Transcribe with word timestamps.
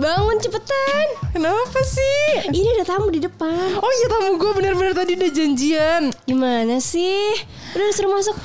Bangun 0.00 0.40
cepetan. 0.40 1.06
Kenapa 1.36 1.84
sih? 1.84 2.48
Ini 2.48 2.80
ada 2.80 2.96
tamu 2.96 3.12
di 3.12 3.20
depan. 3.20 3.76
Oh 3.84 3.92
iya 4.00 4.08
tamu 4.08 4.40
gue 4.40 4.48
bener-bener 4.56 4.96
tadi 4.96 5.12
udah 5.12 5.28
janjian. 5.28 6.08
Gimana 6.24 6.80
sih? 6.80 7.36
Udah 7.76 7.92
suruh 7.92 8.08
masuk. 8.08 8.32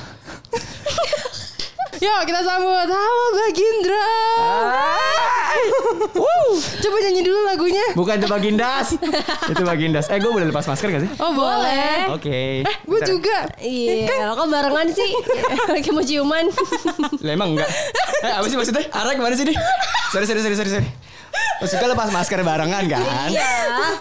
Yuk 2.04 2.20
kita 2.28 2.44
sambut 2.44 2.88
Halo 2.92 3.26
Bagindra. 3.40 4.12
Wow, 6.16 6.52
coba 6.60 6.96
nyanyi 7.00 7.24
dulu 7.24 7.40
lagunya. 7.48 7.80
Bukan 7.96 8.20
itu 8.20 8.28
Bagindas. 8.28 8.92
itu 9.52 9.62
Bagindas. 9.64 10.12
Eh 10.12 10.20
gue 10.20 10.28
boleh 10.28 10.52
lepas 10.52 10.68
masker 10.68 10.92
gak 10.92 11.08
sih? 11.08 11.10
Oh 11.16 11.32
boleh. 11.32 12.12
Oke. 12.12 12.60
Gue 12.84 13.00
juga. 13.00 13.48
Iya, 13.56 14.36
kok 14.36 14.52
barengan 14.52 14.84
sih? 14.92 15.08
Lagi 15.72 15.88
mau 15.96 16.04
ciuman. 16.04 16.52
Lah 17.24 17.32
emang 17.32 17.56
enggak. 17.56 17.72
Eh 18.20 18.32
apa 18.36 18.44
sih 18.44 18.60
maksudnya? 18.60 18.84
Arah 18.92 19.16
ke 19.16 19.22
mana 19.24 19.32
sih 19.32 19.48
nih? 19.48 19.56
Sorry 20.12 20.28
sorry 20.28 20.44
sorry 20.44 20.56
sorry 20.60 20.70
sorry. 20.76 21.05
Maksudnya 21.56 21.88
lepas 21.88 22.08
masker 22.12 22.40
barengan 22.44 22.84
kan? 22.84 23.28
Iya. 23.32 23.52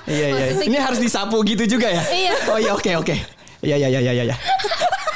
Iya 0.05 0.27
iya. 0.27 0.45
Ini 0.59 0.77
harus 0.77 0.99
disapu 0.99 1.39
gitu 1.47 1.63
juga 1.65 1.87
ya? 1.87 2.03
Iya. 2.03 2.31
Oh 2.51 2.59
iya 2.59 2.71
oke 2.75 2.91
oke. 2.99 3.15
Iya 3.63 3.75
iya 3.79 3.87
iya 3.89 3.99
iya 4.01 4.23
iya. 4.27 4.37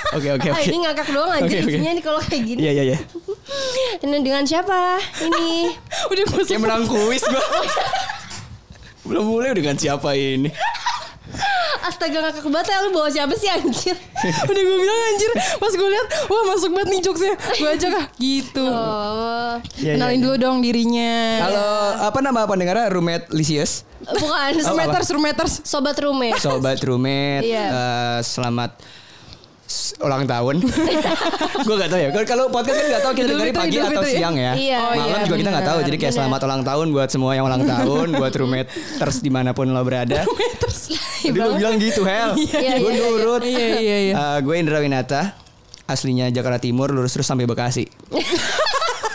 Oke 0.09 0.25
oke 0.33 0.47
Ah, 0.49 0.57
oke. 0.57 0.65
ini 0.65 0.77
ngakak 0.81 1.07
doang 1.13 1.29
aja 1.29 1.45
oke. 1.45 1.57
isinya 1.69 1.91
nih 1.93 2.03
kalau 2.03 2.19
kayak 2.23 2.43
gini. 2.47 2.59
Iya 2.65 2.71
iya 2.73 2.83
iya. 2.95 2.97
Ini 4.01 4.17
dengan 4.25 4.43
siapa? 4.47 4.97
Ini. 5.21 5.69
Udah 6.09 6.23
gue 6.25 6.43
Kayak 6.47 6.61
menang 6.65 6.83
kuis 6.89 7.21
gua. 7.29 7.43
Belum 9.05 9.25
mulai 9.25 9.53
dengan 9.53 9.75
siapa 9.77 10.17
ini? 10.17 10.49
Astaga 11.89 12.17
ngakak 12.21 12.45
banget 12.45 12.67
ya 12.69 12.77
lu 12.79 12.89
bawa 12.91 13.09
siapa 13.09 13.33
sih 13.33 13.49
anjir? 13.49 13.97
Udah 14.49 14.61
gue 14.61 14.77
bilang 14.77 14.99
anjir 15.07 15.31
Pas 15.57 15.73
gue 15.73 15.89
lihat 15.89 16.07
Wah 16.27 16.43
masuk 16.47 16.69
banget 16.69 16.89
nih 16.91 17.01
jokesnya 17.01 17.33
Gue 17.55 17.69
ajak 17.71 17.91
ah 17.91 18.05
Gitu 18.13 18.61
Oh, 18.63 19.53
Iya, 19.75 19.81
iya, 19.81 19.93
Kenalin 19.97 20.13
iya. 20.13 20.23
dulu 20.23 20.35
dong 20.37 20.57
dirinya 20.59 21.13
Halo, 21.41 21.67
apa 22.05 22.17
nama 22.19 22.45
pendengarnya? 22.45 22.87
Roommate 22.89 23.25
Lisius. 23.31 23.83
bukan 23.99 24.53
Oh? 24.55 24.71
Rumeters 24.71 25.09
Rumeters 25.11 25.53
sobat 25.61 25.97
roommate. 25.97 26.39
Sobat 26.39 26.79
roommate, 26.79 27.43
Iya. 27.43 27.65
eh, 27.67 28.19
selamat 28.21 28.79
ulang 30.01 30.25
tahun. 30.25 30.55
gue 31.67 31.75
gak 31.77 31.89
tahu 31.89 31.99
ya. 32.01 32.09
Kalau- 32.25 32.49
podcast 32.49 32.77
kan 32.77 32.87
gak 32.89 33.03
tahu 33.05 33.13
kita 33.13 33.27
dengerin 33.29 33.53
Fitri, 33.53 33.61
pagi 33.61 33.75
Idul 33.77 33.85
atau 33.85 34.03
Fitri. 34.03 34.17
siang 34.17 34.35
ya. 34.35 34.53
Iya. 34.57 34.79
Oh, 34.81 34.93
Malam 34.97 35.07
iya, 35.07 35.25
juga 35.29 35.37
kita 35.37 35.49
nggak 35.53 35.67
tahu. 35.69 35.79
Jadi 35.85 35.97
kayak 35.97 36.11
benar. 36.11 36.17
selamat 36.25 36.39
ulang 36.49 36.61
tahun 36.65 36.87
buat 36.89 37.09
semua 37.09 37.31
yang 37.37 37.45
ulang 37.45 37.63
tahun, 37.63 38.07
buat 38.17 38.33
roommate 38.39 38.69
terus 38.97 39.17
di 39.21 39.31
mana 39.31 39.49
pun 39.53 39.69
lo 39.69 39.81
berada. 39.85 40.25
Jadi 41.23 41.37
lo 41.37 41.53
bilang 41.55 41.75
gitu 41.77 42.01
Hel. 42.01 42.33
Iya, 42.35 42.81
gue 42.81 42.91
iya, 42.91 43.01
nurut. 43.05 43.41
Iya 43.45 43.67
iya 43.79 43.97
iya 44.09 44.13
gue 44.41 44.55
Indra 44.57 44.81
Winata, 44.81 45.37
aslinya 45.85 46.31
Jakarta 46.33 46.57
Timur, 46.57 46.89
lurus 46.89 47.13
terus 47.13 47.27
sampai 47.29 47.45
Bekasi. 47.45 47.85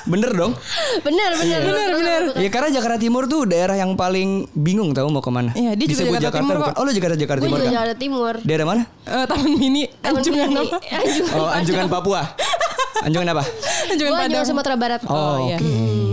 Bener 0.05 0.30
dong? 0.30 0.52
Bener 1.00 1.30
bener 1.33 1.42
Iya. 1.44 1.58
Bener, 1.60 1.88
bener. 1.91 2.22
Ya 2.36 2.48
karena 2.48 2.69
Jakarta 2.70 2.97
Timur 2.97 3.24
tuh 3.24 3.44
daerah 3.44 3.72
yang 3.74 3.94
paling 3.94 4.47
bingung 4.52 4.92
tahu 4.92 5.08
mau 5.08 5.19
ke 5.19 5.28
mana. 5.28 5.50
Iya, 5.52 5.72
dia 5.72 5.86
juga 5.86 6.05
Disebut 6.05 6.16
Jakarta 6.20 6.41
Timur 6.41 6.56
bukan? 6.56 6.69
kok. 6.69 6.74
Oh 6.77 6.84
lu 6.84 6.92
Jakarta 6.92 7.16
Jakarta 7.16 7.41
Gue 7.41 7.48
Timur 7.48 7.56
juga 7.56 7.64
kan? 7.64 7.74
Jakarta 7.74 7.94
Timur. 7.97 8.34
Daerah 8.41 8.66
mana? 8.66 8.82
Eh, 9.02 9.25
Taman 9.25 9.50
Mini 9.50 9.82
Taman 9.97 10.19
Anjungan 10.20 10.48
Mini. 10.48 10.60
apa? 10.62 10.77
Anjungan 10.94 11.34
Oh. 11.34 11.48
Anjungan 11.50 11.86
Papua. 11.88 12.22
Anjungan 13.00 13.28
apa? 13.30 13.44
Anjungan 13.86 14.12
Padang 14.12 14.25
Anjungan 14.27 14.47
Sumatera 14.47 14.77
Barat. 14.77 15.00
Oh, 15.05 15.36
iya. 15.44 15.56
oke. 15.56 15.64
Iya, 15.64 15.72
iya, 15.72 15.82
iya. 15.82 16.03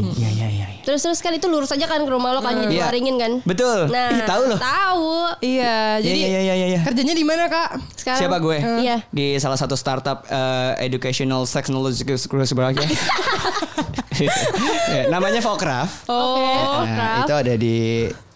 Iya. 0.81 0.85
Terus 0.89 1.01
terus 1.01 1.19
kan 1.21 1.31
itu 1.31 1.45
lurus 1.45 1.69
aja 1.69 1.85
kan 1.85 2.01
ke 2.01 2.09
rumah 2.09 2.33
lo 2.33 2.41
kan 2.41 2.57
jadi 2.57 2.73
Iya. 2.73 2.85
waringin 2.89 3.15
kan. 3.15 3.31
Betul. 3.45 3.87
Nah, 3.87 4.09
Ih, 4.09 4.25
tahu 4.25 4.41
loh. 4.49 4.57
Tahu. 4.57 5.13
Iya 5.39 6.01
Jadi 6.01 6.17
iya, 6.17 6.39
iya, 6.41 6.53
iya, 6.57 6.67
iya. 6.73 6.79
Kerjanya 6.81 7.13
di 7.13 7.21
mana 7.21 7.45
kak? 7.45 7.69
Sekarang 7.93 8.19
Siapa 8.19 8.37
gue? 8.39 8.57
Iya. 8.57 8.97
Di 9.07 9.37
salah 9.37 9.55
satu 9.55 9.77
startup 9.77 10.25
eh, 10.25 10.81
educational 10.81 11.45
technology 11.45 12.01
ya. 12.01 12.73
Ya, 14.91 15.03
namanya 15.09 15.41
Vokraft. 15.41 16.05
Oke. 16.05 16.11
Oh 16.11 16.81
Nah, 16.83 17.25
itu 17.25 17.33
ada 17.33 17.53
di 17.55 17.75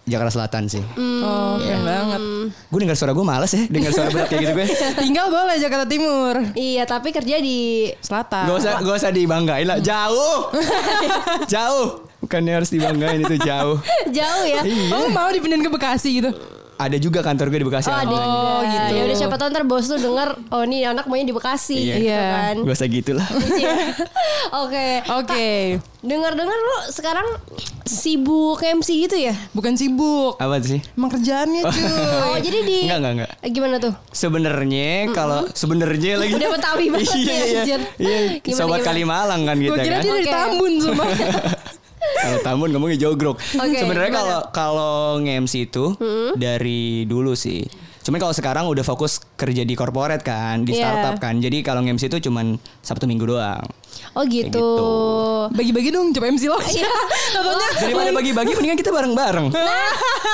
Jakarta 0.05 0.37
Selatan 0.37 0.69
sih. 0.69 0.83
Oh 0.97 1.57
keren 1.57 1.81
banget 1.81 2.21
Gue 2.69 2.79
dengar 2.79 2.93
suara 2.93 3.09
gue 3.09 3.25
males 3.25 3.49
ya, 3.49 3.65
dengar 3.65 3.89
suara 3.89 4.09
berat 4.09 4.29
kayak 4.29 4.41
gitu 4.45 4.53
gue. 4.53 4.65
Tinggal 5.03 5.27
boleh 5.29 5.57
Jakarta 5.57 5.85
Timur 5.85 6.35
Iya, 6.53 6.85
tapi 6.85 7.09
kerja 7.09 7.41
di 7.41 7.89
Selatan 7.97 8.45
Gak 8.45 8.57
usah, 8.61 8.73
gak 8.81 8.95
usah 8.95 9.09
dibanggain 9.09 9.65
lah, 9.65 9.81
jauh, 9.81 10.53
jauh. 11.53 12.05
Bukannya 12.25 12.53
harus 12.55 12.67
dibanggain 12.67 13.21
itu 13.21 13.37
jauh. 13.39 13.77
jauh 14.17 14.45
ya. 14.45 14.61
Oh 14.91 15.07
mau 15.07 15.29
dipindahin 15.29 15.61
ke 15.61 15.69
Bekasi 15.69 16.19
gitu 16.19 16.33
Ada 16.75 16.97
juga 16.97 17.23
kantor 17.23 17.47
gue 17.47 17.59
di 17.61 17.67
Bekasi. 17.69 17.87
Oh, 17.87 17.95
ada 17.95 18.11
juga. 18.11 18.67
gitu. 18.67 18.91
Ya 18.91 19.03
udah 19.05 19.15
siapa 19.15 19.35
tahu 19.37 19.47
ntar 19.47 19.63
bos 19.63 19.85
tuh 19.85 19.95
denger 19.95 20.35
oh 20.49 20.59
ini 20.61 20.83
anak 20.83 21.05
maunya 21.05 21.23
di 21.23 21.31
Bekasi 21.31 21.71
Iya. 21.77 21.95
gitu 21.95 21.99
Iya. 22.03 22.23
kan. 22.27 22.55
Gak 22.59 22.75
usah 22.75 22.87
gitu 22.89 23.11
lah. 23.13 23.27
Iya. 23.55 23.73
Oke. 24.57 24.87
Oke 25.15 25.47
Dengar-dengar 26.01 26.53
lu 26.53 26.75
sekarang 26.91 27.27
sibuk 27.81 28.59
MC 28.59 28.89
gitu 29.01 29.15
ya? 29.15 29.31
Bukan 29.51 29.73
sibuk 29.73 30.35
Apa 30.35 30.59
sih? 30.59 30.83
Emang 30.91 31.09
kerjaannya 31.09 31.63
cuy 31.63 31.83
Oh, 32.27 32.37
jadi 32.37 32.59
di 32.61 32.77
Enggak, 32.83 32.97
enggak, 32.99 33.13
enggak. 33.15 33.31
Eh, 33.39 33.49
Gimana 33.49 33.75
tuh? 33.79 33.93
Sebenarnya 34.11 34.89
kalau 35.13 35.47
sebenarnya 35.49 36.13
lagi 36.19 36.35
Udah 36.35 36.49
betawi 36.51 36.85
banget 36.89 37.07
iya, 37.15 37.23
ya, 37.23 37.45
iya, 37.63 37.77
iya. 37.95 38.17
Gimana, 38.37 38.51
Sobat 38.53 38.79
gimana? 38.79 38.87
Kalimalang 38.91 39.41
kan 39.43 39.55
Gue 39.55 39.67
kita 39.71 39.79
kira 39.79 39.95
kan. 39.95 40.03
dia 40.03 40.11
dari. 40.13 40.27
Tambun 40.27 40.73
sumpah 40.75 41.07
Kalau 41.95 42.37
Tambun 42.41 42.69
ngomongnya 42.69 42.97
jogrok. 42.99 43.37
Oke, 43.37 43.77
Sebenarnya 43.77 44.11
kalau 44.11 44.39
kalau 44.49 44.95
nge-MC 45.19 45.53
itu 45.65 45.93
dari 46.35 47.03
dulu 47.03 47.33
sih. 47.33 47.65
Cuman 48.01 48.21
kalau 48.21 48.33
sekarang 48.33 48.65
udah 48.65 48.81
fokus 48.81 49.17
kerja 49.33 49.61
di 49.61 49.73
corporate 49.73 50.21
kan, 50.21 50.61
di 50.61 50.73
Iya. 50.73 50.85
startup 50.85 51.15
kan. 51.17 51.37
Jadi 51.37 51.61
kalau 51.61 51.81
nge-MC 51.81 52.05
itu 52.07 52.29
cuman 52.29 52.55
Sabtu 52.79 53.05
Minggu 53.05 53.25
doang. 53.25 53.65
Oh 54.15 54.23
gitu. 54.23 54.47
gitu. 54.47 54.67
Bagi-bagi 55.51 55.89
dong 55.91 56.09
coba 56.09 56.25
MC 56.27 56.47
lo 56.47 56.55
Iya. 56.57 56.87
Contohnya 57.35 57.67
Daripada 57.77 58.11
bagi-bagi 58.11 58.51
mendingan 58.53 58.77
kita 58.77 58.89
bareng-bareng. 58.89 59.47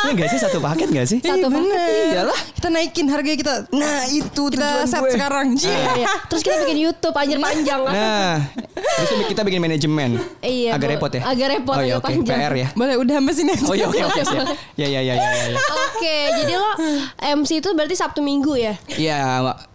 Iya 0.01 0.17
gak 0.17 0.29
sih 0.29 0.39
satu 0.39 0.57
paket 0.57 0.89
gak 0.89 1.05
sih? 1.05 1.17
Satu 1.19 1.29
Iya 1.35 1.45
paket. 1.45 1.53
bener 1.53 2.09
Iyalah. 2.11 2.39
Kita 2.51 2.67
naikin 2.69 3.05
harganya 3.05 3.37
kita 3.37 3.53
Nah 3.71 4.01
itu 4.07 4.43
Kita 4.49 4.81
set 4.83 4.97
gue. 4.99 5.13
sekarang 5.13 5.53
Iya, 5.53 5.77
iya. 5.95 6.07
Terus 6.25 6.41
kita 6.41 6.55
bikin 6.59 6.77
YouTube 6.79 7.13
anjir 7.13 7.37
panjang 7.37 7.81
kan. 7.81 7.93
Nah, 7.93 8.33
terus 8.73 9.09
kita 9.27 9.41
bikin 9.41 9.59
manajemen. 9.59 10.17
Iya, 10.39 10.73
Agak 10.73 10.87
Bu. 10.87 10.93
repot 10.95 11.11
ya? 11.11 11.21
Agak 11.23 11.47
repot, 11.51 11.75
Oh 11.75 11.81
iya 11.81 11.93
agak 11.95 12.01
oke, 12.01 12.13
panjang. 12.17 12.37
PR 12.39 12.53
ya. 12.55 12.67
Boleh 12.73 12.95
udah 12.97 13.13
sampai 13.15 13.33
sini 13.33 13.49
aja 13.51 13.63
Oh 13.63 13.75
iya 13.75 13.85
oke 13.87 14.01
oke 14.03 14.21
siap. 14.23 14.45
Ya 14.81 14.87
ya 14.87 15.01
ya 15.01 15.13
ya 15.13 15.21
ya. 15.21 15.43
ya. 15.51 15.59
Oke, 15.87 16.17
jadi 16.35 16.53
lo 16.55 16.69
MC 17.37 17.61
itu 17.61 17.69
berarti 17.71 17.93
Sabtu 17.93 18.19
Minggu 18.19 18.53
ya? 18.55 18.73
Iya, 18.89 19.17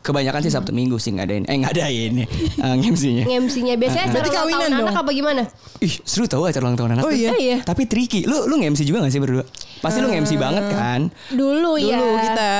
kebanyakan 0.06 0.38
sih 0.46 0.54
Sabtu 0.54 0.70
Minggu 0.70 1.02
sih 1.02 1.10
ngadain. 1.10 1.42
Eh 1.50 1.58
ngadain 1.58 2.14
uh, 2.62 2.78
MC-nya. 2.78 3.26
MC-nya 3.42 3.74
biasanya 3.74 4.06
acara 4.06 4.14
Berarti 4.14 4.30
ulang 4.30 4.38
kawinan 4.38 4.62
tahun 4.62 4.70
dong. 4.78 4.86
anak 4.86 5.02
apa 5.02 5.10
gimana? 5.10 5.42
Ih, 5.82 5.94
seru 6.06 6.30
tau 6.30 6.46
acara 6.46 6.62
ulang 6.70 6.78
tahun 6.78 6.90
anak. 6.94 7.02
Oh 7.02 7.10
iya? 7.10 7.34
Iya. 7.34 7.56
Tapi 7.66 7.90
tricky. 7.90 8.22
Lu 8.22 8.46
lu 8.46 8.62
nge-MC 8.62 8.86
juga 8.86 9.02
gak 9.02 9.10
sih 9.10 9.18
berdua? 9.18 9.42
Pasti 9.82 9.98
lu 9.98 10.06
nge-MC 10.06 10.38
banget 10.38 10.70
kan? 10.70 11.10
Dulu, 11.34 11.74
ya. 11.82 11.98
Dulu 11.98 12.14
kita 12.22 12.50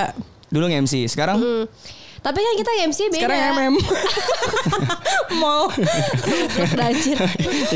Dulu 0.51 0.65
nge-MC. 0.71 0.95
Sekarang 1.07 1.39
Hmm. 1.39 1.71
Tapi 2.27 2.43
kan 2.43 2.55
kita 2.59 2.71
MC 2.91 3.01
beda. 3.07 3.23
Sekarang 3.23 3.41
MM 3.55 3.75
Mau. 5.39 5.71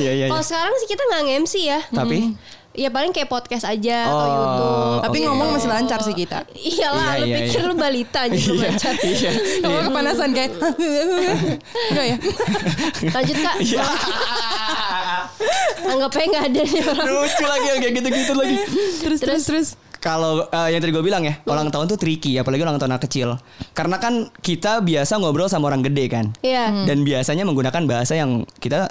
Iya 0.00 0.10
iya. 0.10 0.26
Kalau 0.26 0.42
sekarang 0.42 0.74
sih 0.82 0.90
kita 0.90 1.06
nggak 1.06 1.22
nge-MC 1.22 1.54
ya. 1.70 1.78
Tapi 1.86 2.34
Ya 2.70 2.86
paling 2.86 3.10
kayak 3.10 3.26
podcast 3.26 3.64
aja 3.64 4.06
atau 4.06 4.14
Oh. 4.16 4.30
YouTube. 4.30 5.02
Tapi 5.02 5.16
Oke. 5.16 5.26
ngomong 5.26 5.48
masih 5.52 5.68
lancar 5.68 5.98
sih 6.00 6.14
kita 6.14 6.46
Iyalah, 6.54 7.12
Iya, 7.12 7.18
lu 7.18 7.26
iya, 7.26 7.36
pikir 7.42 7.58
iya. 7.58 7.66
lu 7.66 7.74
balita 7.74 8.18
aja 8.22 8.36
Iya, 8.36 8.52
macet. 8.54 8.96
iya. 9.02 9.30
Kalau 9.58 9.80
kepanasan 9.84 10.28
kayak 10.30 10.50
Enggak 11.90 12.06
ya 12.06 12.16
Lanjut 13.10 13.36
kak. 13.40 13.56
Iya. 13.60 13.82
Anggapnya 15.82 16.24
nggak 16.28 16.44
ada 16.46 16.62
nih 16.62 16.82
orang. 16.84 17.06
Lucu 17.08 17.44
lagi 17.44 17.66
yang 17.66 17.78
kayak 17.80 17.94
gitu-gitu 17.96 18.32
lagi. 18.32 18.56
Terus 19.00 19.18
terus 19.20 19.42
terus 19.44 19.68
Kalau 20.00 20.48
eh, 20.48 20.72
yang 20.72 20.80
tadi 20.80 20.96
gue 20.96 21.04
bilang 21.04 21.20
ya, 21.22 21.36
ulang 21.44 21.68
tahun 21.68 21.84
tuh 21.92 22.00
tricky, 22.00 22.40
apalagi 22.40 22.64
ulang 22.64 22.80
tahun 22.80 22.96
anak 22.96 23.04
kecil. 23.04 23.36
Karena 23.76 24.00
kan 24.00 24.32
kita 24.40 24.80
biasa 24.80 25.20
ngobrol 25.20 25.52
sama 25.52 25.68
orang 25.68 25.84
gede 25.84 26.08
kan. 26.08 26.32
Iya. 26.40 26.88
Dan 26.88 27.04
biasanya 27.04 27.44
menggunakan 27.44 27.84
bahasa 27.84 28.16
yang 28.16 28.48
kita 28.58 28.88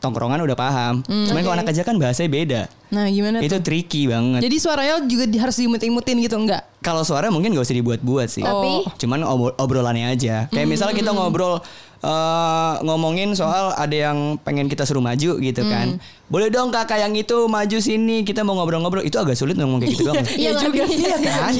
tongkrongan 0.00 0.40
udah 0.40 0.56
paham. 0.56 1.04
Cuman 1.04 1.40
kalau 1.44 1.54
Oke. 1.54 1.60
anak 1.60 1.68
kecil 1.70 1.84
kan 1.84 1.96
bahasanya 2.00 2.30
beda. 2.32 2.62
Nah 2.94 3.10
gimana 3.10 3.42
Itu 3.42 3.58
tuh 3.58 3.62
tricky 3.68 4.06
banget. 4.08 4.40
Jadi 4.40 4.56
suaranya 4.56 5.02
juga 5.04 5.24
di- 5.26 5.40
harus 5.40 5.56
diimut-imutin 5.60 6.16
gitu 6.22 6.36
enggak? 6.40 6.62
Kalau 6.84 7.00
suara 7.00 7.26
mungkin 7.26 7.50
gak 7.50 7.64
usah 7.64 7.74
dibuat-buat 7.74 8.28
sih. 8.28 8.44
Tapi 8.44 8.84
Cuman 8.96 9.24
obro- 9.24 9.56
obrolannya 9.56 10.06
aja. 10.06 10.46
Kayak 10.46 10.68
misalnya 10.68 10.92
kita 10.92 11.10
ngobrol 11.10 11.64
eh, 11.98 12.74
ngomongin 12.80 13.32
soal 13.32 13.72
ada 13.72 13.96
yang 14.04 14.36
pengen 14.38 14.68
kita 14.68 14.84
suruh 14.84 15.00
maju 15.00 15.40
gitu 15.40 15.64
kan. 15.64 15.96
Boleh 16.24 16.48
dong 16.48 16.68
kakak 16.68 16.98
yang 16.98 17.12
itu 17.12 17.36
maju 17.46 17.78
sini 17.78 18.20
kita 18.22 18.40
mau 18.40 18.52
ngobrol-ngobrol. 18.54 19.00
Itu 19.00 19.16
agak 19.16 19.32
sulit 19.34 19.56
ngomong 19.56 19.76
kayak 19.78 19.92
gitu 19.92 20.04
doang. 20.06 20.24
Iya 20.34 20.50
juga 20.58 20.84
sih. 20.86 21.04
Iya 21.04 21.16
kan? 21.20 21.52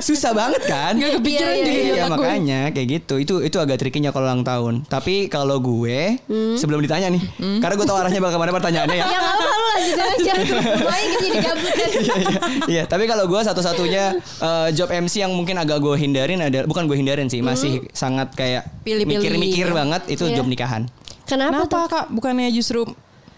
Susah 0.00 0.30
banget 0.32 0.62
kan? 0.64 0.94
Gak 0.96 1.18
kepikiran 1.20 1.46
Iya, 1.48 1.58
iya, 1.58 1.64
di 1.64 1.74
Iya 1.88 1.94
gue. 2.00 2.10
makanya 2.10 2.60
kayak 2.70 2.88
gitu. 2.92 3.14
Itu 3.18 3.34
itu 3.40 3.56
agak 3.56 3.78
trikinya 3.78 4.10
kalau 4.10 4.26
ulang 4.26 4.42
tahun. 4.42 4.86
Tapi 4.86 5.26
kalau 5.26 5.58
gue 5.58 6.18
sebelum 6.54 6.78
ditanya 6.80 7.06
nih, 7.08 7.22
karena 7.60 7.74
gue 7.76 7.82
tahu 7.84 7.94
arahnya 7.96 8.18
bakal 8.20 8.32
ke 8.32 8.40
mana 8.40 8.50
pertanyaannya 8.52 8.96
ya. 8.96 9.04
Ya 9.04 9.10
nggak 9.12 9.22
apa-apa 9.28 9.44
lu 9.52 9.66
lanjutin 9.68 10.02
aja. 10.04 10.32
Lumayan 10.80 11.06
kita 11.08 11.20
jadi 11.20 11.38
gabut 11.40 11.72
kan. 11.72 11.88
Iya, 11.92 12.14
iya. 12.16 12.40
Iya, 12.64 12.82
tapi 12.86 13.04
kalau 13.04 13.24
gue 13.26 13.40
satu-satunya 13.40 14.04
eh, 14.40 14.68
job 14.72 14.88
MC 14.88 15.20
yang 15.20 15.30
mungkin 15.30 15.54
agak 15.54 15.78
gue 15.78 15.94
hindarin 15.94 16.40
ada 16.40 16.64
bukan 16.64 16.84
gue 16.84 16.96
hindarin 16.96 17.26
sih, 17.26 17.40
masih 17.40 17.86
sangat 17.92 18.32
kayak 18.32 18.66
Pilih-pilih. 18.82 19.20
mikir-mikir 19.20 19.68
banget 19.70 20.02
itu 20.08 20.24
Iya. 20.24 20.36
job 20.36 20.46
nikahan. 20.46 20.88
Kenapa, 21.22 21.64
Kenapa 21.64 21.68
tuh? 21.70 21.88
kak? 21.88 22.04
Bukannya 22.10 22.50
justru 22.50 22.82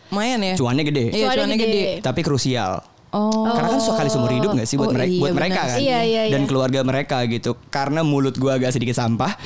lumayan 0.08 0.40
ya? 0.40 0.54
Cuannya 0.54 0.82
gede, 0.82 1.04
Iya 1.10 1.26
Cuannya 1.26 1.36
cuannya 1.36 1.56
gede. 1.56 1.70
gede. 1.70 1.92
tapi 2.00 2.20
krusial. 2.22 2.72
Oh. 3.10 3.46
Karena 3.46 3.68
kan 3.68 3.80
sekali 3.80 4.08
seumur 4.08 4.30
hidup 4.30 4.50
gak 4.52 4.66
sih 4.66 4.74
buat, 4.74 4.90
Oh, 4.90 4.94
mereka, 4.94 5.06
iya, 5.06 5.20
buat 5.22 5.32
mereka 5.32 5.60
kan 5.60 5.78
sih. 5.78 5.82
Iya, 5.86 6.00
iya, 6.02 6.22
dan 6.34 6.42
iya. 6.42 6.48
keluarga 6.48 6.80
mereka 6.82 7.22
gitu. 7.24 7.54
Karena 7.68 8.02
mulut 8.02 8.34
gue 8.34 8.50
agak 8.50 8.74
sedikit 8.74 8.94
sampah, 8.94 9.38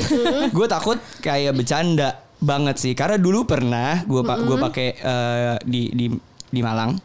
gue 0.48 0.66
takut 0.66 0.96
kayak 1.20 1.52
bercanda 1.52 2.16
banget 2.38 2.80
sih. 2.80 2.96
Karena 2.96 3.20
dulu 3.20 3.44
pernah 3.44 4.00
gue 4.02 4.22
pak 4.22 4.38
gue 4.40 4.56
pakai 4.58 4.88
eh, 4.94 5.54
di 5.64 5.92
di 5.92 6.06
di 6.48 6.60
Malang. 6.64 6.96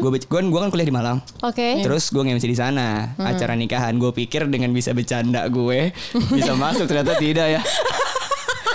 Gue 0.00 0.10
gue 0.14 0.20
gue 0.22 0.60
kan 0.60 0.70
kuliah 0.70 0.88
di 0.88 0.94
Malang. 0.94 1.18
Oke. 1.42 1.82
Terus 1.82 2.10
gue 2.10 2.22
nge-MC 2.22 2.44
di 2.46 2.58
sana 2.58 3.14
acara 3.18 3.58
nikahan. 3.58 3.96
Gue 3.98 4.14
pikir 4.14 4.46
dengan 4.46 4.70
bisa 4.70 4.94
bercanda 4.94 5.46
gue 5.50 5.90
bisa 6.30 6.52
masuk 6.62 6.86
ternyata 6.86 7.18
tidak 7.18 7.58
ya. 7.58 7.62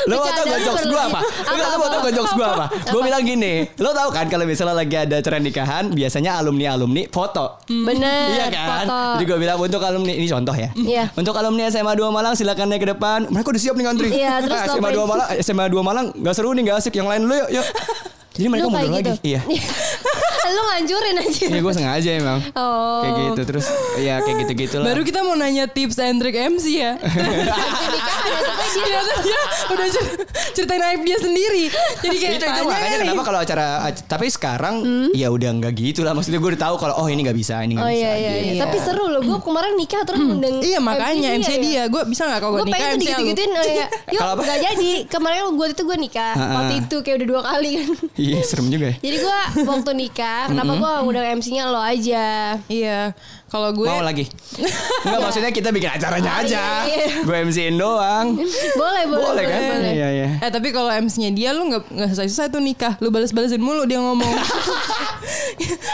Lo 0.10 0.26
mau 0.26 0.32
tau 0.32 0.46
gak 0.48 0.62
jokes 0.66 0.86
gue 0.90 1.02
apa? 1.02 1.20
Lo 1.54 1.76
mau 1.78 1.88
tau 1.92 2.00
gak 2.08 2.14
jokes 2.18 2.34
gue 2.34 2.48
apa? 2.48 2.66
Gue 2.90 3.02
bilang 3.06 3.22
gini, 3.22 3.54
lo 3.78 3.94
tau 3.94 4.10
kan 4.10 4.26
kalau 4.26 4.48
misalnya 4.48 4.82
lagi 4.82 4.96
ada 4.98 5.22
acara 5.22 5.38
nikahan, 5.38 5.94
biasanya 5.94 6.42
alumni-alumni 6.42 7.06
foto. 7.14 7.62
Bener. 7.70 8.34
Iya 8.34 8.48
kan? 8.50 8.90
Foto. 8.90 9.00
Jadi 9.20 9.24
gue 9.30 9.38
bilang 9.38 9.58
untuk 9.62 9.82
alumni 9.86 10.14
ini 10.18 10.26
contoh 10.26 10.56
ya. 10.58 10.74
Iya. 10.74 11.14
Untuk 11.14 11.38
alumni 11.38 11.70
SMA 11.70 11.94
2 11.94 12.10
Malang 12.10 12.34
silakan 12.34 12.74
naik 12.74 12.82
ke 12.88 12.90
depan. 12.96 13.30
Mereka 13.30 13.48
udah 13.54 13.62
siap 13.62 13.76
nih 13.78 13.86
ngantri. 13.86 14.10
Iya, 14.10 14.34
terus 14.42 14.58
SMA 14.74 14.90
ngapain? 14.90 14.98
2 14.98 15.12
Malang, 15.14 15.28
SMA 15.46 15.66
2 15.70 15.84
Malang 15.86 16.06
nggak 16.18 16.34
seru 16.34 16.50
nih, 16.58 16.64
nggak 16.66 16.78
asik. 16.82 16.94
Yang 16.98 17.08
lain 17.14 17.22
dulu 17.28 17.36
yuk, 17.38 17.50
yuk. 17.62 17.68
Jadi 18.40 18.48
mereka 18.48 18.66
Lu 18.66 18.72
mundur 18.72 18.88
kayak 18.88 18.96
lagi. 18.96 19.12
gitu. 19.12 19.28
Iya. 19.28 19.42
Lu 20.50 20.62
ngancurin 20.66 21.18
aja. 21.18 21.46
Iya 21.46 21.60
gue 21.60 21.74
sengaja 21.74 22.10
emang. 22.12 22.40
Oh. 22.54 23.02
Kayak 23.02 23.14
gitu 23.24 23.42
terus 23.46 23.66
ya 23.98 24.20
kayak 24.20 24.38
gitu-gitu 24.44 24.76
lah. 24.78 24.86
Baru 24.88 25.02
kita 25.02 25.20
mau 25.22 25.34
nanya 25.34 25.66
tips 25.66 25.98
and 25.98 26.18
trick 26.18 26.36
MC 26.36 26.66
ya. 26.76 26.98
Ternyata 28.70 29.14
dia 29.22 29.40
udah 29.68 29.88
cer- 29.90 30.14
ceritain 30.54 30.84
aib 30.86 31.02
dia 31.02 31.18
sendiri. 31.18 31.64
Jadi 32.00 32.16
kayak 32.16 32.34
itu 32.36 32.46
itu 32.46 32.64
makanya 32.64 32.96
nih. 32.96 33.08
kenapa 33.08 33.24
kalau 33.24 33.40
acara 33.40 33.66
tapi 34.06 34.28
sekarang 34.28 34.76
ya 35.12 35.28
udah 35.28 35.50
nggak 35.52 35.74
gitu 35.76 36.02
lah 36.02 36.14
maksudnya 36.14 36.38
gue 36.38 36.50
udah 36.50 36.62
tahu 36.62 36.76
kalau 36.78 36.96
oh 36.96 37.08
ini 37.08 37.22
nggak 37.22 37.36
bisa 37.36 37.62
ini 37.62 37.76
nggak 37.76 37.86
Oh 37.86 37.92
bisa 37.92 38.00
iya 38.00 38.12
iya, 38.14 38.32
iya. 38.32 38.52
Iya. 38.56 38.62
Tapi 38.64 38.78
seru 38.80 39.06
loh. 39.08 39.22
Gue 39.22 39.40
kemarin 39.40 39.74
nikah 39.76 40.02
terus 40.04 40.22
undang 40.22 40.56
Iya 40.60 40.80
makanya 40.80 41.30
MC 41.36 41.50
ya. 41.50 41.58
dia. 41.60 41.84
Gue 41.88 42.02
bisa 42.06 42.24
gak 42.26 42.40
kalau 42.40 42.54
Gue 42.56 42.68
nikah 42.68 42.88
MC 42.90 42.96
lu? 42.96 43.02
digitu-gituin 43.02 43.52
oh, 43.52 43.66
ya. 43.80 43.88
Yuk 44.10 44.20
Kalau 44.20 44.34
apa? 44.34 44.42
gak 44.46 44.60
jadi 44.64 44.92
Kemarin 45.08 45.40
gue 45.52 45.68
itu 45.70 45.82
gue 45.84 45.98
nikah. 46.00 46.34
Waktu 46.36 46.74
itu 46.80 46.96
kayak 47.00 47.16
udah 47.16 47.28
dua 47.28 47.42
kali 47.44 47.70
kan 47.76 47.90
iya 48.16 48.40
serem 48.42 48.68
juga 48.68 48.86
ya 48.90 48.96
Jadi 49.00 49.18
gue 49.20 49.38
waktu 49.64 49.92
nikah 49.94 50.39
Kenapa 50.48 50.72
gue 50.78 50.92
ngundang 51.04 51.28
MC-nya 51.36 51.64
lo 51.68 51.82
aja 51.84 52.56
Iya. 52.72 53.12
Kalau 53.50 53.70
gue 53.72 53.84
mau 53.84 54.00
lagi 54.00 54.30
nggak 55.00 55.20
maksudnya 55.20 55.50
kita 55.50 55.70
bikin 55.70 55.90
acaranya 55.90 56.32
Oh, 56.32 56.42
aja 56.42 56.64
iya, 56.84 56.98
iya. 57.04 57.18
gue 57.20 57.36
MC-in 57.44 57.76
doang 57.76 58.38
Boleh 58.76 59.04
boleh 59.04 59.26
boleh 59.26 59.44
kan 59.44 59.62
boleh. 59.76 59.92
iya 59.92 60.08
iya 60.12 60.28
Eh 60.40 60.50
tapi 60.50 60.70
kalau 60.70 60.88
MC-nya 60.88 61.30
dia 61.30 61.50
lu 61.52 61.66
nggak 61.66 61.84
nggak 61.84 62.10
selesai 62.14 62.48
tuh 62.48 62.60
nikah, 62.60 62.94
lu 62.98 63.10
balas-balasin 63.10 63.58
mulu 63.58 63.84
dia 63.84 63.98
ngomong. 63.98 64.30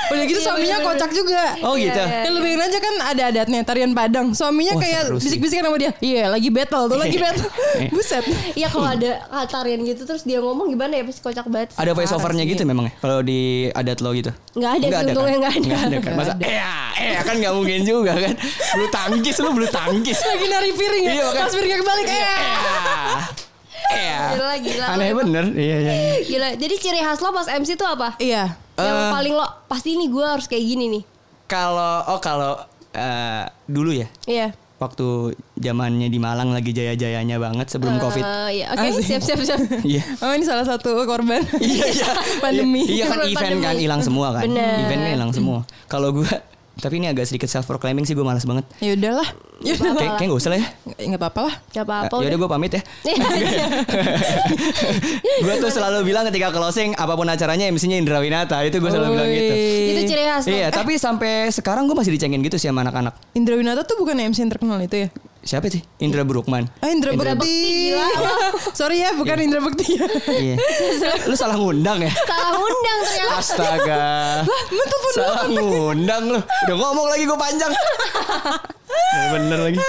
Udah 0.07 0.23
gitu 0.23 0.35
Iya, 0.35 0.45
suaminya 0.45 0.77
bener-bener. 0.77 0.99
kocak 0.99 1.11
juga. 1.11 1.43
oh 1.63 1.73
gitu 1.75 1.97
Ya 1.97 2.29
lu 2.29 2.39
bayangin 2.39 2.61
aja 2.61 2.77
kan 2.77 2.93
ada 3.05 3.23
adatnya 3.25 3.59
tarian 3.61 3.91
Padang. 3.91 4.27
Suaminya 4.31 4.73
Wah, 4.73 4.81
kayak 4.81 5.01
bisik-bisikan 5.13 5.63
sama 5.63 5.77
dia. 5.77 5.91
Iya, 5.97 6.29
lagi 6.29 6.49
battle 6.49 6.85
tuh, 6.87 6.97
lagi 6.97 7.17
battle. 7.17 7.49
Buset. 7.89 8.23
Iya 8.53 8.67
kalau 8.67 8.87
ada 8.87 9.11
tarian 9.47 9.81
gitu 9.81 10.03
Terus 10.03 10.23
dia 10.23 10.37
ngomong 10.37 10.67
gimana 10.67 10.93
ya 10.93 11.03
Pasti 11.03 11.21
kocak 11.21 11.45
banget 11.47 11.69
ada 11.73 11.91
voice 11.91 12.11
overnya 12.11 12.43
gitu 12.43 12.63
memang 12.63 12.87
ya 12.87 12.93
kalau 12.97 13.19
di 13.21 13.39
adat 13.69 13.99
lo 13.99 14.11
gitu 14.11 14.31
Nggak 14.53 14.71
ada 14.73 14.85
untungnya 15.03 15.37
nggak 15.39 15.53
ada. 15.53 15.65
nggak 15.65 15.81
ada 15.81 15.97
kan 15.99 16.11
masa 16.13 16.33
eh 16.37 16.59
eh 16.95 17.21
kan 17.21 17.35
nggak 17.45 17.55
mungkin 17.55 17.79
juga 17.81 18.13
kan 18.17 18.33
bulu 18.73 18.87
tangkis 18.89 19.35
lu 19.37 19.49
bulu 19.51 19.67
tangkis 19.67 20.17
Lagi 20.17 20.45
nari 20.47 20.71
piring 20.71 21.03
ya. 21.03 21.11
Iya, 21.11 21.23
makanya. 21.23 21.43
Pas 21.43 21.53
piringnya 21.53 21.77
kebalik. 21.79 22.05
Eh. 22.07 22.19
Iya. 23.85 24.17
Gila 24.33 24.55
gila 24.59 24.85
Aneh 24.89 25.09
bener. 25.13 25.45
Iya, 25.53 25.75
iya. 25.79 25.93
Gila 26.23 26.47
Jadi 26.55 26.73
ciri 26.75 26.99
khas 26.99 27.19
lo 27.19 27.29
pas 27.29 27.45
MC 27.47 27.69
tuh 27.73 27.85
apa? 27.87 28.17
Iya. 28.17 28.57
Yang 28.75 28.97
Eh. 28.99 29.11
paling 29.11 29.33
lo 29.33 29.45
Pasti 29.65 29.93
nih 29.93 30.09
gue 30.09 30.25
harus 30.25 30.45
kayak 30.45 30.65
gini 30.65 30.85
nih 30.89 31.03
Kalau 31.45 32.01
oh 32.07 32.19
kalau 32.19 32.57
eh, 32.91 33.45
dulu 33.63 33.93
ya 33.93 34.09
Iya 34.25 34.49
waktu 34.75 35.31
zamannya 35.55 36.11
di 36.11 36.19
Malang 36.19 36.51
lagi 36.51 36.69
jaya-jayanya 36.69 37.39
banget 37.39 37.71
sebelum 37.71 37.95
Covid. 37.95 38.19
Eh, 38.19 38.59
Iya 38.59 38.75
oke 38.75 38.83
Asik. 38.91 39.07
siap 39.07 39.21
siap 39.23 39.39
siap 39.41 39.59
Iya. 39.87 40.03
Oh 40.19 40.29
ini 40.29 40.43
salah 40.43 40.67
satu 40.67 40.99
korban. 41.05 41.39
Iya 41.55 41.85
iya 41.95 42.09
Pandemi. 42.43 42.83
Iya 42.83 43.07
kan 43.07 43.23
Pandemi. 43.23 43.33
event 43.33 43.57
kan 43.63 43.75
hilang 43.79 44.01
semua 44.03 44.35
kan. 44.35 44.43
Bener. 44.43 44.83
Event 44.83 44.99
kan 44.99 45.11
hilang 45.15 45.31
semua. 45.31 45.63
Kalau 45.87 46.11
gue 46.11 46.27
tapi 46.75 46.99
ini 46.99 47.07
agak 47.07 47.23
sedikit 47.23 47.47
self 47.47 47.65
proclaiming 47.65 48.03
sih 48.03 48.11
gue 48.11 48.21
malas 48.21 48.43
banget. 48.43 48.67
ya 48.79 48.93
udahlah. 48.93 49.27
Ya 49.63 49.71
udah. 49.79 49.95
Kayak 49.95 50.13
kayak 50.19 50.29
gak 50.35 50.39
usah 50.43 50.51
lah 50.51 50.59
ya. 50.59 50.67
Nggak 50.99 51.21
apa-apa 51.23 51.39
lah. 51.47 51.55
Gak 51.71 51.83
apa-apa 51.87 52.15
ya 52.19 52.27
udah 52.27 52.39
gue 52.43 52.49
pamit 52.51 52.71
ya. 52.75 52.81
gue 55.45 55.55
tuh 55.59 55.71
selalu 55.71 56.03
bilang 56.03 56.27
ketika 56.27 56.51
closing 56.51 56.91
apa 56.95 57.15
pun 57.15 57.23
acaranya 57.23 57.71
MC-nya 57.71 57.95
Indra 57.95 58.19
Winata 58.19 58.59
itu 58.67 58.77
gue 58.77 58.91
selalu 58.91 59.15
bilang 59.15 59.29
gitu. 59.31 59.53
Itu 59.95 60.01
ciri 60.11 60.23
khas 60.27 60.43
Iya, 60.45 60.67
tapi 60.71 60.99
sampai 60.99 61.47
sekarang 61.51 61.87
gue 61.87 61.95
masih 61.95 62.11
dicengin 62.11 62.43
gitu 62.43 62.59
sih 62.59 62.67
sama 62.67 62.83
anak-anak. 62.83 63.15
Indra 63.31 63.55
Winata 63.55 63.87
tuh 63.87 63.95
bukan 63.95 64.15
MC 64.19 64.43
yang 64.43 64.51
terkenal 64.51 64.77
itu 64.83 64.95
ya? 65.05 65.07
Siapa 65.45 65.69
sih? 65.69 65.85
Indra 66.01 66.25
Brukman. 66.25 66.65
Ah 66.81 66.89
Indra, 66.89 67.13
Indra 67.13 67.37
Bekti. 67.37 67.45
Bekti, 67.45 67.93
gila. 67.93 68.07
Sorry 68.81 68.97
ya, 68.99 69.13
bukan 69.13 69.37
Indra 69.37 69.61
Bekti 69.61 69.93
ya. 69.93 70.05
Iya. 70.25 70.55
Lu 71.29 71.37
salah 71.37 71.53
ngundang 71.53 72.01
ya? 72.01 72.09
Salah 72.09 72.57
undang 72.57 72.99
ternyata 73.05 73.35
Astaga. 73.37 74.05
Salah 75.13 75.45
ngundang 75.45 76.23
lu. 76.27 76.39
Udah 76.41 76.75
ngomong 76.75 77.07
lagi 77.07 77.23
gue 77.23 77.37
panjang. 77.37 77.71
Ya, 78.95 79.27
bener 79.31 79.59
lagi. 79.59 79.79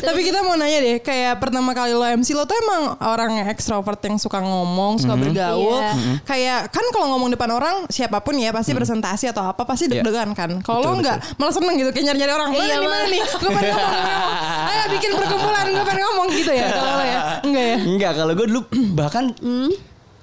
Tapi 0.00 0.20
kita 0.22 0.40
mau 0.40 0.56
nanya 0.56 0.80
deh, 0.80 0.96
kayak 1.00 1.36
pertama 1.36 1.72
kali 1.72 1.92
lo 1.92 2.00
MC 2.00 2.32
lo 2.32 2.44
tuh 2.44 2.56
emang 2.56 2.96
orang 3.02 3.30
yang 3.34 3.48
ekstrovert 3.48 4.00
yang 4.00 4.16
suka 4.16 4.40
ngomong, 4.40 4.96
suka 4.96 5.14
bergaul. 5.14 5.76
Iya. 5.76 5.92
Kayak 6.24 6.60
kan 6.68 6.84
kalau 6.88 7.12
ngomong 7.12 7.28
depan 7.28 7.50
orang 7.50 7.84
siapa 7.88 8.20
pun 8.20 8.36
ya 8.36 8.48
pasti 8.48 8.72
presentasi 8.72 9.28
atau 9.28 9.44
apa 9.44 9.64
pasti 9.64 9.84
Iya. 9.86 10.00
deg-degan 10.00 10.32
kan. 10.32 10.60
Kalau 10.60 10.80
lo 10.80 10.96
enggak 10.96 11.20
malah 11.36 11.52
seneng 11.52 11.76
gitu 11.76 11.90
kayak 11.92 12.04
nyari-nyari 12.08 12.32
orang. 12.32 12.48
Mana 12.50 12.62
Iya, 12.62 12.74
nih 12.74 12.88
mana 12.88 13.06
nih? 13.06 13.22
Gue 13.26 13.50
pengen 13.52 13.68
ngomong. 13.68 13.92
pengen 13.92 14.08
ngomong. 14.08 14.70
Ayo 14.70 14.84
bikin 14.88 15.12
perkumpulan, 15.14 15.64
gue 15.68 15.84
pengen 15.84 16.02
ngomong 16.08 16.28
gitu 16.32 16.52
ya. 16.52 16.68
Kalau 16.72 17.04
ya, 17.04 17.20
enggak 17.44 17.64
ya? 17.64 17.76
Enggak, 17.84 18.12
kalau 18.16 18.32
gue 18.34 18.46
dulu 18.48 18.60
bahkan 18.98 19.24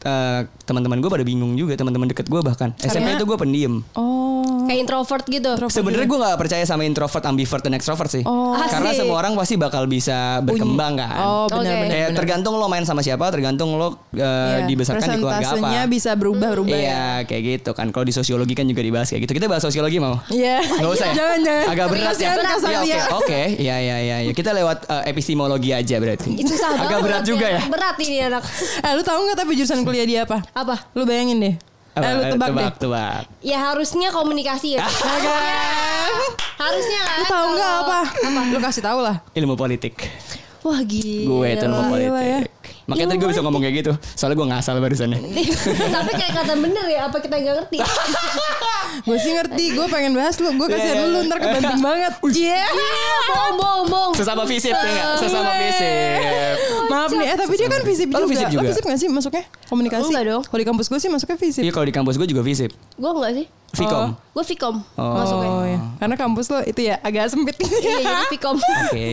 eh, 0.06 0.42
teman-teman 0.63 1.02
gue 1.02 1.10
pada 1.10 1.25
bingung 1.25 1.57
juga, 1.57 1.74
teman-teman 1.74 2.07
deket 2.07 2.30
gue 2.30 2.42
bahkan. 2.46 2.72
SMP 2.78 3.18
itu 3.18 3.25
gue 3.25 3.38
pendiam. 3.38 3.81
Oh. 3.98 4.25
Kayak 4.66 4.80
introvert 4.81 5.25
gitu 5.30 5.50
Sebenarnya 5.69 6.07
gue 6.10 6.19
nggak 6.25 6.38
percaya 6.42 6.63
sama 6.66 6.86
introvert, 6.90 7.22
ambivert, 7.25 7.62
dan 7.62 7.74
extrovert 7.78 8.10
sih. 8.10 8.24
Oh. 8.25 8.57
Karena 8.57 8.94
Asik. 8.94 9.06
semua 9.06 9.22
orang 9.22 9.38
pasti 9.38 9.56
bakal 9.57 9.85
bisa 9.85 10.42
berkembang 10.42 10.97
kan. 10.97 11.18
Oh 11.21 11.45
Oke. 11.45 11.62
benar-benar. 11.62 11.94
Kayak 11.94 12.09
tergantung 12.18 12.57
lo 12.57 12.66
main 12.66 12.81
sama 12.81 13.06
siapa, 13.06 13.30
tergantung 13.30 13.78
lo 13.78 14.09
eh, 14.14 14.66
Iya. 14.66 14.66
dibesarkan 14.66 15.06
di 15.06 15.18
keluarga 15.21 15.45
apa. 15.45 15.54
Persentasenya 15.54 15.81
bisa 15.85 16.12
berubah-ubah 16.18 16.74
ya. 16.74 16.81
Iya, 16.81 17.06
kayak 17.30 17.44
gitu 17.45 17.71
kan. 17.78 17.94
Kalau 17.94 18.06
di 18.06 18.14
sosiologi 18.14 18.54
kan 18.57 18.66
juga 18.66 18.81
dibahas 18.81 19.07
kayak 19.09 19.30
gitu. 19.30 19.33
Kita 19.38 19.45
bahas 19.45 19.62
sosiologi 19.62 19.97
mau? 20.02 20.18
Iya. 20.33 20.62
Nggak 20.66 20.92
usah 20.92 21.07
ya? 21.07 21.14
Jangan 21.14 21.40
jangan. 21.45 21.66
Agak 21.69 21.88
berat 21.94 22.16
ya. 22.18 22.30
Iya, 22.35 23.00
Oke, 23.16 23.21
oke. 23.21 23.42
Iya, 23.62 23.76
iya, 23.80 23.97
iya. 24.02 24.18
Ya. 24.26 24.33
Kita 24.33 24.52
lewat 24.52 24.90
eh, 24.90 25.04
epistemologi 25.14 25.69
aja 25.71 25.95
berarti. 26.02 26.30
Itu 26.42 26.54
Agak 26.57 27.00
berat 27.06 27.24
juga 27.24 27.45
ya. 27.47 27.62
Berat 27.69 27.95
ini 28.02 28.18
anak 28.26 28.44
Eh 28.81 28.92
lu 28.97 29.04
tahu 29.06 29.30
nggak 29.30 29.38
tapi 29.38 29.52
jurusan 29.56 29.85
kuliah 29.85 29.94
dia 30.04 30.19
apa? 30.21 30.44
Apa? 30.52 30.75
Lu 30.92 31.07
bayangin 31.07 31.40
deh. 31.40 31.56
Apa? 31.94 32.04
Eh 32.04 32.11
lu 32.11 32.21
tebak, 32.28 32.47
deh. 32.49 32.52
tebak, 32.52 32.73
tebak. 32.78 33.23
Ya 33.40 33.57
harusnya 33.64 34.11
komunikasi 34.11 34.75
ya 34.75 34.83
Harusnya 36.57 36.99
kan 37.02 37.18
Lu 37.18 37.25
tahu 37.25 37.47
nggak 37.54 37.69
kalau- 37.69 37.87
apa? 37.87 37.99
Lu 38.47 38.59
kasih 38.59 38.83
tahu 38.83 38.99
lah. 38.99 39.16
Ilmu 39.31 39.56
politik. 39.56 39.95
Wah 40.59 40.81
gila 40.81 41.23
Gue 41.23 41.47
itu 41.52 41.64
ilmu 41.64 41.78
Gila 41.78 41.90
politik. 41.90 42.25
ya. 42.25 42.40
Makanya 42.85 43.07
tadi 43.07 43.18
gue 43.18 43.30
bisa 43.30 43.42
ngomong 43.42 43.61
kayak 43.61 43.75
gitu. 43.80 43.92
Soalnya 44.13 44.35
gue 44.35 44.47
ngasal 44.47 44.75
barusannya. 44.77 45.19
Tapi 45.65 46.11
kayak 46.13 46.33
kata 46.35 46.54
bener 46.56 46.85
ya 46.85 46.99
Apa 47.06 47.18
kita 47.18 47.35
gak 47.35 47.56
ngerti 47.59 47.77
Gue 49.06 49.18
sih 49.19 49.33
ngerti, 49.33 49.75
gue 49.75 49.85
pengen 49.85 50.13
bahas 50.13 50.37
lu, 50.37 50.56
gue 50.56 50.68
kasih 50.68 50.80
Iya, 50.80 50.94
iya, 50.94 51.01
dulu 51.04 51.18
iya. 51.18 51.27
ntar 51.27 51.37
kebanting 51.37 51.81
banget. 51.81 52.13
Iya. 52.35 52.63
Bohong 53.25 53.56
bohong 53.56 53.85
bohong 53.85 54.13
Sesama 54.15 54.44
visip 54.45 54.71
ya 54.71 54.85
nggak? 54.85 55.07
Sesama 55.19 55.51
visip. 55.57 56.56
Maaf 56.85 57.09
nih, 57.11 57.27
eh 57.27 57.35
tapi 57.35 57.54
dia 57.56 57.68
kan 57.68 57.81
visip 57.81 58.07
Oh, 58.07 58.11
juga. 58.13 58.21
lu 58.21 58.27
visip 58.30 58.47
juga? 58.47 58.63
Visip 58.65 58.83
gak 58.83 58.97
sih 58.97 59.07
masuknya? 59.09 59.44
Komunikasi? 59.65 60.07
Enggak 60.07 60.23
dong. 60.25 60.42
Kalau 60.45 60.59
di 60.59 60.68
kampus 60.68 60.85
gue 60.87 60.99
sih 60.99 61.09
masuknya 61.09 61.37
visip. 61.37 61.61
Iya 61.61 61.71
kalau 61.71 61.85
di 61.85 61.94
kampus 61.94 62.15
gue 62.15 62.27
juga 62.27 62.42
visip. 62.42 62.71
Gue 62.95 63.11
enggak 63.11 63.33
sih 63.35 63.45
Vkom. 63.75 64.15
Gue 64.31 64.44
Vkom 64.45 64.75
Oh. 64.95 65.13
Masuknya 65.13 65.49
Oh 65.49 65.65
ya, 65.65 65.80
karena 65.97 66.15
kampus 66.15 66.45
lo 66.47 66.59
itu 66.63 66.80
ya 66.81 66.95
agak 67.01 67.27
sempit. 67.27 67.56
Iya 67.59 67.99
jadi 67.99 68.25
Vkom 68.31 68.56
Oke. 68.56 69.07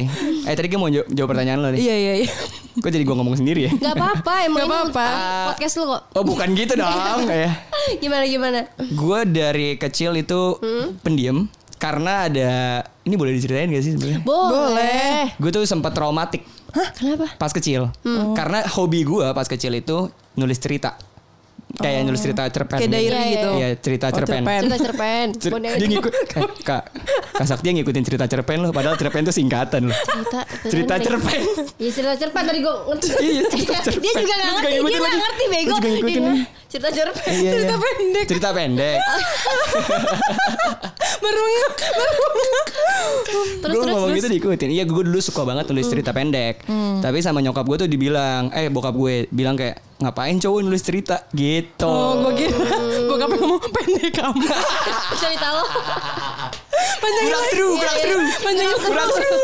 Eh 0.44 0.54
tadi 0.54 0.66
gue 0.68 0.78
mau 0.78 0.86
jawab 0.88 1.28
pertanyaan 1.28 1.58
lo 1.58 1.68
nih. 1.74 1.80
Iya 1.80 1.94
iya 1.96 2.12
iya. 2.22 2.30
Kok 2.72 2.88
jadi 2.88 3.04
gue 3.04 3.16
ngomong 3.16 3.36
sendiri 3.36 3.68
ya? 3.68 3.72
Gak 3.76 3.94
apa-apa 4.00 4.48
Emang 4.48 4.64
Gak 4.64 4.68
apa-apa. 4.70 5.06
Podcast 5.52 5.74
lu 5.76 5.84
kok 5.92 6.02
Oh 6.16 6.24
bukan 6.24 6.48
gitu 6.56 6.72
dong. 6.72 7.28
ya. 7.44 7.52
Gimana 8.00 8.24
gimana 8.24 8.60
Gue 8.80 9.20
dari 9.28 9.76
kecil 9.76 10.16
itu 10.16 10.56
pendiam 11.04 11.48
karena 11.76 12.30
ada 12.30 12.50
ini 13.02 13.18
boleh 13.18 13.34
diceritain 13.34 13.66
gak 13.68 13.82
sih 13.82 13.92
sebenarnya? 13.98 14.20
Boleh 14.22 15.34
Gue 15.36 15.50
tuh 15.50 15.66
sempat 15.66 15.92
traumatik 15.92 16.46
Kenapa? 16.96 17.28
pas 17.36 17.52
kecil. 17.52 17.92
Karena 18.32 18.64
hobi 18.72 19.04
gue 19.04 19.28
pas 19.36 19.44
kecil 19.44 19.76
itu 19.76 20.08
nulis 20.40 20.56
cerita. 20.56 20.96
Kayak 21.74 22.00
nulis 22.02 22.20
cerita 22.20 22.42
cerpen. 22.46 22.78
Kayak 22.78 22.90
diary 22.90 23.06
Iya, 23.06 23.16
iya, 23.18 23.32
gitu. 23.32 23.50
Iya, 23.54 23.68
cerita 23.78 24.06
Oh, 24.06 24.14
cerpen. 24.14 24.40
cerpen. 24.40 24.60
Cerita 24.60 24.78
cerpen. 24.78 25.26
Cer- 25.34 25.52
dia 25.72 25.86
ngikut 25.88 26.12
eh, 26.12 26.24
kak 26.60 26.84
kak 27.32 27.42
Sakti 27.42 27.64
dia 27.64 27.72
ngikutin 27.74 28.02
cerita 28.02 28.24
cerpen 28.26 28.58
loh 28.58 28.70
padahal 28.70 28.94
cerpen 28.94 29.22
itu 29.22 29.32
singkatan 29.32 29.88
loh 29.88 29.96
Cerita, 29.96 30.38
cerita 30.64 30.94
cerpen 31.00 31.40
Iya 31.76 31.90
cerita 31.90 32.14
cerpen 32.16 32.42
tadi 32.42 32.58
gue 32.60 32.74
ngerti. 32.86 33.06
Iya, 33.18 33.42
cerita 33.48 33.76
cerpen. 33.80 34.00
Dia 34.00 34.12
juga 34.14 34.34
gak 34.34 34.50
ngerti. 34.52 34.72
Dia 34.82 34.98
gak 35.00 35.16
ngerti 35.18 35.44
bego. 35.46 35.64
Gua 35.64 35.76
juga 35.76 35.88
ngikutin 35.90 36.22
Dia. 36.22 36.44
Cerita 36.68 36.88
cerpen. 36.90 37.30
Iya, 37.30 37.50
Cerita 37.52 37.68
iya. 37.70 37.78
pendek. 37.78 38.24
cerita 38.26 38.48
pendek 38.50 38.96
baru 41.18 41.42
nge. 41.44 41.66
Terus 43.22 43.48
gue 43.54 43.62
terus 43.62 43.76
ngomong 43.86 44.10
terus. 44.10 44.18
gitu 44.18 44.28
diikutin 44.28 44.70
iya 44.70 44.84
gue 44.84 45.02
dulu 45.02 45.18
suka 45.18 45.42
banget 45.42 45.64
nulis 45.66 45.86
cerita 45.86 46.10
pendek 46.10 46.62
tapi 46.98 47.18
sama 47.20 47.38
nyokap 47.38 47.64
gue 47.64 47.76
tuh 47.78 47.88
dibilang 47.88 48.50
eh 48.50 48.66
bokap 48.66 48.92
gue 48.92 49.26
bilang 49.28 49.54
kayak 49.54 49.78
ngapain 50.02 50.36
cowok 50.36 50.58
nulis 50.60 50.80
cerita 50.80 51.22
gitu 51.30 51.84
Oh, 51.84 52.26
gue 52.26 52.42
kira 52.42 52.58
bokap 53.08 53.30
ngomong 53.30 53.62
pendek 53.64 54.12
kamu. 54.12 54.42
Cerita 55.14 55.46
lo. 55.50 55.62
Panjangin 56.94 57.28
kurang 57.28 57.46
seru 57.46 57.66
Iya, 57.66 57.78
kurang 57.78 57.94
iya. 57.94 58.02
seru 58.04 58.18
Panjangin 58.40 58.78
kurang 58.80 59.10
seru 59.10 59.40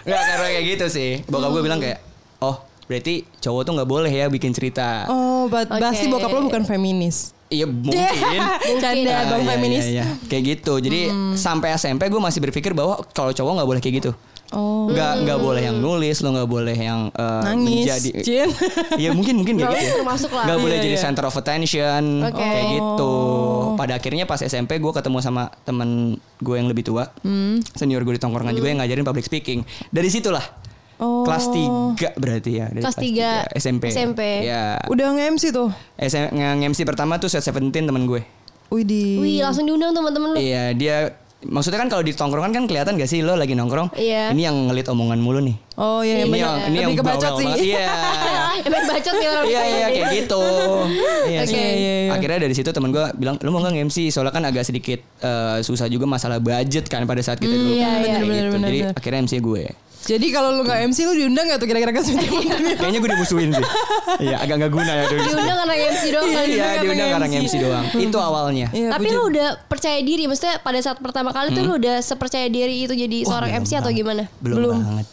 nggak 0.00 0.22
karena 0.22 0.46
kayak 0.48 0.64
gitu 0.66 0.86
sih 0.88 1.10
bokap 1.24 1.50
gue 1.50 1.62
bilang 1.62 1.78
kayak 1.78 1.98
oh 2.38 2.56
berarti 2.84 3.14
cowok 3.38 3.62
tuh 3.62 3.72
nggak 3.74 3.84
boleh 3.86 4.08
ya 4.10 4.26
bikin 4.26 4.50
cerita 4.50 5.04
Oh, 5.06 5.44
ba- 5.46 5.64
Oke. 5.64 5.76
pasti 5.78 6.06
bokap 6.06 6.30
lo 6.30 6.40
bukan 6.42 6.64
feminis. 6.64 7.36
iya 7.46 7.64
mungkin 7.64 7.96
Canda 8.82 9.08
Ah, 9.10 9.24
bang 9.26 9.42
iya, 9.42 9.48
feminis. 9.50 9.84
iya, 9.86 9.92
iya. 9.94 10.04
Kayak 10.26 10.42
gitu. 10.54 10.74
Jadi 10.78 11.00
sampai 11.34 11.72
SMP 11.72 12.06
gue 12.06 12.18
masih 12.18 12.40
berpikir 12.40 12.72
bahwa 12.72 13.00
kalau 13.10 13.30
cowok 13.30 13.52
nggak 13.54 13.68
boleh 13.68 13.80
kayak 13.80 13.94
gitu. 13.98 14.10
Oh, 14.48 14.88
Nggak 14.88 15.28
nggak 15.28 15.38
boleh 15.38 15.60
yang 15.60 15.76
nulis, 15.76 16.16
lo 16.18 16.32
nggak 16.32 16.48
boleh 16.48 16.72
yang 16.72 17.00
eh, 17.10 17.42
nangis. 17.44 17.84
menjadi. 17.84 18.10
Cin. 18.20 18.48
Iya 18.96 19.12
mungkin 19.16 19.34
mungkin 19.36 19.54
kayak 19.56 19.68
Nggak 19.68 19.84
gitu. 19.84 19.96
termasuk 20.00 20.30
lah. 20.32 20.44
Nggak 20.48 20.58
boleh 20.58 20.74
Iya, 20.74 20.84
jadi 20.84 20.96
iya. 20.96 21.04
center 21.04 21.24
of 21.24 21.34
attention 21.34 22.02
Oke. 22.24 22.32
kayak 22.34 22.64
gitu. 22.72 23.12
Oh. 23.12 23.76
Pada 23.76 23.92
akhirnya 23.94 24.24
pas 24.24 24.40
SMP 24.40 24.76
gue 24.76 24.88
ketemu 24.88 25.18
sama 25.20 25.52
temen 25.62 25.88
gue 26.38 26.54
yang 26.54 26.64
lebih 26.66 26.80
tua, 26.82 27.12
Hmm. 27.20 27.60
senior 27.70 28.00
gue 28.02 28.16
di 28.16 28.22
tongkrongan 28.22 28.52
juga 28.52 28.68
yang 28.68 28.80
ngajarin 28.80 29.04
public 29.04 29.22
speaking. 29.22 29.60
Dari 29.88 30.08
situlah. 30.08 30.42
Oh. 30.96 31.22
Kelas 31.22 31.46
3 31.46 32.16
berarti 32.16 32.50
ya. 32.54 32.66
dari 32.66 32.82
Kelas 32.82 32.96
tiga 32.96 33.46
SMP. 33.52 33.92
SMP. 33.92 34.42
Ya. 34.42 34.82
Udah 34.86 35.12
nge-MC 35.12 35.52
tuh. 35.52 35.70
SM, 35.94 36.32
nge-MC 36.32 36.82
pertama 36.82 37.14
tuh 37.16 37.28
Set 37.28 37.38
Seventeen 37.40 37.84
temen 37.84 38.02
gue. 38.02 38.24
Widih. 38.68 39.20
Wih 39.20 39.38
langsung 39.40 39.62
diundang 39.62 39.92
teman-teman 39.92 40.34
lu. 40.34 40.36
Iya 40.36 40.72
dia 40.72 40.96
Maksudnya 41.38 41.78
kan 41.78 41.86
kalau 41.86 42.02
di 42.02 42.10
tongkrongan 42.18 42.50
kan 42.50 42.64
kelihatan 42.66 42.98
gak 42.98 43.06
sih 43.06 43.22
lo 43.22 43.38
lagi 43.38 43.54
nongkrong? 43.54 43.94
Iya. 43.94 44.34
Ini 44.34 44.50
yang 44.50 44.56
ngelit 44.66 44.90
omongan 44.90 45.22
mulu 45.22 45.38
nih. 45.38 45.54
Oh 45.78 46.02
iya, 46.02 46.26
ini 46.26 46.34
banyak. 46.34 46.42
yang 46.42 46.56
ini 46.66 46.78
yang 46.82 46.90
kebacot 46.98 47.32
sih. 47.38 47.46
Iya. 47.70 47.86
Emang 48.66 48.84
bacot 48.90 49.16
ya 49.22 49.28
orang. 49.38 49.46
Iya 49.46 49.62
iya 49.62 49.86
kayak 49.94 50.08
gitu. 50.18 50.42
Iya 51.30 51.40
sih. 51.46 51.54
Iya, 51.54 51.70
iya, 51.78 51.94
iya. 52.10 52.12
Akhirnya 52.18 52.38
dari 52.42 52.54
situ 52.58 52.70
temen 52.74 52.90
gue 52.90 53.06
bilang 53.14 53.38
lu 53.38 53.54
mau 53.54 53.62
nggak 53.62 53.86
MC 53.86 54.10
soalnya 54.10 54.34
kan 54.34 54.42
agak 54.50 54.66
sedikit 54.66 54.98
eh, 55.22 55.62
susah 55.62 55.86
juga 55.86 56.10
masalah 56.10 56.42
budget 56.42 56.90
kan 56.90 57.06
pada 57.06 57.22
saat 57.22 57.38
kita 57.38 57.54
dulu. 57.54 57.70
iya, 57.70 58.02
iya. 58.02 58.18
Bener, 58.18 58.50
gitu. 58.50 58.54
bener, 58.58 58.68
Jadi 58.74 58.80
bener. 58.82 58.98
akhirnya 58.98 59.20
MC 59.30 59.34
gue. 59.38 59.64
Jadi 59.98 60.26
kalau 60.30 60.54
lu 60.54 60.62
nggak 60.62 60.88
MC 60.88 60.98
lu 61.04 61.12
diundang 61.12 61.50
nggak 61.50 61.58
tuh 61.58 61.68
kira-kira 61.68 61.92
ke 61.92 62.00
situ? 62.00 62.22
Kayaknya 62.78 62.98
gue 62.98 63.10
dimusuhin 63.12 63.50
sih. 63.50 63.64
Iya 64.22 64.36
agak 64.40 64.54
nggak 64.62 64.72
guna 64.72 64.92
ya. 64.94 65.04
Diundang 65.10 65.56
karena 65.58 65.74
MC 65.74 66.02
doang. 66.08 66.28
Iya 66.30 66.68
diundang 66.80 67.08
karena 67.12 67.26
MC. 67.26 67.36
MC 67.44 67.54
doang. 67.60 67.84
Itu 67.92 68.18
awalnya. 68.18 68.66
Iya, 68.70 68.88
Tapi 68.94 69.08
lu 69.10 69.22
udah 69.28 69.48
percaya 69.66 69.98
diri, 70.00 70.24
maksudnya 70.24 70.62
pada 70.62 70.78
saat 70.78 71.02
pertama 71.02 71.34
kali 71.34 71.52
tuh 71.52 71.64
lu 71.64 71.76
udah 71.76 71.98
sepercaya 72.00 72.46
diri 72.46 72.86
itu 72.86 72.94
jadi 72.94 73.18
seorang 73.26 73.50
MC 73.60 73.80
atau 73.80 73.90
gimana? 73.90 74.30
Belum, 74.38 74.56
Belum. 74.62 74.76
banget. 74.80 75.06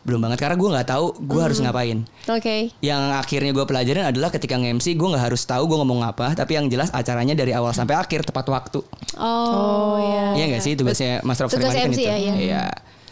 Belum 0.00 0.16
banget 0.16 0.40
karena 0.40 0.56
gue 0.56 0.68
nggak 0.72 0.88
tahu 0.88 1.06
gue 1.20 1.40
harus 1.44 1.60
ngapain. 1.60 1.98
Oke. 2.26 2.72
Yang 2.80 3.02
akhirnya 3.20 3.52
gue 3.52 3.64
pelajarin 3.68 4.04
adalah 4.08 4.32
ketika 4.32 4.56
nge-MC 4.56 4.96
gue 4.96 5.08
nggak 5.12 5.24
harus 5.28 5.44
tahu 5.44 5.68
gue 5.68 5.76
ngomong 5.76 6.00
apa, 6.02 6.32
tapi 6.32 6.56
yang 6.56 6.72
jelas 6.72 6.88
acaranya 6.88 7.36
dari 7.36 7.52
awal 7.52 7.76
sampai 7.76 8.00
akhir 8.00 8.24
tepat 8.24 8.48
waktu. 8.48 8.80
Oh, 9.20 10.00
iya. 10.00 10.26
Iya 10.40 10.44
nggak 10.56 10.62
sih 10.64 10.72
tugasnya 10.72 11.20
Master 11.20 11.46
of 11.46 11.52
Tugas 11.52 11.68
Ceremony 11.70 11.84
kan 11.84 11.92
MC 11.92 12.00
itu. 12.00 12.08
ya, 12.08 12.16
iya. 12.16 12.34
Iya. 12.34 12.64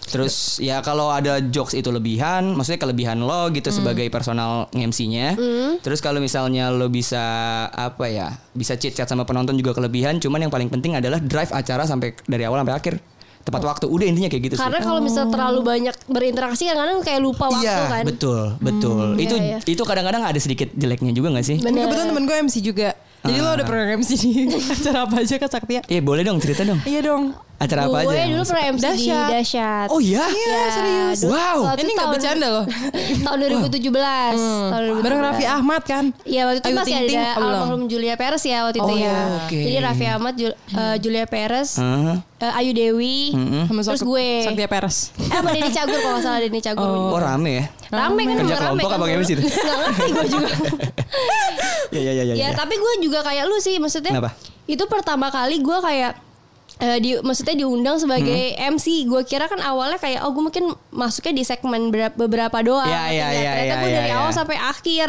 Terus 0.09 0.59
ya 0.59 0.81
kalau 0.81 1.13
ada 1.13 1.39
jokes 1.39 1.77
itu 1.77 1.93
lebihan, 1.93 2.57
maksudnya 2.57 2.81
kelebihan 2.81 3.21
lo 3.21 3.53
gitu 3.53 3.69
sebagai 3.69 4.09
personal 4.09 4.67
MC-nya. 4.73 5.37
Terus 5.85 6.01
kalau 6.01 6.19
misalnya 6.19 6.73
lo 6.73 6.89
bisa 6.89 7.21
apa 7.71 8.09
ya, 8.09 8.35
bisa 8.57 8.75
chit 8.75 8.97
chat 8.97 9.07
sama 9.07 9.29
penonton 9.29 9.55
juga 9.55 9.77
kelebihan. 9.77 10.19
Cuman 10.19 10.49
yang 10.49 10.53
paling 10.53 10.73
penting 10.73 10.97
adalah 10.97 11.21
drive 11.21 11.53
acara 11.53 11.85
sampai 11.85 12.17
dari 12.27 12.45
awal 12.49 12.65
sampai 12.65 12.77
akhir 12.77 12.95
tepat 13.49 13.63
waktu. 13.65 13.87
Udah 13.89 14.07
intinya 14.07 14.29
kayak 14.29 14.43
gitu 14.53 14.55
sih. 14.61 14.65
Karena 14.65 14.81
kalau 14.85 15.01
misalnya 15.01 15.31
terlalu 15.33 15.61
banyak 15.65 15.97
berinteraksi 16.05 16.69
kadang-kadang 16.69 17.01
kayak 17.01 17.21
lupa 17.25 17.49
waktu 17.49 17.65
iya, 17.65 17.89
kan. 17.89 18.05
betul, 18.05 18.45
betul. 18.61 19.17
itu 19.17 19.35
iya, 19.41 19.57
iya. 19.57 19.59
itu 19.65 19.83
kadang-kadang 19.89 20.23
ada 20.29 20.37
sedikit 20.37 20.69
jeleknya 20.77 21.17
juga 21.17 21.33
gak 21.33 21.47
sih? 21.49 21.57
Ini 21.57 21.79
kebetulan 21.89 22.09
temen 22.13 22.25
gue 22.29 22.37
MC 22.45 22.57
juga. 22.61 22.93
Jadi 23.21 23.39
lo 23.39 23.51
ada 23.51 23.63
pernah 23.63 23.85
MC 23.93 24.11
di 24.15 24.31
acara 24.73 24.99
apa 25.05 25.17
aja 25.19 25.35
Kak 25.37 25.51
Saktia? 25.51 25.81
Iya 25.85 26.01
boleh 26.01 26.23
dong 26.23 26.39
cerita 26.39 26.63
dong. 26.63 26.79
Iya 26.83 27.03
dong. 27.03 27.35
Acara 27.59 27.85
apa 27.85 27.97
aja? 27.99 28.07
Gue 28.07 28.23
dulu 28.31 28.43
pernah 28.45 28.65
MC 28.69 28.79
di 28.79 28.87
Dahsyat. 29.11 29.29
Dahsyat. 29.29 29.89
Oh 29.91 29.99
iya? 29.99 30.23
Iya 30.25 30.61
serius. 30.71 31.19
dulu 31.21 31.35
Wow. 31.35 31.59
Ini 31.75 31.91
nggak 31.91 31.99
tahun- 31.99 32.15
bercanda 32.15 32.47
loh. 32.49 32.65
tahun 33.27 33.37
2017. 33.67 33.91
Tahun 34.71 34.83
2017. 34.95 35.03
Bareng 35.03 35.21
Raffi 35.21 35.45
Ahmad 35.45 35.83
kan? 35.83 36.05
Iya 36.23 36.43
waktu 36.47 36.59
itu 36.61 36.69
Ayu 36.69 36.77
masih 36.77 36.95
Ting 36.95 37.09
Ting, 37.09 37.19
ada 37.19 37.29
apa 37.29 37.43
almarhum 37.43 37.83
Julia 37.85 38.15
Perez 38.15 38.43
ya 38.45 38.59
waktu 38.63 38.79
itu 38.79 38.87
Oh, 38.87 38.95
ya. 38.95 39.19
oke. 39.43 39.59
Jadi 39.59 39.77
Raffi 39.81 40.07
Ahmad, 40.07 40.35
Jul- 40.35 40.55
eh, 40.71 40.97
Julia 40.99 41.25
Perez, 41.27 41.69
eh, 41.75 42.15
Ayu 42.55 42.71
Dewi, 42.73 43.35
Sama 43.67 43.81
terus 43.83 44.03
gue. 44.05 44.29
Saktia 44.41 44.69
Peres. 44.69 44.97
Eh 45.19 45.35
sama 45.35 45.51
Denny 45.51 45.69
Cagur 45.69 45.99
kalau 45.99 46.15
nggak 46.15 46.23
salah 46.23 46.39
Denny 46.39 46.61
Cagur. 46.61 46.87
Oh 46.87 47.19
rame 47.19 47.51
ya? 47.53 47.65
Rame 47.89 48.21
kan 48.23 48.35
Kerja 48.39 48.55
rame 48.57 48.79
kelompok 48.79 48.89
kan. 48.89 48.99
apa 49.11 49.27
sih 49.27 49.35
itu? 49.35 49.43
Nggak 49.43 49.77
ngerti 49.83 50.05
gue 50.07 50.25
juga. 50.31 50.49
Iya 51.99 52.13
iya 52.15 52.25
iya 52.25 52.35
iya. 52.35 52.47
ya 52.49 52.49
tapi 52.55 52.79
gue 52.79 52.93
juga 53.03 53.21
kayak 53.27 53.45
lu 53.51 53.59
sih 53.59 53.77
maksudnya. 53.83 54.15
Kenapa? 54.15 54.33
Itu 54.69 54.85
pertama 54.87 55.29
kali 55.33 55.59
gue 55.59 55.79
kayak 55.83 56.28
eh, 56.79 56.99
di 56.99 57.11
maksudnya 57.19 57.55
diundang 57.57 57.97
sebagai 57.97 58.27
Hmm. 58.51 58.75
MC 58.75 58.87
gue 59.05 59.23
kira 59.23 59.45
kan 59.45 59.59
awalnya 59.61 59.97
kayak 59.97 60.23
oh 60.23 60.31
gue 60.31 60.45
mungkin 60.45 60.65
masuknya 60.89 61.33
di 61.33 61.43
segmen 61.43 61.89
ber- 61.89 62.15
beberapa 62.15 62.59
doang 62.61 62.87
Iya, 62.87 63.03
iya, 63.09 63.27
Ternyata- 63.27 63.35
iya, 63.35 63.51
ternyata 63.51 63.65
iya, 63.65 63.75
gue 63.77 63.89
iya, 63.89 63.97
dari 63.97 64.09
iya. 64.09 64.17
awal 64.17 64.31
sampai 64.31 64.57
akhir 64.57 65.09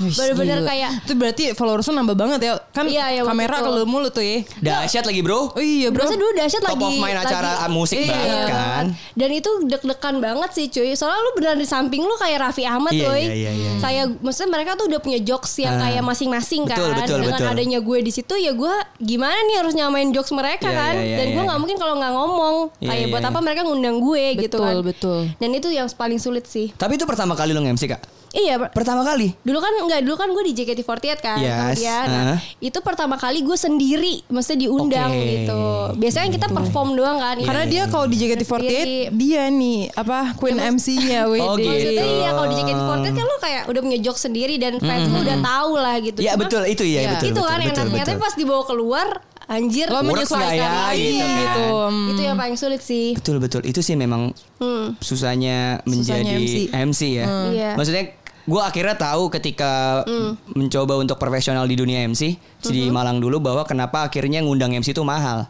bener-bener 0.00 0.58
kayak 0.62 0.90
Itu 1.02 1.14
berarti 1.14 1.44
followers 1.52 1.84
lu 1.84 1.94
nambah 1.94 2.16
banget 2.16 2.40
ya. 2.40 2.52
Kan 2.70 2.86
iya, 2.86 3.18
waktu 3.18 3.28
kamera 3.28 3.56
lu 3.60 3.84
mulu 3.84 4.08
tuh 4.08 4.20
ya. 4.20 4.40
Dahsyat 4.58 5.04
lagi 5.04 5.20
bro. 5.20 5.50
Oh 5.50 5.58
iya 5.58 5.88
bro. 5.88 6.02
Berasa 6.02 6.14
dulu 6.14 6.30
dahsyat 6.32 6.62
Top 6.62 6.70
lagi 6.72 6.86
of 6.88 6.94
mind 6.98 7.18
acara 7.18 7.50
lagi- 7.60 7.72
musik 7.72 7.96
Iya. 7.98 8.08
banget 8.08 8.40
kan. 8.48 8.84
Dan 9.12 9.30
itu 9.30 9.50
deg-degan 9.64 10.16
banget 10.18 10.50
sih 10.52 10.66
cuy 10.68 10.90
Soalnya 10.92 11.20
lu 11.20 11.30
beneran 11.34 11.58
di 11.58 11.66
samping 11.66 12.02
lu 12.02 12.14
kayak 12.16 12.38
Raffi 12.40 12.64
Ahmad 12.64 12.92
Iya, 12.92 13.06
woy 13.06 13.22
iya, 13.22 13.34
iya, 13.34 13.50
iya. 13.52 13.70
Kayak 13.78 14.04
maksudnya 14.18 14.50
mereka 14.50 14.70
tuh 14.74 14.86
udah 14.86 15.00
punya 15.00 15.18
jokes 15.20 15.52
yang 15.58 15.74
Ah. 15.74 15.80
kayak 15.84 16.02
masing-masing 16.02 16.62
kan 16.64 16.76
Betul, 16.76 16.90
betul, 16.94 17.18
Dengan 17.20 17.34
betul. 17.36 17.52
adanya 17.52 17.78
gue 17.80 17.98
di 18.00 18.12
situ 18.12 18.34
ya 18.34 18.52
gue 18.52 18.74
gimana 18.98 19.36
nih 19.44 19.56
harus 19.58 19.72
nyamain 19.72 20.08
jokes 20.10 20.30
mereka 20.30 20.66
Iya, 20.66 20.78
kan 20.78 20.91
iya, 20.94 21.02
iya, 21.02 21.16
Dan 21.16 21.26
gue 21.28 21.38
iya. 21.38 21.48
gak 21.48 21.58
mungkin 21.58 21.76
kalau 21.76 21.94
nggak 21.94 22.12
ngomong 22.12 22.54
Iya, 22.74 22.88
Kayak 22.88 23.00
iya, 23.00 23.10
buat 23.10 23.22
iya. 23.22 23.30
apa 23.30 23.38
mereka 23.40 23.60
ngundang 23.62 23.96
gue 23.98 24.24
gitu 24.38 24.56
Betul, 24.56 24.62
kan 24.62 24.74
betul. 24.82 25.20
Dan 25.36 25.50
itu 25.52 25.68
yang 25.68 25.88
paling 25.88 26.18
sulit 26.18 26.44
sih 26.44 26.72
Tapi 26.72 26.92
itu 26.94 27.04
pertama 27.04 27.32
kali 27.32 27.50
lo 27.50 27.60
nge-MC 27.60 27.84
kak? 27.88 28.02
Iya 28.32 28.56
per- 28.56 28.72
Pertama 28.72 29.04
kali? 29.04 29.36
Dulu 29.38 29.58
kan 29.58 29.72
enggak 29.78 30.00
dulu 30.02 30.16
kan 30.16 30.28
gue 30.30 30.40
di 30.42 30.52
JKT48 30.54 31.18
kan 31.20 31.36
Yes, 31.36 31.76
dia. 31.76 31.98
Nah, 32.02 32.24
uh. 32.32 32.38
itu 32.58 32.78
pertama 32.80 33.14
kali 33.14 33.40
gue 33.40 33.52
sendiri 33.54 34.24
maksudnya 34.26 34.64
diundang 34.64 35.12
Oke. 35.12 35.28
gitu. 35.38 35.60
Biasanya 36.00 36.28
kita 36.32 36.46
perform 36.48 36.96
doang 36.96 37.20
kan. 37.20 37.36
Karena 37.38 37.64
dia 37.66 37.84
kalau 37.86 38.08
di 38.08 38.16
JKT48 38.16 38.48
Sendiri. 38.48 39.12
dia 39.12 39.42
nih 39.46 39.92
apa 39.92 40.32
Queen 40.34 40.56
MC-nya 40.56 41.20
wih. 41.30 41.44
Oh, 41.44 41.54
gitu. 41.54 41.68
Maksudnya 41.68 42.06
iya 42.08 42.28
kalau 42.30 42.48
di 42.48 42.56
JKT48 42.56 42.88
kan 43.12 43.24
lu 43.26 43.36
kayak 43.38 43.62
udah 43.68 43.80
punya 43.82 43.98
joke 44.00 44.16
sendiri 44.18 44.54
dan 44.56 44.72
fans 44.78 45.04
lu 45.06 45.18
udah 45.20 45.38
tahu 45.38 45.72
lah 45.76 45.96
gitu. 46.00 46.18
Iya 46.18 46.32
Cuma 46.32 46.40
betul 46.42 46.62
itu 46.64 46.82
ya 46.82 46.98
Iya. 46.98 47.10
betul. 47.12 47.28
itu 47.28 47.34
betul, 47.34 47.44
kan 47.44 47.58
betul, 47.58 47.68
enaknya 47.68 47.92
betul. 47.94 48.08
tapi 48.08 48.18
pas 48.18 48.34
dibawa 48.34 48.62
keluar 48.64 49.08
anjir 49.52 49.86
Lo 49.86 50.00
nggak 50.00 50.24
ya, 50.50 50.64
lagi 50.88 51.04
gitu 51.04 51.20
kan. 51.20 51.36
gitu. 51.36 51.68
itu 52.08 52.22
yang 52.24 52.38
paling 52.40 52.56
sulit 52.56 52.80
sih. 52.80 53.12
Betul 53.12 53.36
betul 53.36 53.60
itu 53.62 53.78
sih 53.78 53.92
memang 53.94 54.32
Hmm. 54.56 54.96
susahnya 54.98 55.84
menjadi 55.84 56.24
Susahnya 56.72 56.80
MC. 56.82 57.00
ya. 57.14 57.26
Iya. 57.52 57.70
Maksudnya 57.76 58.04
gue 58.42 58.58
akhirnya 58.58 58.96
tahu 58.96 59.28
ketika 59.30 60.02
Hmm. 60.02 60.34
mencoba 60.48 60.96
untuk 60.96 61.14
profesional 61.14 61.68
di 61.68 61.76
dunia 61.76 62.02
MC 62.02 62.40
di 62.64 62.88
Malang 62.88 63.20
dulu 63.20 63.38
bahwa 63.38 63.62
kenapa 63.62 64.02
akhirnya 64.02 64.40
ngundang 64.40 64.72
MC 64.72 64.90
itu 64.90 65.04
mahal. 65.04 65.46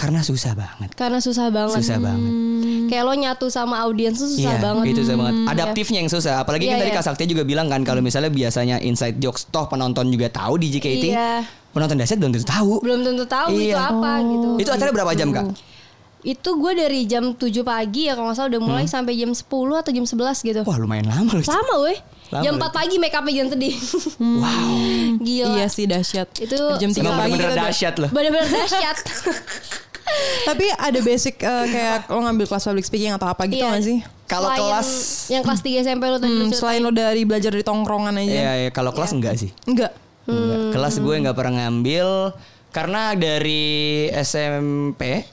Karena 0.00 0.24
susah 0.24 0.56
banget. 0.56 0.96
Karena 0.96 1.20
susah 1.20 1.52
banget. 1.52 1.84
Susah 1.84 2.00
banget. 2.00 2.32
Kayak 2.88 3.04
lo 3.04 3.12
nyatu 3.12 3.46
sama 3.46 3.84
audiens 3.84 4.16
tuh 4.16 4.26
susah 4.26 4.56
Iya, 4.56 4.64
banget. 4.64 4.84
itu 4.88 5.00
susah 5.04 5.16
banget. 5.20 5.34
Adaptifnya 5.46 5.98
yang 6.00 6.08
susah. 6.08 6.34
Apalagi 6.40 6.64
Iya, 6.64 6.72
kan 6.72 6.78
tadi 6.80 6.90
iya. 6.90 6.96
Kak 6.96 7.04
Sakti 7.04 7.24
juga 7.28 7.44
bilang 7.44 7.68
kan 7.68 7.84
kalau 7.84 8.00
misalnya 8.00 8.32
biasanya 8.32 8.80
inside 8.80 9.20
jokes 9.20 9.46
toh 9.46 9.68
penonton 9.68 10.08
juga 10.08 10.32
tahu 10.32 10.56
di 10.56 10.72
JKT. 10.72 11.04
Iya. 11.12 11.59
Penonton 11.70 11.96
dahsyat 11.96 12.18
belum 12.18 12.32
tentu 12.32 12.46
tahu. 12.46 12.72
Belum 12.80 13.00
tentu 13.00 13.24
tahu 13.24 13.48
itu 13.52 13.70
Iya. 13.70 13.88
apa 13.88 14.12
gitu. 14.20 14.48
Itu 14.58 14.70
acara 14.70 14.90
berapa 14.90 15.12
jam 15.12 15.30
Kak? 15.30 15.44
Itu 16.20 16.50
gue 16.54 16.72
dari 16.74 17.00
jam 17.04 17.32
7 17.32 17.40
pagi 17.62 18.04
ya 18.04 18.12
kalau 18.12 18.28
nggak 18.28 18.36
salah 18.36 18.50
udah 18.50 18.60
mulai 18.60 18.84
sampai 18.84 19.14
jam 19.14 19.30
10 19.30 19.40
atau 19.72 19.88
jam 19.88 20.04
11 20.04 20.12
gitu. 20.42 20.60
Wah 20.62 20.76
lumayan 20.76 21.06
lama 21.06 21.30
loh. 21.30 21.40
Lama 21.42 21.74
weh. 21.82 21.96
Lama 22.28 22.42
jam 22.42 22.54
loh. 22.54 22.62
4 22.62 22.74
pagi 22.74 22.96
make 22.96 23.12
upnya 23.12 23.32
jangan 23.34 23.50
sedih. 23.54 23.74
Wow. 24.18 24.68
Gila. 25.18 25.48
Iya 25.54 25.66
sih 25.66 25.84
dahsyat. 25.84 26.28
Itu 26.36 26.58
jam 26.76 26.90
3 26.90 27.00
Emang 27.00 27.16
pagi 27.18 27.32
kita 27.34 27.46
udah- 27.48 27.64
dahsyat 27.64 27.94
loh. 27.96 28.10
Bener-bener 28.10 28.46
dahsyat. 28.46 28.96
Tapi 30.42 30.66
ada 30.68 30.98
basic 31.00 31.38
eh, 31.38 31.66
kayak 31.68 31.98
lo 32.06 32.20
ngambil 32.20 32.44
kelas 32.44 32.64
public 32.64 32.82
speaking 32.82 33.12
atau 33.12 33.24
apa 33.26 33.46
gitu 33.46 33.62
Iya. 33.62 33.70
nggak 33.70 33.84
sih? 33.84 33.98
Kalau 34.26 34.50
kelas- 34.50 35.26
yang 35.28 35.40
kelas 35.40 35.60
3 35.60 35.80
SMP 35.80 36.02
lu 36.04 36.18
tadi 36.18 36.34
Hmm, 36.36 36.50
selain 36.50 36.80
lo 36.80 36.90
dari 36.90 37.22
belajar 37.22 37.50
di 37.50 37.62
tongkrongan 37.62 38.14
aja. 38.16 38.28
Iya, 38.28 38.52
iya, 38.58 38.70
kalau 38.70 38.90
kelas 38.90 39.10
enggak 39.12 39.34
sih. 39.36 39.54
Enggak. 39.64 39.94
Enggak. 40.24 40.58
Kelas 40.72 40.94
gue 40.98 41.14
nggak 41.18 41.36
pernah 41.36 41.54
ngambil 41.62 42.08
karena 42.70 43.12
dari 43.12 44.06
SMP, 44.14 45.26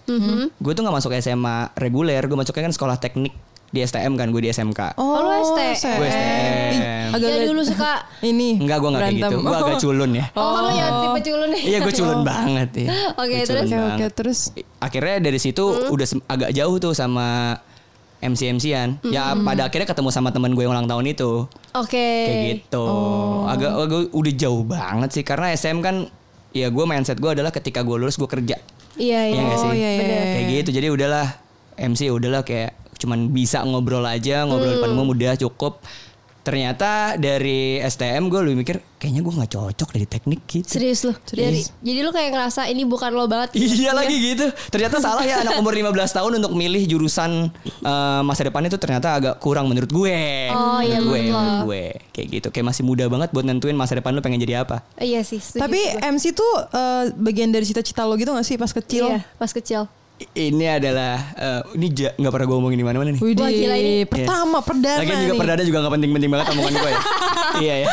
gue 0.57 0.71
tuh 0.73 0.81
nggak 0.81 0.95
masuk 0.95 1.13
SMA 1.17 1.69
reguler, 1.75 2.25
gue 2.25 2.33
masuknya 2.33 2.65
kan 2.65 2.73
sekolah 2.73 2.97
teknik 2.97 3.29
di 3.67 3.83
STM 3.83 4.15
kan, 4.15 4.31
gue 4.31 4.41
di 4.41 4.49
SMK. 4.49 4.95
Oh, 4.95 5.21
lu 5.21 5.31
ST? 5.43 5.59
Gue 5.85 6.07
Ih, 6.07 6.13
STM. 6.15 7.09
agak 7.13 7.29
Yang 7.29 7.45
dulu 7.51 7.61
suka 7.61 7.91
ini. 8.23 8.57
Enggak, 8.57 8.77
gue 8.79 8.89
nggak 8.89 9.03
kayak 9.03 9.17
gitu. 9.19 9.37
Gue 9.37 9.57
agak 9.59 9.77
culun 9.77 10.11
ya. 10.15 10.25
Oh, 10.39 10.57
lu 10.57 10.69
ya 10.71 10.87
tipe 10.97 11.19
culun 11.27 11.49
nih. 11.51 11.63
Iya, 11.67 11.77
gue 11.83 11.93
culun 11.93 12.19
banget 12.23 12.69
ya. 12.73 12.89
Oke, 13.21 13.35
Gua 13.35 13.45
terus? 13.45 13.67
Oke 13.67 13.75
banget. 13.75 14.11
terus. 14.15 14.39
Akhirnya 14.79 15.15
dari 15.21 15.37
situ 15.37 15.63
udah 15.91 16.07
sem- 16.07 16.25
agak 16.25 16.55
jauh 16.55 16.77
tuh 16.79 16.93
sama 16.95 17.59
MC 18.17 18.49
MC-an. 18.51 18.97
Ya 19.05 19.37
pada 19.37 19.69
akhirnya 19.69 19.85
ketemu 19.85 20.09
sama 20.09 20.29
teman 20.29 20.51
gue 20.51 20.65
yang 20.65 20.73
ulang 20.73 20.89
tahun 20.89 21.05
itu. 21.07 21.45
Oke. 21.73 22.09
Kayak 22.25 22.39
gitu. 22.49 22.85
Agak, 23.45 23.71
agak 23.77 23.99
udah 24.11 24.33
jauh 24.33 24.63
banget 24.65 25.09
sih 25.13 25.23
karena 25.23 25.53
SM 25.53 25.77
kan 25.79 26.09
ya 26.49 26.67
gue 26.67 26.83
mindset 26.83 27.21
gue 27.21 27.29
adalah 27.29 27.53
ketika 27.53 27.85
gue 27.85 27.95
lulus 27.95 28.17
gue 28.17 28.25
kerja. 28.25 28.57
Iya, 28.97 29.21
iya. 29.29 29.37
Iya 29.37 29.55
sih? 29.55 29.69
Oh, 29.69 29.75
iya, 29.77 29.89
iya, 29.93 30.01
iya. 30.01 30.21
Kayak 30.33 30.45
gitu. 30.49 30.69
Jadi 30.81 30.87
udahlah 30.89 31.27
MC 31.77 32.09
udahlah 32.09 32.41
kayak 32.41 32.73
cuman 32.97 33.29
bisa 33.29 33.61
ngobrol 33.61 34.01
aja, 34.01 34.41
ngobrol 34.49 34.73
Hmm. 34.73 34.77
depan 34.81 34.89
umum 34.97 35.13
udah 35.13 35.37
cukup. 35.37 35.85
Ternyata 36.47 37.19
dari 37.19 37.83
STM 37.83 38.31
gue 38.31 38.39
lebih 38.39 38.63
mikir 38.63 38.79
kayaknya 38.95 39.19
gue 39.19 39.33
nggak 39.35 39.51
cocok 39.51 39.89
dari 39.91 40.07
teknik 40.07 40.41
gitu. 40.47 40.79
Serius 40.79 41.03
lu. 41.03 41.11
Dari, 41.27 41.59
jadi 41.83 41.99
lu 42.07 42.15
kayak 42.15 42.31
ngerasa 42.31 42.71
ini 42.71 42.87
bukan 42.87 43.11
lo 43.11 43.27
banget. 43.27 43.51
gitu. 43.51 43.83
Iya 43.83 43.91
lagi 43.91 44.15
gitu. 44.15 44.47
Ternyata 44.71 45.03
salah 45.03 45.27
ya 45.27 45.43
anak 45.43 45.59
umur 45.59 45.75
15 45.75 45.91
tahun 45.91 46.31
untuk 46.39 46.55
milih 46.55 46.87
jurusan 46.87 47.51
eh, 47.67 48.21
masa 48.23 48.47
depan 48.47 48.63
itu 48.63 48.79
ternyata 48.79 49.19
agak 49.19 49.35
kurang 49.43 49.67
menurut 49.67 49.91
gue. 49.91 50.19
Oh, 50.55 50.79
iya, 50.79 51.03
menurut 51.03 51.11
gue, 51.11 51.19
menurut 51.19 51.35
lo. 51.35 51.39
menurut 51.43 51.63
gue. 51.67 51.85
Kayak 52.15 52.27
gitu. 52.39 52.47
Kayak 52.55 52.65
masih 52.71 52.83
muda 52.87 53.05
banget 53.11 53.29
buat 53.35 53.43
nentuin 53.43 53.75
masa 53.75 53.99
depan 53.99 54.15
lu 54.15 54.23
pengen 54.23 54.39
jadi 54.39 54.63
apa. 54.63 54.87
Iya 55.03 55.27
sih. 55.27 55.43
Tapi 55.43 55.99
gue. 55.99 56.07
MC 56.15 56.31
tuh 56.31 56.53
eh, 56.71 57.11
bagian 57.11 57.51
dari 57.51 57.67
cita-cita 57.67 58.07
lo 58.07 58.15
gitu 58.15 58.31
gak 58.31 58.47
sih 58.47 58.55
pas 58.55 58.71
kecil? 58.71 59.11
Iya, 59.11 59.19
pas 59.35 59.51
kecil. 59.51 59.91
Ini 60.17 60.65
adalah 60.73 61.13
eh, 61.31 61.61
ini 61.73 61.87
ja- 61.91 62.09
nggak 62.11 62.31
pernah 62.31 62.47
gue 62.47 62.57
omongin 62.57 62.73
di 62.75 62.85
mana-mana 62.85 63.13
nih. 63.13 63.21
Widih, 63.21 63.37
Wah, 63.37 63.53
gila 63.53 63.75
ini. 63.75 64.01
pertama 64.03 64.57
perdana 64.59 64.97
Lagian 64.97 65.17
juga 65.19 65.29
nih. 65.29 65.39
perdana 65.39 65.61
juga 65.61 65.77
nggak 65.77 65.93
penting-penting 65.93 66.31
banget 66.31 66.47
omongan 66.51 66.73
gue 66.73 66.89
ya. 66.89 67.01
Iya 67.57 67.75
ya. 67.81 67.87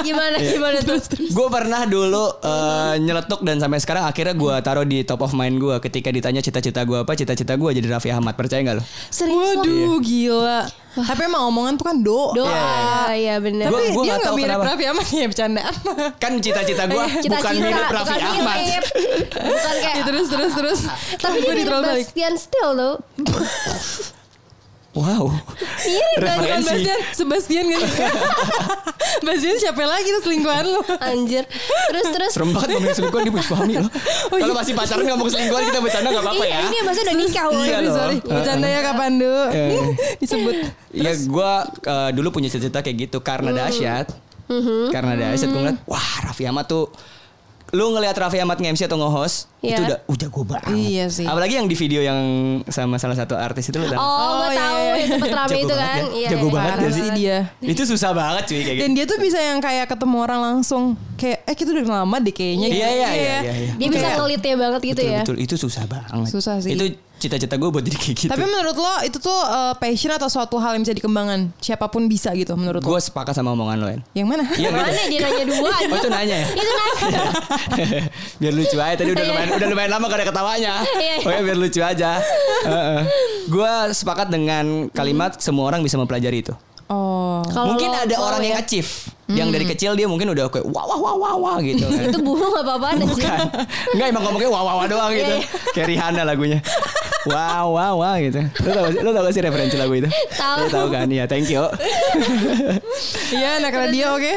Gimana 0.00 0.36
gimana 0.36 0.78
tuh? 0.86 0.98
Gue 1.26 1.48
pernah 1.48 1.82
dulu 1.84 2.24
eh, 2.38 2.94
nyeletuk 2.98 3.40
dan 3.40 3.56
sampai 3.56 3.78
sekarang 3.78 4.04
akhirnya 4.04 4.32
gue 4.32 4.54
taruh 4.60 4.82
di 4.82 5.02
top 5.02 5.20
of 5.20 5.32
mind 5.32 5.56
gue 5.56 5.76
ketika 5.80 6.08
ditanya 6.08 6.38
cita-cita 6.38 6.82
gue 6.82 6.98
apa, 6.98 7.12
cita-cita 7.12 7.54
gue 7.54 7.70
jadi 7.72 7.86
Raffi 7.88 8.08
Ahmad. 8.08 8.32
Percaya 8.32 8.60
nggak 8.60 8.76
lo? 8.76 8.84
Serius? 9.08 9.58
Waduh 9.58 9.98
gila. 10.00 10.60
Tapi 10.90 11.22
emang 11.22 11.46
omongan 11.46 11.74
tuh 11.74 11.86
kan 11.86 11.96
doa. 11.96 12.34
Doa, 12.34 12.74
iya 13.12 13.38
bener. 13.38 13.70
Gua- 13.70 13.78
Tapi 13.78 13.92
gua 13.92 14.02
dia 14.02 14.10
nggak 14.10 14.16
nggak 14.16 14.26
tahu 14.26 14.36
mirip 14.36 14.48
kenapa. 14.50 14.64
Raffi 14.66 14.84
Ahmad 14.84 15.06
ya 15.08 15.26
bercanda. 15.26 15.62
Kan 16.22 16.32
cita-cita 16.36 16.82
gue 16.84 17.04
Cita-cita, 17.20 17.36
bukan 17.36 17.54
mirip 17.56 17.86
Raffi 17.86 18.10
bukan 18.10 18.26
Ahmad. 18.28 18.56
mirip. 18.58 18.84
Bukan 19.30 19.74
kayak 19.76 19.94
Ya, 19.94 20.02
terus 20.02 20.26
terus 20.26 20.52
terus. 20.52 20.80
Tapi 21.16 21.36
dia 21.38 21.52
Gua 21.62 21.78
mirip. 21.78 21.94
Bastian 22.02 22.34
Still 22.34 22.70
tuh. 22.74 22.94
Wow. 24.90 25.30
Mirip 25.30 26.18
kan 26.18 26.42
Bukan 26.42 26.50
Referensi. 26.50 26.66
Bastian, 26.66 26.98
Sebastian 27.14 27.64
kan? 27.68 27.80
Bastian 29.26 29.56
siapa 29.56 29.86
lagi 29.86 30.10
tuh 30.10 30.22
selingkuhan 30.24 30.66
lu? 30.66 30.82
Anjir. 30.98 31.46
Terus 31.86 32.06
terus. 32.10 32.32
Serem 32.34 32.50
banget 32.50 32.74
ngomongin 32.74 32.96
selingkuhan 32.98 33.22
dia 33.22 33.34
suami 33.40 33.74
loh. 33.78 33.86
Oh, 33.86 34.34
iya. 34.34 34.42
Kalau 34.42 34.54
masih 34.56 34.74
pacaran 34.74 35.04
ngomong 35.06 35.28
selingkuhan 35.28 35.62
kita 35.64 35.78
bercanda 35.78 36.08
nggak 36.10 36.24
apa-apa 36.26 36.42
Iya, 36.42 36.50
ya. 36.50 36.60
Ini 36.66 36.78
maksudnya 36.82 37.06
udah 37.06 37.16
nikah. 37.16 37.44
Iya 37.44 37.54
Sorry, 37.54 37.86
loh. 37.86 37.94
sorry. 37.94 38.16
Bercanda 38.20 38.66
ya 38.66 38.80
kapan 38.82 39.10
dulu 39.14 39.42
Eh. 39.48 39.70
disebut. 40.22 40.54
Iya 40.90 41.12
gue 41.20 41.52
dulu 42.12 42.28
punya 42.32 42.48
cita-cita 42.48 42.78
kayak 42.80 42.96
gitu 43.00 43.18
karena 43.20 43.50
dahsyat. 43.52 44.06
Karena 44.90 45.12
dahsyat 45.14 45.48
gue 45.48 45.60
ngeliat 45.60 45.78
wah 45.86 46.08
Raffi 46.26 46.44
Ahmad 46.44 46.66
tuh 46.66 46.90
lu 47.70 47.94
ngelihat 47.94 48.18
Raffi 48.18 48.38
Ahmad 48.38 48.58
nge-MC 48.58 48.90
atau 48.90 48.98
nge-host 48.98 49.46
Iya. 49.60 49.76
itu 49.76 49.82
udah 49.84 49.98
udah 50.08 50.28
gue 50.30 50.44
banget. 50.46 50.72
Iya 50.72 51.04
sih. 51.08 51.24
Apalagi 51.24 51.54
yang 51.54 51.64
di 51.64 51.74
video 51.74 52.00
yang 52.00 52.18
sama 52.66 52.96
salah 52.96 53.12
satu 53.12 53.34
artis 53.34 53.68
itu 53.68 53.76
lu 53.76 53.84
tahu. 53.84 53.94
Oh, 53.94 54.08
Oh, 54.08 54.32
gue 54.40 54.48
iya, 54.48 54.58
tahu 54.58 54.76
iya. 54.80 54.94
yang 54.96 55.08
sempet 55.10 55.30
rame 55.30 55.48
Jago 55.50 55.60
itu 55.60 55.68
banget 55.70 55.84
kan. 55.84 56.00
ya. 56.00 56.08
Iya, 56.10 56.28
Jago 56.28 56.40
iya. 56.40 56.50
banget 56.50 56.70
Parah 56.70 56.82
ya 56.82 56.90
sih 56.90 57.08
dia. 57.12 57.36
Itu 57.60 57.82
susah 57.84 58.10
banget 58.10 58.42
cuy 58.46 58.56
kayak 58.58 58.72
gitu. 58.72 58.82
Dan 58.82 58.90
dia 58.92 59.04
tuh 59.04 59.18
bisa 59.18 59.38
yang 59.38 59.58
kayak 59.58 59.86
ketemu 59.86 60.16
orang 60.18 60.40
langsung 60.40 60.82
kayak 61.14 61.38
eh 61.44 61.54
kita 61.54 61.70
udah 61.70 61.86
lama 62.02 62.16
deh 62.18 62.32
kayaknya. 62.32 62.66
Iya, 62.66 62.72
gitu. 62.72 62.80
iya, 62.80 62.88
iya, 62.90 63.08
iya, 63.12 63.54
iya. 63.60 63.72
Dia 63.76 63.88
bisa 63.88 64.06
ngelitnya 64.16 64.54
banget 64.56 64.80
gitu 64.82 64.96
betul, 64.98 65.12
ya. 65.12 65.20
betul 65.20 65.36
itu 65.38 65.54
susah 65.56 65.84
banget. 65.84 66.24
Susah 66.26 66.56
sih. 66.58 66.72
Itu 66.72 66.84
cita-cita 67.20 67.52
gue 67.52 67.68
buat 67.68 67.84
jadi 67.84 68.00
kayak 68.00 68.16
gitu. 68.16 68.30
Tapi 68.32 68.40
menurut 68.42 68.72
lo 68.74 68.94
itu 69.04 69.20
tuh 69.20 69.28
eh, 69.36 69.74
passion 69.76 70.08
atau 70.08 70.24
suatu 70.26 70.56
hal 70.56 70.72
yang 70.72 70.80
bisa 70.80 70.96
dikembangkan? 70.96 71.52
Siapa 71.60 71.84
pun 71.86 72.08
bisa 72.08 72.32
gitu 72.32 72.56
menurut 72.56 72.80
lo. 72.80 72.88
gue 72.88 72.96
sepakat 72.98 73.36
sama 73.36 73.52
omongan 73.52 73.76
lo 73.76 73.86
En. 73.90 74.00
Yang 74.16 74.26
mana? 74.26 74.44
Iya 74.56 74.68
Mana 74.72 74.88
dia 74.88 75.20
nanya 75.20 75.44
dua 75.44 75.68
Oh 75.68 75.96
itu 76.00 76.08
nanya 76.08 76.36
ya? 76.38 76.48
Itu 76.48 76.72
nanya. 76.72 77.22
biar 78.40 78.52
lucu 78.56 78.76
aja 78.78 78.96
tadi 78.96 79.10
udah 79.12 79.20
Iya. 79.20 79.36
Udah 79.56 79.66
lumayan 79.70 79.90
lama 79.90 80.04
gak 80.06 80.18
ada 80.22 80.26
ketawanya. 80.28 80.74
Oke 81.24 81.38
biar 81.42 81.58
lucu 81.58 81.80
aja. 81.82 82.22
gue 83.54 83.72
sepakat 83.90 84.28
dengan 84.30 84.86
kalimat 84.92 85.38
semua 85.40 85.70
orang 85.70 85.80
bisa 85.82 85.98
mempelajari 85.98 86.44
itu. 86.44 86.54
Oh. 86.90 87.42
Mungkin 87.46 87.88
lo 87.90 87.98
ada 88.02 88.16
orang 88.18 88.42
yang 88.42 88.58
ya. 88.58 88.86
Yang 89.30 89.48
dari 89.48 89.62
kecil 89.64 89.92
dia 89.92 90.04
mungkin 90.04 90.30
udah 90.30 90.46
kayak 90.46 90.66
wah 90.66 90.84
wah 90.84 90.98
wah 90.98 91.14
wah 91.14 91.34
wah 91.36 91.56
gitu 91.58 91.82
kan. 91.82 92.08
Itu 92.08 92.18
burung 92.20 92.50
apa-apaan 92.52 92.98
aja. 92.98 93.06
Bukan. 93.06 93.38
Enggak 93.92 94.06
emang 94.08 94.22
ngomongnya 94.24 94.48
wah 94.48 94.62
wah 94.62 94.74
wah 94.76 94.86
doang 94.86 95.12
gitu. 95.12 95.34
Iya, 95.36 95.46
Kayak 95.70 95.86
Rihanna 95.88 96.22
lagunya. 96.24 96.58
Wah 97.22 97.62
wah 97.66 97.92
wah 97.94 98.16
gitu. 98.16 98.40
Lu 98.64 98.70
tau, 98.70 98.86
lu 98.90 99.10
tau 99.10 99.22
gak 99.22 99.34
sih 99.34 99.42
referensi 99.42 99.76
lagu 99.76 99.92
itu? 99.92 100.08
Tahu. 100.32 100.56
Lu 100.56 100.66
tahu 100.68 100.86
kan? 100.88 101.06
Iya, 101.06 101.24
thank 101.26 101.46
you. 101.46 101.60
Iya 103.30 103.60
anak 103.60 103.72
radio 103.72 104.16
oke. 104.16 104.32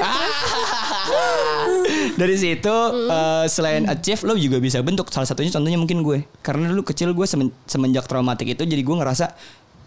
Dari 2.13 2.35
situ 2.35 2.75
eh, 3.07 3.45
selain 3.47 3.83
achieve 3.85 4.21
lo 4.23 4.35
juga 4.35 4.59
bisa 4.59 4.79
bentuk 4.79 5.09
salah 5.09 5.25
satunya 5.25 5.49
contohnya 5.49 5.75
mungkin 5.75 6.01
gue 6.01 6.27
karena 6.39 6.67
dulu 6.67 6.83
kecil 6.83 7.11
gue 7.11 7.25
semen- 7.25 7.55
semenjak 7.65 8.05
traumatik 8.05 8.45
itu 8.49 8.63
jadi 8.63 8.79
gue 8.79 8.95
ngerasa 8.95 9.33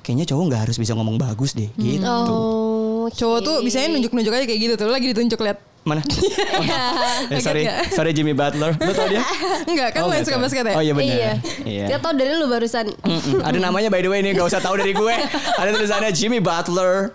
kayaknya 0.01 0.27
cowok 0.27 0.45
nggak 0.47 0.62
harus 0.64 0.77
bisa 0.77 0.92
ngomong 0.92 1.16
bagus 1.16 1.53
deh 1.53 1.71
gitu 1.77 2.03
Oh. 2.07 2.86
Cowok 3.09 3.38
tuh 3.40 3.57
bisanya 3.61 3.92
nunjuk-nunjuk 3.92 4.33
aja 4.33 4.45
kayak 4.45 4.61
gitu 4.61 4.75
tuh. 4.75 4.87
Lagi 4.87 5.07
ditunjuk 5.11 5.40
lihat. 5.40 5.59
mana 5.87 6.03
eh, 7.31 7.38
sorry 7.38 7.62
sorry 7.88 8.11
Jimmy 8.11 8.35
Butler 8.35 8.75
lo 8.75 8.90
tau 8.90 9.07
dia 9.07 9.23
Enggak 9.71 9.95
kan 9.95 10.03
Oh, 10.03 10.11
lo 10.11 10.12
yang 10.12 10.19
nggak 10.19 10.27
suka 10.27 10.38
basket 10.42 10.66
ya? 10.66 10.75
oh 10.75 10.83
iya 10.83 10.92
benar 10.92 11.07
Iya. 11.07 11.33
iya 11.62 11.85
Kita 11.87 11.99
tau 12.01 12.11
dari 12.11 12.35
lu 12.35 12.47
barusan. 12.47 12.90
Mm-mm. 12.90 13.38
Ada 13.38 13.59
namanya 13.61 13.87
by 13.87 14.03
the 14.03 14.11
way 14.11 14.19
ini 14.19 14.35
gak 14.35 14.51
usah 14.51 14.59
tahu 14.59 14.75
dari 14.77 14.90
gue. 14.90 15.14
Ada 15.55 15.71
tulisannya 15.71 16.11
Jimmy 16.11 16.42
Butler. 16.42 17.14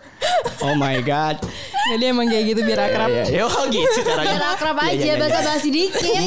Oh 0.62 0.72
my 0.74 1.04
god. 1.04 1.44
Jadi 1.92 2.04
emang 2.06 2.32
kayak 2.32 2.44
gitu 2.48 2.64
biar 2.64 2.80
akrab. 2.88 3.12
Ya, 3.12 3.24
ya, 3.28 3.34
ya, 3.34 3.44
oh 3.44 3.64
gitu 3.68 3.98
caranya. 4.08 4.30
Biar 4.32 4.46
akrab 4.56 4.76
Ya, 4.78 4.80
ya, 4.80 4.88
aja, 4.88 5.04
ya, 5.04 5.12
ya. 5.12 5.16
basa-basi 5.20 5.68
dikit 5.68 6.00
ya. 6.08 6.22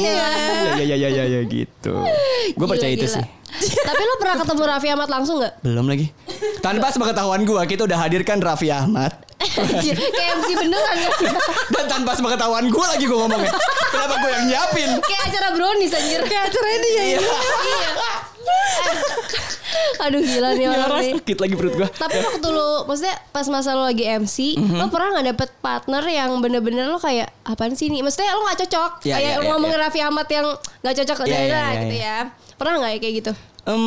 Ya 0.77 0.83
ya 0.85 0.95
ya 0.95 1.09
ya 1.09 1.23
ya 1.25 1.41
gitu. 1.41 1.93
Gue 2.53 2.67
percaya 2.69 2.93
Gila, 2.93 2.99
itu 3.01 3.07
sih. 3.09 3.25
Tapi 3.81 4.01
lo 4.03 4.15
pernah 4.19 4.35
ketemu 4.37 4.61
Raffi 4.67 4.87
Ahmad 4.91 5.09
langsung 5.09 5.41
gak? 5.41 5.65
Belum 5.65 5.89
lagi. 5.89 6.13
Tanpa 6.61 6.93
sepengetahuan 6.93 7.41
gue, 7.41 7.61
kita 7.65 7.89
udah 7.89 7.97
hadirkan 7.97 8.37
Raffi 8.37 8.69
Ahmad. 8.69 9.24
Kayak 9.47 10.29
MC 10.35 10.49
beneran 10.57 10.95
ya. 10.97 11.09
Dan 11.69 11.85
tanpa 11.85 12.11
sepengetahuan 12.13 12.65
gue 12.65 12.85
lagi 12.85 13.03
gue 13.03 13.17
ngomongnya. 13.17 13.51
Kenapa 13.87 14.13
gue 14.17 14.31
yang 14.31 14.45
nyiapin? 14.47 14.89
Kayak 14.99 15.23
acara 15.27 15.47
brownies 15.51 15.91
anjir. 15.91 16.21
Kayak 16.23 16.43
acaranya 16.49 16.79
dia 16.81 16.93
ya. 16.93 17.19
Iya. 17.19 17.89
Aduh 19.97 20.21
gila 20.21 20.49
nih 20.53 20.67
orang 20.67 20.89
nih. 20.99 21.13
Sakit 21.17 21.37
lagi 21.39 21.55
perut 21.55 21.73
gue. 21.75 21.87
Tapi 21.89 22.17
waktu 22.19 22.47
lu, 22.47 22.69
maksudnya 22.85 23.15
pas 23.29 23.45
masa 23.47 23.73
lu 23.73 23.83
lagi 23.83 24.05
MC, 24.05 24.55
Mhm. 24.55 24.75
lo 24.77 24.85
pernah 24.87 25.09
nggak 25.13 25.27
dapet 25.31 25.49
partner 25.59 26.03
yang 26.05 26.29
bener-bener 26.39 26.85
lo 26.85 26.97
kayak 26.97 27.31
apaan 27.43 27.73
sih 27.73 27.89
nih? 27.89 28.01
Maksudnya 28.01 28.31
lo 28.31 28.45
nggak 28.45 28.59
cocok, 28.65 28.91
Ya, 29.03 29.17
kayak 29.17 29.31
ya, 29.31 29.35
lo 29.35 29.41
ya, 29.41 29.49
ngomongin 29.51 29.77
ya. 29.77 29.83
Raffi 29.83 29.99
Ahmad 29.99 30.27
yang 30.27 30.45
nggak 30.81 30.95
cocok, 30.99 31.17
Ya, 31.17 31.25
ya, 31.25 31.33
daerah 31.33 31.65
ya, 31.65 31.79
gitu 31.81 31.95
ya. 31.95 32.05
ya. 32.05 32.17
Pernah 32.55 32.73
nggak 32.77 32.91
ya 32.91 32.99
kayak 32.99 33.15
gitu? 33.19 33.31
Em, 33.65 33.81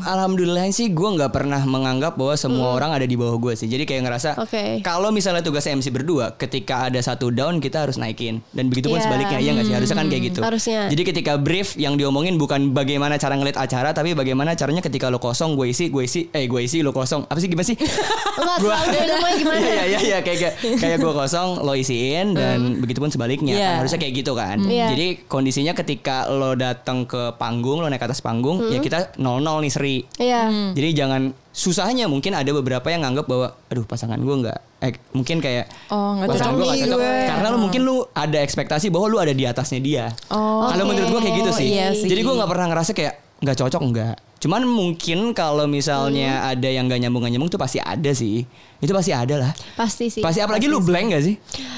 alhamdulillah 0.00 0.64
sih 0.68 0.88
gue 0.88 1.04
nggak 1.10 1.28
pernah 1.30 1.60
menganggap 1.60 2.16
bahwa 2.16 2.32
semua 2.32 2.72
orang 2.72 2.90
ada 2.90 3.04
di 3.04 3.12
bawah 3.12 3.36
gue 3.36 3.52
sih. 3.54 3.66
Jadi 3.66 3.84
kayak 3.84 4.02
ngerasa 4.02 4.30
Hmm. 4.30 4.42
Oke. 4.42 4.80
kalau 4.80 5.08
misalnya 5.08 5.40
tugas 5.40 5.64
MC 5.64 5.88
berdua, 5.88 6.32
ketika 6.34 6.88
ada 6.88 6.96
satu 6.98 7.28
down 7.28 7.58
kita 7.58 7.82
harus 7.82 7.96
naikin 7.96 8.40
dan 8.50 8.66
begitu 8.66 8.88
pun 8.88 8.96
Iya. 8.96 9.04
sebaliknya 9.04 9.38
ya 9.38 9.50
nggak 9.52 9.66
sih 9.66 9.74
harusnya 9.74 9.96
kan 9.96 10.06
kayak 10.06 10.22
gitu. 10.26 10.40
Harusnya. 10.40 10.80
Jadi 10.88 11.02
ketika 11.04 11.32
brief 11.36 11.76
yang 11.76 11.94
diomongin 11.94 12.36
bukan 12.36 12.72
bagaimana 12.72 13.16
cara 13.16 13.34
ngeliat 13.34 13.56
acara, 13.58 13.92
tapi 13.92 14.12
bagaimana 14.12 14.52
caranya 14.54 14.80
ketika 14.80 15.06
lo 15.06 15.18
kosong 15.18 15.54
gue 15.54 15.68
isi, 15.68 15.88
gue 15.88 16.02
isi, 16.02 16.28
eh 16.30 16.44
gue 16.44 16.60
isi 16.60 16.80
lo 16.80 16.90
kosong. 16.90 17.24
Apa 17.24 17.36
sih 17.36 17.46
gimana 17.46 17.66
sih? 17.66 17.76
Namanya 18.58 19.36
gimana. 19.36 19.58
Iya 19.58 19.84
iya 19.86 19.98
iya 20.00 20.18
kayak 20.18 20.38
kayak 20.38 20.54
kayak 20.78 20.96
gue 20.98 21.12
kosong 21.12 21.60
lo 21.60 21.74
isiin 21.74 22.32
dan 22.32 22.58
begitu 22.78 22.98
pun 22.98 23.10
sebaliknya 23.10 23.52
Iya. 23.52 23.68
Kan 23.68 23.78
harusnya 23.84 23.98
kayak 23.98 24.14
gitu 24.16 24.32
kan. 24.32 24.56
Iya. 24.62 24.86
Jadi 24.88 25.06
kondisinya 25.26 25.72
ketika 25.74 26.24
lo 26.28 26.54
datang 26.54 27.04
ke 27.04 27.36
panggung 27.36 27.78
lo 27.78 27.88
naik 27.88 28.02
atas 28.02 28.20
panggung 28.20 28.62
ya 28.68 28.78
kita 28.78 29.17
0-0 29.18 29.42
nih 29.60 29.72
seri. 29.72 29.96
Iya. 30.16 30.46
Jadi 30.72 30.88
jangan 30.94 31.22
susahnya 31.50 32.06
mungkin 32.06 32.32
ada 32.32 32.46
beberapa 32.54 32.86
yang 32.86 33.02
nganggap 33.02 33.26
bahwa 33.26 33.50
aduh 33.66 33.82
pasangan 33.82 34.14
gue 34.14 34.36
nggak 34.46 34.58
eh, 34.78 34.94
mungkin 35.10 35.42
kayak 35.42 35.66
Oh, 35.90 36.14
nggak 36.14 36.30
pasangan 36.30 36.54
nih 36.54 36.62
nggak 36.62 36.78
cocok. 36.86 36.98
gue. 37.02 37.12
karena 37.26 37.46
lu 37.50 37.58
mungkin 37.58 37.80
lu 37.82 37.96
ada 38.14 38.38
ekspektasi 38.38 38.94
bahwa 38.94 39.06
lu 39.10 39.18
ada 39.18 39.34
di 39.34 39.42
atasnya 39.42 39.80
dia. 39.82 40.06
Oh. 40.30 40.70
Kalau 40.70 40.86
Oke. 40.86 40.90
menurut 40.94 41.08
gue 41.10 41.20
kayak 41.26 41.36
gitu 41.36 41.50
sih. 41.50 41.68
Iya 41.74 41.86
sih. 41.92 42.06
Jadi 42.06 42.20
gue 42.22 42.34
nggak 42.38 42.50
pernah 42.50 42.66
ngerasa 42.70 42.90
kayak 42.94 43.14
nggak 43.42 43.56
cocok 43.58 43.82
nggak. 43.90 44.14
Cuman 44.38 44.62
mungkin 44.62 45.34
kalau 45.34 45.66
misalnya 45.66 46.46
Hmm. 46.46 46.50
ada 46.54 46.68
yang 46.70 46.86
gak 46.86 47.00
nyambung 47.02 47.26
gak 47.26 47.32
nyambung 47.34 47.50
tuh 47.50 47.58
pasti 47.58 47.82
ada 47.82 48.10
sih. 48.14 48.46
Itu 48.78 48.94
pasti 48.94 49.10
ada 49.10 49.34
lah. 49.34 49.52
Pasti 49.74 50.06
sih. 50.06 50.22
Pasti 50.22 50.38
apalagi 50.38 50.70
lu 50.70 50.78
blank 50.78 51.10
gak 51.10 51.22
sih? 51.26 51.34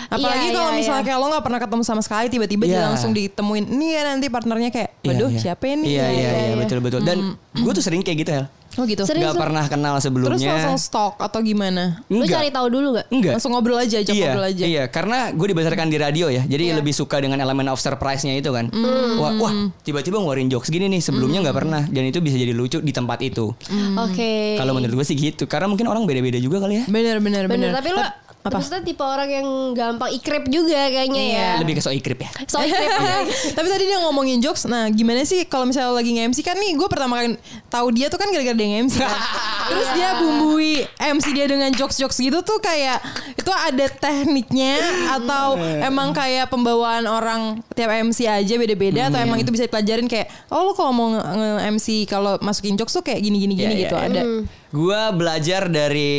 Apalagi 0.06 0.52
Iya, 0.52 0.60
kalau 0.60 0.70
iya, 0.70 0.76
misalnya 0.76 1.00
iya. 1.00 1.08
kayak 1.08 1.18
lo 1.18 1.26
nggak 1.30 1.44
pernah 1.46 1.60
ketemu 1.62 1.82
sama 1.82 2.02
sekali 2.04 2.26
tiba-tiba 2.28 2.64
dia 2.66 2.76
Iya. 2.76 2.92
langsung 2.92 3.16
ditemuin. 3.16 3.64
Ini 3.64 3.86
ya 3.88 4.02
nanti 4.04 4.26
partnernya 4.28 4.68
kayak, 4.68 4.90
Iya, 5.00 5.08
waduh 5.08 5.30
iya. 5.32 5.40
siapa 5.40 5.64
ini? 5.66 5.84
Iya 5.88 6.06
iya 6.06 6.28
iya 6.30 6.46
iya. 6.52 6.56
betul 6.60 6.78
betul. 6.84 7.00
Dan 7.00 7.32
gue 7.54 7.72
tuh 7.72 7.80
sering 7.80 8.04
kayak 8.04 8.18
gitu 8.20 8.32
ya. 8.36 8.44
Oh 8.78 8.86
gitu. 8.86 9.02
Serius 9.02 9.30
Gak 9.30 9.34
lu? 9.34 9.42
pernah 9.42 9.64
kenal 9.66 9.94
Terus 9.96 10.04
sebelumnya. 10.06 10.50
langsung 10.54 10.78
stalk 10.78 11.18
atau 11.18 11.42
gimana? 11.42 12.06
Lu 12.06 12.22
Enggak. 12.22 12.38
cari 12.38 12.48
tahu 12.48 12.66
dulu 12.70 12.88
gak? 12.94 13.06
Enggak. 13.10 13.32
Langsung 13.34 13.50
ngobrol 13.50 13.78
aja, 13.78 13.96
ajak 13.98 14.14
iya, 14.14 14.22
ngobrol 14.30 14.46
aja. 14.46 14.64
Iya, 14.64 14.82
karena 14.86 15.18
gue 15.30 15.46
dibesarkan 15.48 15.86
di 15.86 15.98
radio 15.98 16.26
ya, 16.28 16.42
jadi 16.44 16.64
Iya. 16.70 16.74
lebih 16.78 16.92
suka 16.92 17.18
dengan 17.18 17.38
elemen 17.38 17.66
of 17.66 17.78
surprise-nya 17.78 18.38
itu 18.38 18.50
kan. 18.50 18.70
Hmm. 18.70 19.18
Wah, 19.18 19.32
wah, 19.36 19.52
tiba-tiba 19.80 20.16
ngeluarin 20.16 20.46
jokes 20.46 20.68
gini 20.68 20.86
nih, 20.86 21.02
sebelumnya 21.02 21.42
nggak 21.42 21.56
pernah, 21.56 21.82
dan 21.84 22.04
itu 22.04 22.18
bisa 22.18 22.36
jadi 22.36 22.54
lucu 22.54 22.78
di 22.78 22.92
tempat 22.92 23.18
itu. 23.20 23.50
Oke. 23.98 24.54
Kalau 24.54 24.70
menurut 24.70 25.02
gue 25.02 25.06
sih 25.06 25.14
gitu, 25.14 25.44
karena 25.44 25.66
mungkin 25.66 25.84
orang 25.84 26.06
beda-beda 26.06 26.38
juga 26.38 26.62
kali 26.62 26.80
ya. 26.80 26.84
Bener 26.86 27.18
bener 27.18 27.46
Bener, 27.46 27.70
bener. 27.70 27.72
tapi 27.74 27.88
lu 27.90 28.00
apa? 28.40 28.56
maksudnya 28.56 28.80
tipe 28.80 29.04
orang 29.04 29.28
yang 29.28 29.46
gampang 29.72 30.10
ikrip 30.10 30.48
juga 30.48 30.88
kayaknya 30.88 31.20
Iya. 31.20 31.36
ya. 31.36 31.50
Lebih 31.60 31.74
ke 31.76 31.82
so 31.84 31.92
ikrip 31.92 32.18
ya. 32.18 32.30
So 32.48 32.56
ikrip. 32.58 32.88
Tapi 33.56 33.66
tadi 33.68 33.84
dia 33.84 34.00
ngomongin 34.00 34.40
jokes. 34.40 34.64
Nah, 34.64 34.88
gimana 34.88 35.22
sih 35.22 35.44
kalau 35.44 35.68
misalnya 35.68 35.92
lagi 35.92 36.08
nge-MC 36.10 36.40
kan 36.40 36.56
nih 36.56 36.72
gue 36.72 36.88
pertama 36.88 37.20
kali 37.20 37.36
tahu 37.68 37.86
dia 37.92 38.08
tuh 38.08 38.16
kan 38.16 38.32
gara-gara 38.32 38.56
dia 38.56 38.68
nge-MC 38.72 38.96
kan. 38.96 39.20
Terus 39.70 39.88
dia 39.92 40.08
bumbui 40.16 40.82
MC 40.98 41.26
dia 41.30 41.46
dengan 41.46 41.70
jokes-jokes 41.70 42.16
gitu 42.16 42.40
tuh 42.40 42.58
kayak 42.58 42.98
itu 43.36 43.50
ada 43.50 43.86
tekniknya 43.86 44.80
atau 45.12 45.54
emang 45.80 46.10
kayak 46.10 46.48
pembawaan 46.48 47.04
orang 47.04 47.40
tiap 47.72 47.92
MC 47.92 48.24
aja 48.24 48.54
beda-beda 48.56 49.12
atau 49.12 49.20
emang 49.20 49.36
itu 49.36 49.48
bisa 49.48 49.68
dipelajarin 49.68 50.08
kayak 50.08 50.26
oh 50.48 50.64
lu 50.64 50.72
kalau 50.72 50.90
mau 50.90 51.12
nge-MC 51.12 52.08
kalau 52.08 52.40
masukin 52.40 52.74
jokes 52.74 52.92
tuh 52.92 53.04
kayak 53.04 53.20
gini-gini 53.20 53.52
gini 53.52 53.68
Iya, 53.68 53.76
iya, 53.76 53.82
gitu 53.84 53.96
iya. 53.96 54.06
ada. 54.08 54.22
Gue 54.70 55.00
belajar 55.18 55.66
dari 55.66 56.10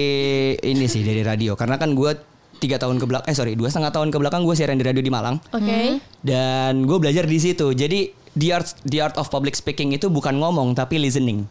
ini 0.60 0.86
sih 0.86 1.08
dari 1.08 1.24
radio, 1.24 1.56
karena 1.56 1.80
kan 1.80 1.96
gue 1.96 2.12
tiga 2.60 2.76
tahun 2.76 3.00
ke 3.00 3.06
belakang, 3.08 3.28
eh 3.32 3.36
sorry 3.36 3.56
dua 3.56 3.72
setengah 3.72 3.96
tahun 3.96 4.12
ke 4.12 4.18
belakang 4.20 4.44
gue 4.44 4.54
siaran 4.54 4.76
di 4.76 4.84
radio 4.84 5.00
di 5.00 5.08
Malang. 5.08 5.40
Oke. 5.56 6.04
Dan 6.20 6.84
gue 6.84 6.98
belajar 7.00 7.24
di 7.24 7.40
situ. 7.40 7.72
Jadi 7.72 8.12
the 8.36 8.52
art 8.52 8.68
the 8.84 9.00
art 9.00 9.16
of 9.16 9.32
public 9.32 9.56
speaking 9.56 9.96
itu 9.96 10.12
bukan 10.12 10.36
ngomong 10.36 10.76
tapi 10.76 11.00
listening. 11.00 11.48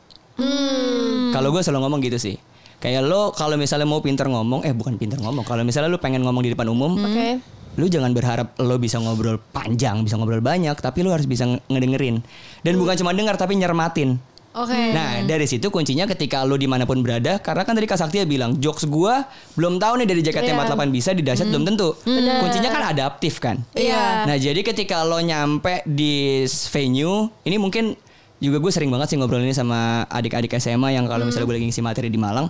Kalau 1.31 1.49
gue 1.51 1.63
selalu 1.65 1.89
ngomong 1.89 2.01
gitu 2.05 2.21
sih. 2.21 2.37
Kayak 2.81 3.05
lo 3.05 3.33
kalau 3.33 3.61
misalnya 3.61 3.85
mau 3.85 4.01
pinter 4.01 4.25
ngomong, 4.25 4.65
eh 4.65 4.73
bukan 4.73 4.97
pinter 4.97 5.21
ngomong. 5.21 5.45
Kalau 5.45 5.61
misalnya 5.65 5.93
lo 5.93 6.01
pengen 6.01 6.25
ngomong 6.25 6.41
di 6.41 6.53
depan 6.53 6.65
umum, 6.69 6.97
Oke. 6.97 7.41
lu 7.77 7.89
jangan 7.89 8.13
berharap 8.17 8.57
lo 8.57 8.81
bisa 8.81 8.97
ngobrol 8.97 9.37
panjang, 9.53 10.01
bisa 10.01 10.17
ngobrol 10.17 10.41
banyak, 10.41 10.73
tapi 10.81 11.05
lo 11.05 11.13
harus 11.13 11.29
bisa 11.29 11.45
nge- 11.45 11.61
ngedengerin. 11.69 12.25
Dan 12.65 12.81
bukan 12.81 12.97
cuma 12.97 13.13
dengar 13.13 13.37
tapi 13.37 13.57
nyermatin. 13.57 14.17
Oke. 14.51 14.75
Nah 14.91 15.23
dari 15.23 15.47
situ 15.47 15.71
kuncinya 15.71 16.11
ketika 16.11 16.43
lo 16.43 16.59
di 16.59 16.67
mana 16.67 16.83
pun 16.83 16.99
berada 17.01 17.39
Karena 17.39 17.63
kan 17.63 17.71
tadi 17.71 17.87
Kak 17.87 18.03
Saktia 18.03 18.27
bilang 18.27 18.59
Jokes 18.59 18.83
gua 18.85 19.23
belum 19.55 19.79
tahu 19.79 20.03
nih 20.03 20.09
dari 20.11 20.21
jaketnya 20.21 20.59
Iya. 20.59 20.75
48 20.75 20.91
bisa 20.91 21.11
di 21.15 21.23
dahsyat 21.23 21.47
belum 21.49 21.65
tentu 21.71 21.95
Kuncinya 22.43 22.67
kan 22.69 22.83
adaptif 22.91 23.39
kan 23.39 23.63
Iya. 23.73 24.27
Nah 24.27 24.35
jadi 24.35 24.59
ketika 24.61 25.07
lo 25.07 25.23
nyampe 25.23 25.87
di 25.87 26.43
venue 26.67 27.31
Ini 27.43 27.57
mungkin 27.57 27.95
juga 28.41 28.57
gue 28.57 28.69
sering 28.69 28.89
banget 28.89 29.07
sih 29.07 29.17
ngobrol 29.17 29.39
ini 29.39 29.53
sama 29.53 30.03
adik-adik 30.07 30.57
SMA 30.57 30.91
yang 30.91 31.05
kalau 31.05 31.23
misalnya 31.23 31.45
gue 31.45 31.57
lagi 31.57 31.67
ngisi 31.67 31.81
materi 31.81 32.09
di 32.09 32.17
Malang, 32.17 32.49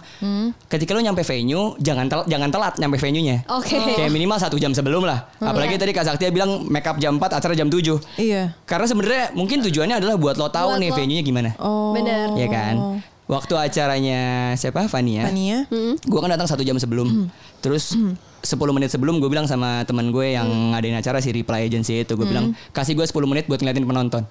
ketika 0.65 0.91
lo 0.91 1.01
nyampe 1.01 1.21
venue 1.21 1.75
jangan 1.77 2.07
tel- 2.07 2.27
jangan 2.27 2.49
telat 2.49 2.75
nyampe 2.77 2.97
venue-nya. 2.97 3.43
Oke. 3.49 3.75
Kayak 3.75 4.09
minimal 4.09 4.39
satu 4.39 4.55
jam 4.55 4.71
sebelum 4.71 5.03
lah. 5.03 5.27
Apalagi 5.37 5.77
tadi 5.77 5.91
Kak 5.91 6.07
Saktia 6.07 6.31
bilang 6.31 6.65
make 6.65 6.85
up 6.85 6.95
jam 6.97 7.17
4 7.17 7.27
acara 7.35 7.53
jam 7.53 7.67
7 7.67 7.99
Iya. 8.17 8.55
Karena 8.63 8.87
sebenarnya 8.87 9.25
mungkin 9.33 9.61
tujuannya 9.61 9.99
adalah 9.99 10.15
buat 10.15 10.35
lo 10.35 10.47
tahu 10.47 10.75
Buat 10.75 10.81
nih 10.81 10.89
lo- 10.89 10.97
venue-nya 10.97 11.23
gimana. 11.23 11.51
Oh. 11.59 11.91
Bener. 11.91 12.33
Ya 12.35 12.47
kan. 12.47 13.03
Waktu 13.27 13.55
acaranya 13.55 14.21
siapa 14.55 14.87
Fania? 14.87 15.23
Fania. 15.25 15.67
Gue 16.01 16.19
kan 16.19 16.27
datang 16.29 16.47
satu 16.47 16.63
jam 16.63 16.75
sebelum. 16.77 17.31
Terus 17.59 17.95
10 18.41 18.47
menit 18.71 18.89
sebelum 18.89 19.19
gue 19.19 19.27
bilang 19.27 19.45
sama 19.45 19.83
teman 19.85 20.09
gue 20.09 20.33
yang 20.33 20.47
ngadain 20.71 20.95
acara 20.95 21.19
si 21.19 21.29
Reply 21.29 21.63
Agency 21.63 22.01
itu 22.01 22.15
gue 22.15 22.25
bilang 22.25 22.55
kasih 22.71 22.95
gue 22.95 23.03
10 23.03 23.13
menit 23.25 23.45
buat 23.45 23.59
ngeliatin 23.59 23.85
penonton. 23.85 24.23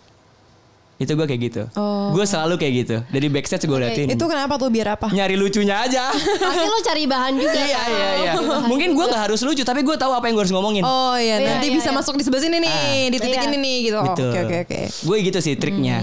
Itu 0.99 1.15
gue 1.15 1.23
kayak 1.23 1.41
gitu. 1.47 1.63
Oh. 1.79 2.11
Gue 2.11 2.27
selalu 2.27 2.59
kayak 2.59 2.73
gitu. 2.75 2.95
Dari 3.07 3.27
backstage 3.31 3.63
gue 3.63 3.79
liatin. 3.79 4.07
Itu 4.11 4.27
kenapa 4.27 4.59
tuh 4.59 4.67
biar 4.67 4.99
apa? 4.99 5.07
nyari 5.09 5.39
lucunya 5.39 5.79
aja. 5.79 6.11
Pasti 6.11 6.65
lo 6.67 6.79
cari 6.83 7.07
bahan 7.07 7.33
juga. 7.39 7.55
iya 7.55 7.79
kan? 7.79 7.87
iya 7.89 8.09
iya. 8.19 8.31
Mungkin 8.67 8.91
gue 8.91 9.05
nggak 9.07 9.31
harus 9.31 9.39
lucu 9.39 9.63
tapi 9.63 9.87
gue 9.87 9.95
tahu 9.95 10.11
apa 10.11 10.27
yang 10.27 10.35
gue 10.35 10.43
harus 10.43 10.51
ngomongin. 10.51 10.83
Oh 10.83 11.15
iya, 11.15 11.39
Iya, 11.39 11.55
nanti 11.55 11.71
iya, 11.71 11.75
bisa 11.79 11.89
iya. 11.89 11.95
masuk 11.95 12.19
di 12.19 12.23
sebelah 12.27 12.43
sini 12.43 12.57
nih, 12.59 12.75
di 13.09 13.17
titik 13.17 13.39
Iya. 13.39 13.47
ini 13.47 13.57
nih 13.57 13.77
gitu. 13.87 13.97
Oh, 13.97 14.05
Betul. 14.11 14.29
Oke 14.29 14.39
oke 14.43 14.57
oke. 14.67 14.79
Gue 15.07 15.17
gitu 15.23 15.39
sih 15.39 15.55
triknya 15.55 15.97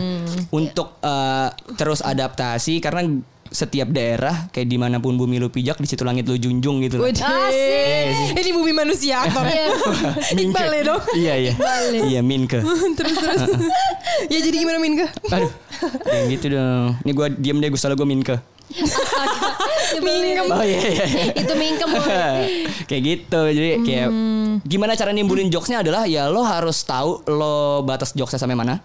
untuk 0.49 0.97
eh, 1.05 1.49
terus 1.77 2.01
adaptasi 2.01 2.81
karena 2.81 3.05
setiap 3.57 3.89
daerah 3.89 4.53
kayak 4.53 4.69
di 4.69 4.77
mana 4.77 5.01
pun 5.01 5.17
bumi 5.17 5.41
lu 5.41 5.49
pijak 5.49 5.81
di 5.81 5.89
situ 5.89 6.05
langit 6.05 6.29
lu 6.29 6.37
junjung 6.37 6.85
gitu 6.85 7.01
loh. 7.01 7.09
Waduh. 7.09 7.25
Asik. 7.25 8.37
Ini 8.37 8.51
bumi 8.53 8.73
manusia 8.77 9.25
aktor. 9.25 9.49
Iya. 9.49 9.73
Iqbal 10.37 10.69
ya 10.77 10.83
dong. 10.85 11.03
Iya 11.17 11.35
iya. 11.41 11.53
Iya 12.05 12.21
Minke. 12.21 12.61
terus 13.01 13.17
terus. 13.17 13.41
ya 14.33 14.39
jadi 14.45 14.57
gimana 14.61 14.77
Minke? 14.77 15.09
Aduh. 15.33 15.49
Yang 16.05 16.25
gitu 16.37 16.47
dong. 16.53 17.01
Ini 17.01 17.13
gue 17.17 17.27
diem 17.41 17.59
deh 17.65 17.69
gue 17.73 17.81
salah 17.81 17.97
gue 17.97 18.05
Minke. 18.05 18.37
Nyebelin. 19.95 20.37
Oh 20.51 20.63
iya 20.63 20.81
iya. 20.81 21.05
iya. 21.07 21.25
Itu 21.39 21.55
mingkem. 21.55 21.89
Kayak 22.89 23.03
gitu 23.03 23.41
jadi 23.51 23.71
kayak 23.83 24.09
gimana 24.63 24.95
cara 24.95 25.11
nimbulin 25.11 25.51
jokesnya 25.51 25.83
adalah 25.83 26.07
ya 26.07 26.31
lo 26.31 26.43
harus 26.43 26.83
tahu 26.83 27.23
lo 27.29 27.83
batas 27.83 28.15
jokesnya 28.15 28.47
sampai 28.47 28.55
mana 28.55 28.79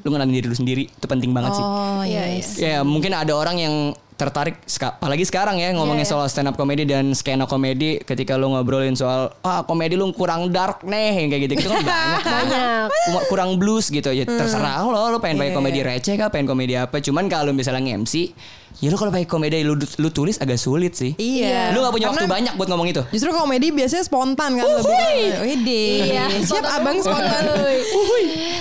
lo 0.00 0.08
ngenalin 0.08 0.34
diri 0.34 0.46
lu 0.46 0.56
sendiri 0.56 0.84
itu 0.86 1.06
penting 1.08 1.32
banget 1.32 1.56
sih 1.56 1.64
Oh 1.64 2.02
Iya, 2.04 2.36
yes. 2.36 2.60
ya 2.60 2.84
mungkin 2.84 3.16
ada 3.16 3.32
orang 3.32 3.56
yang 3.56 3.74
tertarik 4.14 4.62
apalagi 4.94 5.22
sekarang 5.22 5.58
ya 5.58 5.74
ngomongin 5.74 6.02
Iya, 6.02 6.06
iya. 6.06 6.14
soal 6.14 6.26
stand 6.28 6.46
up 6.46 6.54
comedy 6.54 6.82
dan 6.82 7.10
skena 7.12 7.44
komedi 7.44 7.98
ketika 7.98 8.34
lo 8.34 8.46
ngobrolin 8.48 8.94
soal 8.94 9.34
ah 9.40 9.62
komedi 9.62 9.94
lu 9.94 10.10
kurang 10.10 10.48
dark 10.48 10.82
nih 10.82 11.10
yang 11.16 11.28
kayak 11.28 11.42
gitu 11.44 11.54
gitu 11.56 11.68
kan 11.68 11.82
banyak 11.82 12.22
Banyak. 12.44 12.86
Kurang 13.26 13.58
blues 13.58 13.88
gitu 13.88 14.08
ya 14.08 14.22
terserah 14.22 14.82
lo 14.82 15.10
lo 15.10 15.18
pengen 15.18 15.36
pakai 15.36 15.50
Iya, 15.50 15.56
komedi 15.56 15.78
iya. 15.78 15.88
receh 15.90 16.14
kah 16.14 16.28
pengen 16.28 16.46
komedi 16.46 16.74
apa 16.74 16.98
cuman 16.98 17.26
kalau 17.26 17.50
misalnya 17.50 17.82
nge-MC 17.84 18.30
ya 18.76 18.88
lo 18.88 18.96
kalau 18.96 19.10
pakai 19.10 19.26
komedi 19.26 19.62
lu 19.62 19.74
lu 19.74 20.08
tulis 20.08 20.38
agak 20.38 20.56
sulit 20.56 20.94
sih 20.94 21.14
Iya. 21.14 21.70
lu 21.70 21.80
gak 21.80 21.90
punya 21.90 22.06
waktu 22.08 22.22
Karena 22.22 22.30
banyak 22.32 22.52
buat 22.54 22.68
ngomong 22.68 22.86
itu 22.88 23.02
Justru 23.10 23.30
komedi 23.30 23.70
biasanya 23.70 24.02
spontan 24.02 24.50
kan 24.54 24.66
lebih. 24.66 25.26
Wede. 25.40 25.84
Iya, 26.06 26.24
Siap 26.38 26.62
spontan 26.62 26.76
abang 26.76 26.96
spontan. 26.98 27.42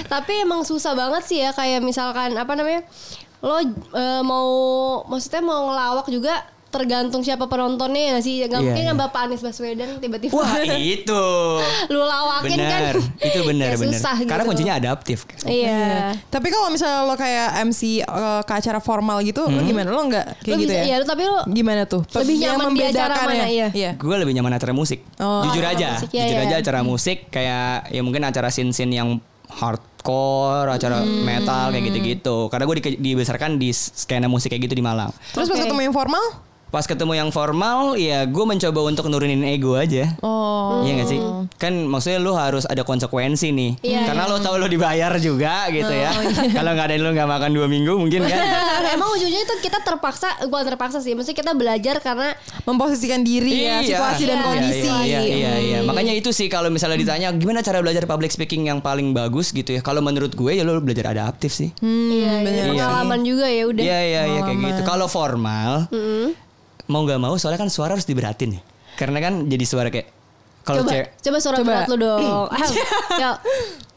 Tapi 0.06 0.34
emang 0.39 0.62
susah 0.63 0.94
banget 0.94 1.24
sih 1.24 1.39
ya 1.39 1.50
kayak 1.52 1.80
misalkan 1.80 2.34
apa 2.34 2.54
namanya? 2.54 2.86
Lo 3.43 3.60
eh, 3.60 4.21
mau 4.23 4.47
maksudnya 5.06 5.41
mau 5.41 5.67
ngelawak 5.67 6.08
juga 6.08 6.34
tergantung 6.69 7.21
siapa 7.21 7.45
penontonnya 7.45 8.17
ya 8.17 8.17
sih 8.17 8.41
nggak 8.41 8.49
Iya, 8.49 8.65
mungkin 8.65 8.84
kan 8.84 8.95
bapak 8.97 9.19
Anies 9.23 9.45
Baswedan 9.45 10.01
tiba-tiba 10.01 10.34
Wah 10.34 10.58
itu 10.97 11.21
lu 11.86 12.01
lawakin 12.01 12.49
benar 12.58 12.97
kan 12.97 13.21
itu 13.21 13.39
benar 13.45 13.67
Ya, 13.69 13.77
benar 13.77 13.93
susah 13.93 14.15
karena 14.17 14.41
gitu. 14.41 14.49
kuncinya 14.49 14.73
adaptif 14.73 15.19
kan 15.23 15.38
iya 15.45 16.17
Tapi 16.34 16.49
kalau 16.49 16.73
misalnya 16.73 17.06
lo 17.06 17.13
kayak 17.13 17.62
MC 17.63 18.01
eh, 18.01 18.41
ke 18.41 18.53
acara 18.56 18.82
formal 18.82 19.21
gitu, 19.21 19.45
lo 19.45 19.62
gimana? 19.62 19.86
Lo 19.88 20.01
nggak 20.01 20.41
kayak 20.41 20.49
Lo 20.49 20.58
gitu 20.58 20.65
bisa- 20.65 20.82
ya? 20.82 20.84
iya, 20.89 21.06
tapi 21.06 21.21
lo 21.23 21.45
gimana 21.45 21.86
tuh? 21.86 22.01
lebih 22.12 22.36
Yang 22.36 22.45
nyaman 22.49 22.69
di 22.71 22.82
acara 22.84 23.13
mana, 23.21 23.34
ya? 23.36 23.45
iya. 23.45 23.67
Iya. 23.69 23.91
gue 23.93 24.15
lebih 24.17 24.34
nyaman 24.34 24.53
acara 24.56 24.73
musik 24.73 24.99
Oh. 25.21 25.45
jujur 25.45 25.62
Acara 25.62 25.77
aja 25.77 25.88
musik, 25.93 26.10
iya, 26.10 26.23
jujur 26.25 26.39
iya. 26.39 26.47
aja 26.49 26.56
acara 26.58 26.79
musik 26.82 27.17
kayak 27.29 27.65
ya 27.88 28.01
mungkin 28.01 28.23
acara 28.23 28.49
sin 28.49 28.73
sin 28.73 28.89
yang 28.89 29.21
hardcore 29.49 30.69
acara 30.69 31.01
Hmm. 31.01 31.23
metal 31.23 31.69
kayak 31.69 31.84
gitu-gitu 31.89 32.38
karena 32.47 32.63
gue 32.63 32.75
di- 32.77 32.99
dibesarkan 33.01 33.56
di 33.56 33.69
skena 33.71 34.27
musik 34.27 34.49
kayak 34.49 34.67
gitu 34.67 34.75
di 34.75 34.84
Malang 34.84 35.12
Terus 35.32 35.47
pas 35.47 35.56
Oke. 35.56 35.63
ketemu 35.65 35.82
yang 35.84 35.95
formal? 35.95 36.23
Pas 36.74 36.82
ketemu 36.84 37.14
yang 37.14 37.30
formal 37.30 37.94
ya 37.94 38.26
gue 38.26 38.42
mencoba 38.44 38.82
untuk 38.84 39.06
nurunin 39.06 39.46
ego 39.46 39.78
aja 39.78 40.10
Oh. 40.26 40.82
Iya 40.82 41.04
gak 41.04 41.08
sih? 41.08 41.20
Kan 41.60 41.86
maksudnya 41.86 42.18
lu 42.18 42.34
harus 42.34 42.66
ada 42.66 42.82
konsekuensi 42.82 43.52
nih. 43.52 43.72
Iya, 43.80 44.10
Karena 44.10 44.26
lo 44.26 44.40
tahu 44.40 44.58
lo 44.58 44.66
dibayar 44.66 45.12
juga 45.18 45.70
gitu 45.70 45.92
ya. 45.92 46.10
Kalau 46.50 46.72
nggak 46.74 46.88
ada 46.90 46.96
lu 46.98 47.12
nggak 47.12 47.30
makan 47.30 47.50
dua 47.52 47.68
minggu 47.68 47.94
mungkin 47.94 48.26
kan. 48.26 48.40
Emang 48.96 49.12
ujungnya 49.12 49.44
itu 49.44 49.54
kita 49.62 49.80
terpaksa, 49.80 50.48
bukan 50.48 50.66
terpaksa 50.66 50.98
sih, 51.00 51.14
maksudnya 51.14 51.38
kita 51.38 51.52
belajar 51.54 52.00
karena 52.00 52.34
Memposisikan 52.64 53.22
diri 53.22 53.68
ya, 53.68 53.84
situasi 53.84 54.24
dan 54.26 54.40
Iya, 54.40 54.46
kondisi. 54.46 54.88
Iya, 54.90 55.04
iya, 55.04 55.20
iya, 55.22 55.54
iya. 55.60 55.78
Makanya 55.84 56.16
itu 56.16 56.32
sih 56.32 56.48
kalau 56.48 56.72
misalnya 56.72 56.98
ditanya 56.98 57.30
gimana 57.32 57.60
cara 57.60 57.84
belajar 57.84 58.04
public 58.04 58.32
speaking 58.32 58.66
yang 58.66 58.80
paling 58.80 59.12
bagus 59.12 59.52
gitu 59.52 59.70
ya. 59.70 59.84
Kalau 59.84 60.00
menurut 60.00 60.34
gue 60.34 60.52
ya 60.52 60.64
lo 60.64 60.80
belajar 60.80 61.12
adaptif 61.12 61.54
sih. 61.54 61.70
iya, 61.84 62.42
iya, 62.42 62.52
Iya. 62.64 62.64
pengalaman 62.72 63.20
juga 63.22 63.46
ya 63.46 63.64
udah. 63.68 63.84
Iya, 63.84 64.00
iya, 64.02 64.22
iya 64.28 64.40
kayak 64.42 64.58
gitu. 64.58 64.82
Kalau 64.84 65.06
formal 65.06 65.92
mau 66.93 67.01
nggak 67.01 67.17
mau 67.17 67.34
soalnya 67.36 67.58
kan 67.58 67.73
suara 67.73 67.97
harus 67.97 68.06
diberatin 68.06 68.53
ya. 68.53 68.62
Karena 68.93 69.17
kan 69.17 69.49
jadi 69.49 69.65
suara 69.65 69.89
kayak 69.89 70.13
kalau 70.62 70.86
Coba, 70.86 70.91
cewek 70.93 71.08
coba 71.19 71.38
suara 71.41 71.56
Coba. 71.58 71.67
berat 71.67 71.88
lu 71.89 71.97
dong. 71.97 72.45
Ah, 72.47 72.69
ya. 73.25 73.32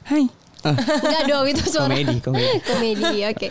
Hai. 0.03 0.25
Ah, 0.65 0.75
Enggak 0.75 1.23
dong 1.29 1.45
itu 1.47 1.63
suara. 1.63 1.93
Komedi, 1.93 2.17
komedi. 2.19 2.49
komedi, 2.73 3.23
oke. 3.23 3.49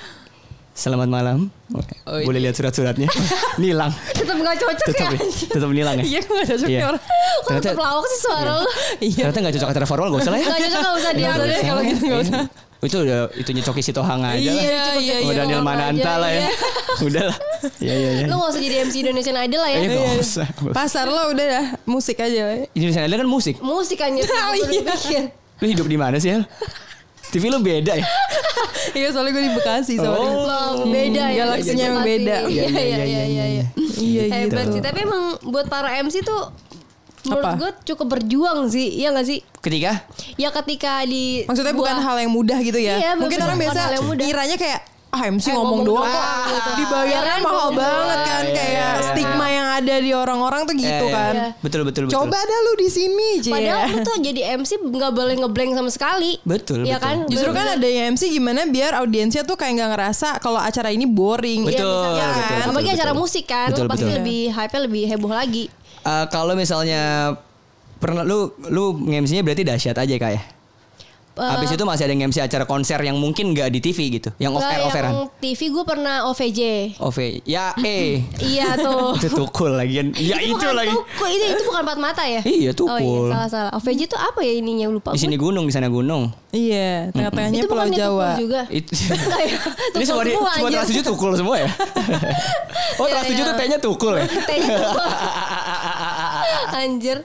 Selamat 0.75 1.07
malam. 1.07 1.47
Oh, 1.71 1.79
iya. 2.19 2.27
Boleh 2.27 2.39
lihat 2.43 2.59
surat-suratnya? 2.59 3.07
nilang. 3.63 3.95
Tetap 4.11 4.35
gak 4.35 4.59
cocok 4.59 4.91
ya. 4.91 5.07
tetap 5.47 5.69
nilang 5.71 5.95
ya. 5.95 6.03
Iya, 6.03 6.19
gak 6.19 6.45
cocok 6.51 6.67
Iya. 6.67 6.81
orang. 6.91 7.03
Kok 7.39 7.51
tetap 7.63 7.79
lawak 7.79 8.05
sih 8.11 8.19
suara 8.19 8.51
lu? 8.59 8.65
Iya. 8.99 9.21
Ternyata 9.23 9.39
nggak 9.39 9.53
cocok 9.55 9.69
acara 9.71 9.85
formal 9.87 10.07
gak 10.11 10.21
usah 10.27 10.31
lah 10.35 10.39
ya. 10.43 10.47
Gak 10.51 10.59
cocok 10.67 10.81
gak 10.83 10.95
usah 10.99 11.11
dia. 11.15 11.27
Nggak 11.31 11.47
usah 11.47 11.63
kalau 11.63 11.81
gitu 11.87 12.03
nggak 12.03 12.21
usah. 12.27 12.41
Itu 12.81 12.97
udah 13.01 13.31
itunya 13.33 13.61
Coki 13.61 13.81
Sitohang 13.81 14.21
aja 14.21 14.35
Iya, 14.37 14.51
lah. 14.51 14.63
iya, 14.99 15.15
Sama 15.19 15.31
iya. 15.31 15.37
Daniel 15.41 15.61
Sitohang 15.61 15.63
Mananta 15.63 16.03
aja, 16.05 16.21
lah 16.21 16.29
ya. 16.29 16.39
iya. 16.39 16.49
Udah 17.07 17.23
lah. 17.27 17.37
Iya 17.81 17.93
iya 17.93 18.09
iya. 18.13 18.25
Lu 18.27 18.35
gak 18.37 18.49
usah 18.51 18.61
jadi 18.61 18.75
MC 18.83 18.95
Indonesian 19.01 19.37
Idol 19.37 19.59
lah 19.59 19.71
ya. 19.71 19.79
Iya, 19.79 19.87
nggak 19.91 20.15
usah. 20.17 20.47
Pasar 20.71 21.05
lo 21.07 21.23
udah 21.29 21.45
dah, 21.45 21.65
musik 21.83 22.17
aja. 22.17 22.41
we. 22.47 22.71
Indonesia 22.71 23.01
Idol 23.03 23.17
kan 23.19 23.29
musik. 23.29 23.55
Musik 23.59 23.97
kan 23.97 24.09
gitu. 24.13 24.31
Oh, 24.31 24.53
iya. 24.55 25.21
Lu 25.59 25.65
hidup 25.65 25.87
di 25.87 25.97
mana 25.97 26.15
sih, 26.17 26.31
El? 26.31 26.43
TV 27.25 27.49
lu 27.49 27.59
beda 27.59 27.93
ya? 27.95 28.05
Iya 28.93 29.09
soalnya 29.09 29.33
gue 29.33 29.43
di 29.43 29.51
Bekasi 29.51 29.97
sorry. 29.97 30.21
Loh, 30.21 30.85
beda 30.85 31.23
ya. 31.27 31.43
Galaksinya 31.43 31.85
emang 31.89 32.05
beda. 32.05 32.35
Iya 32.45 32.63
iya 32.69 33.01
iya 33.01 33.23
iya 33.25 33.45
iya. 33.49 33.65
Iya 33.75 34.23
gitu. 34.23 34.55
Hebat 34.55 34.65
sih, 34.69 34.79
tapi 34.79 34.99
emang 35.03 35.23
buat 35.41 35.65
para 35.65 35.89
MC 35.97 36.21
tuh 36.21 36.53
menurut 37.27 37.53
gue 37.57 37.71
cukup 37.85 38.07
berjuang 38.09 38.59
sih, 38.67 38.87
iya 38.95 39.09
gak 39.09 39.25
sih? 39.25 39.39
Ketika 39.57 40.05
Ya 40.35 40.49
ketika 40.51 41.03
di 41.03 41.43
Maksudnya 41.43 41.71
bukan 41.71 41.95
sebuah- 41.95 42.05
hal 42.05 42.17
yang 42.19 42.31
mudah 42.31 42.59
gitu 42.59 42.77
ya. 42.77 42.95
Iya, 42.95 43.11
Mungkin 43.13 43.35
bukan 43.35 43.47
orang 43.47 43.59
biasa 43.59 43.79
ngiranya 44.15 44.55
kayak 44.55 44.81
ah 45.07 45.31
MC 45.31 45.47
Eh, 45.47 45.55
ngomong, 45.55 45.79
ngomong 45.79 45.87
doang 45.87 46.03
doang 46.03 46.27
kok 46.43 46.51
gitu. 46.51 46.71
dibayarnya 46.75 47.07
Iya 47.07 47.19
kan, 47.23 47.39
mahal 47.39 47.55
ngomong 47.55 47.71
banget 47.73 47.95
doang. 47.95 48.27
kan 48.27 48.43
Iya, 48.43 48.51
kayak 48.51 48.67
iya, 48.69 48.83
iya. 48.91 49.03
stigma 49.05 49.47
yang 49.47 49.67
ada 49.71 49.95
di 49.97 50.11
orang-orang 50.11 50.61
tuh 50.61 50.75
gitu 50.75 51.05
Iya, 51.07 51.15
kan. 51.15 51.33
iya. 51.33 51.47
Betul 51.55 51.81
betul 51.81 52.01
betul. 52.03 52.15
Coba 52.19 52.35
dah 52.37 52.59
lu 52.61 52.73
di 52.75 52.89
sini, 52.89 53.29
Cie. 53.39 53.47
Padahal 53.47 53.79
lu 53.87 53.97
tuh 54.01 54.15
jadi 54.19 54.41
MC 54.53 54.71
nggak 54.75 55.11
boleh 55.13 55.35
ngeblank 55.37 55.71
sama 55.71 55.87
sekali. 55.89 56.35
Betul, 56.43 56.83
Iya 56.83 56.99
betul. 56.99 57.07
kan? 57.07 57.15
Justru 57.31 57.49
kan 57.49 57.63
Bener-bener. 57.65 57.79
ada 57.79 57.87
yang 57.89 58.05
MC 58.11 58.23
gimana 58.27 58.59
biar 58.67 58.91
audiensnya 58.97 59.41
tuh 59.41 59.55
kayak 59.55 59.71
nggak 59.73 59.91
ngerasa 59.93 60.27
kalau 60.37 60.59
acara 60.59 60.91
ini 60.91 61.07
boring. 61.07 61.63
Betul, 61.63 61.79
Iya, 61.79 61.87
betul, 61.87 62.11
kan? 62.11 62.27
betul, 62.35 62.59
Apalagi 62.65 62.83
betul. 62.83 62.97
acara 62.99 63.11
musik 63.15 63.45
kan, 63.45 63.67
Betul, 63.71 63.85
pasti 63.87 64.03
betul. 64.03 64.15
lebih 64.19 64.41
hype-nya 64.51 64.81
lebih 64.83 65.03
heboh 65.07 65.31
lagi. 65.31 65.65
Eh, 66.05 66.25
kalau 66.29 66.53
misalnya 66.53 67.33
pernah 67.97 68.21
lu 68.21 68.53
lu 68.69 68.93
nge-MC-nya 69.09 69.41
berarti 69.41 69.65
dahsyat 69.65 69.97
aja 69.97 70.15
kak 70.21 70.31
ya? 71.35 71.43
Eh, 71.43 71.51
Habis 71.51 71.69
itu 71.71 71.83
masih 71.83 72.03
ada 72.03 72.13
yang 72.13 72.23
MC 72.25 72.37
acara 72.39 72.63
konser 72.63 72.99
yang 72.99 73.15
mungkin 73.15 73.51
nggak 73.51 73.67
di 73.69 73.79
TV 73.79 73.99
gitu, 74.11 74.29
yang 74.37 74.51
off 74.51 74.63
air 74.63 74.79
yang 74.79 74.87
offeran. 74.87 75.11
TV 75.37 75.59
gue 75.69 75.83
pernah 75.83 76.15
OVJ. 76.27 76.61
OV, 76.97 77.17
ya 77.43 77.75
eh. 77.79 78.23
iya 78.55 78.75
tuh. 78.75 79.13
itu 79.19 79.27
tukul 79.29 79.71
lagi. 79.71 79.99
Ya 80.15 80.39
itu, 80.39 80.55
bukan 80.55 80.73
lagi. 80.73 80.91
Tukul, 80.91 81.27
itu 81.29 81.45
itu 81.51 81.63
bukan 81.63 81.81
empat 81.83 81.99
mata 81.99 82.23
ya? 82.23 82.41
Iya, 82.41 82.47
Oh 82.47 82.55
iya, 82.55 82.71
tukul. 82.71 83.27
salah 83.29 83.49
salah. 83.49 83.71
OVJ 83.75 83.99
itu 84.05 84.17
apa 84.17 84.39
ya 84.41 84.53
ininya 84.55 84.87
lupa. 84.87 85.11
Di 85.11 85.19
sini 85.19 85.35
gunung, 85.35 85.67
di 85.67 85.73
sana 85.75 85.87
gunung. 85.87 86.31
Iya, 86.49 87.11
tengah-tengahnya 87.11 87.59
itu 87.59 87.67
Pulau 87.67 87.83
bukannya 87.83 87.99
Jawa. 87.99 88.27
tukul 88.31 88.41
juga. 88.41 88.61
Itu 88.71 88.91
Enggak 89.11 89.41
ya? 89.43 89.57
Ini 89.91 89.91
Tukul 89.91 90.05
semua 90.07 90.23
di, 90.23 90.31
semua, 90.31 90.51
semua. 90.55 90.69
Trans 90.71 90.89
7 90.89 91.03
tukul 91.03 91.31
semua 91.35 91.55
ya? 91.59 91.67
oh 92.95 93.05
Iya, 93.05 93.11
Trans 93.11 93.27
7 93.27 93.35
iya. 93.35 93.43
tuh 93.43 93.55
T-nya 93.55 93.77
tukul 93.77 94.13
ya? 94.15 94.23
T-nya 94.23 94.67
tukul. 94.71 95.07
Anjir. 96.75 97.17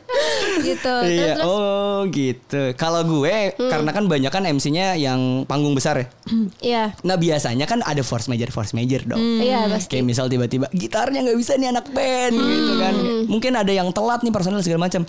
Gitu. 0.60 0.94
Iya, 1.06 1.38
terus. 1.38 1.46
oh 1.46 2.04
gitu. 2.10 2.62
Kalau 2.76 3.02
gue 3.06 3.54
karena 3.56 3.90
kan 3.90 4.04
banyak 4.06 4.32
kan 4.32 4.44
MC-nya 4.46 4.94
yang 4.96 5.44
panggung 5.44 5.74
besar 5.74 5.98
ya. 6.00 6.06
Iya. 6.70 6.84
Nah 7.02 7.16
biasanya 7.16 7.64
kan 7.66 7.80
ada 7.82 8.02
force 8.04 8.28
major 8.30 8.50
force 8.52 8.72
major 8.76 9.02
dong. 9.04 9.20
Iya 9.40 9.66
pasti. 9.68 9.98
Kayak 9.98 10.04
misal 10.06 10.26
tiba-tiba 10.30 10.66
gitarnya 10.70 11.24
nggak 11.26 11.38
bisa 11.38 11.56
nih 11.56 11.68
anak 11.72 11.86
band 11.90 12.34
gitu 12.36 12.72
kan. 12.78 12.94
Mungkin 13.26 13.52
ada 13.56 13.72
yang 13.72 13.88
telat 13.90 14.20
nih 14.22 14.32
personel 14.32 14.62
segala 14.62 14.86
macam. 14.86 15.02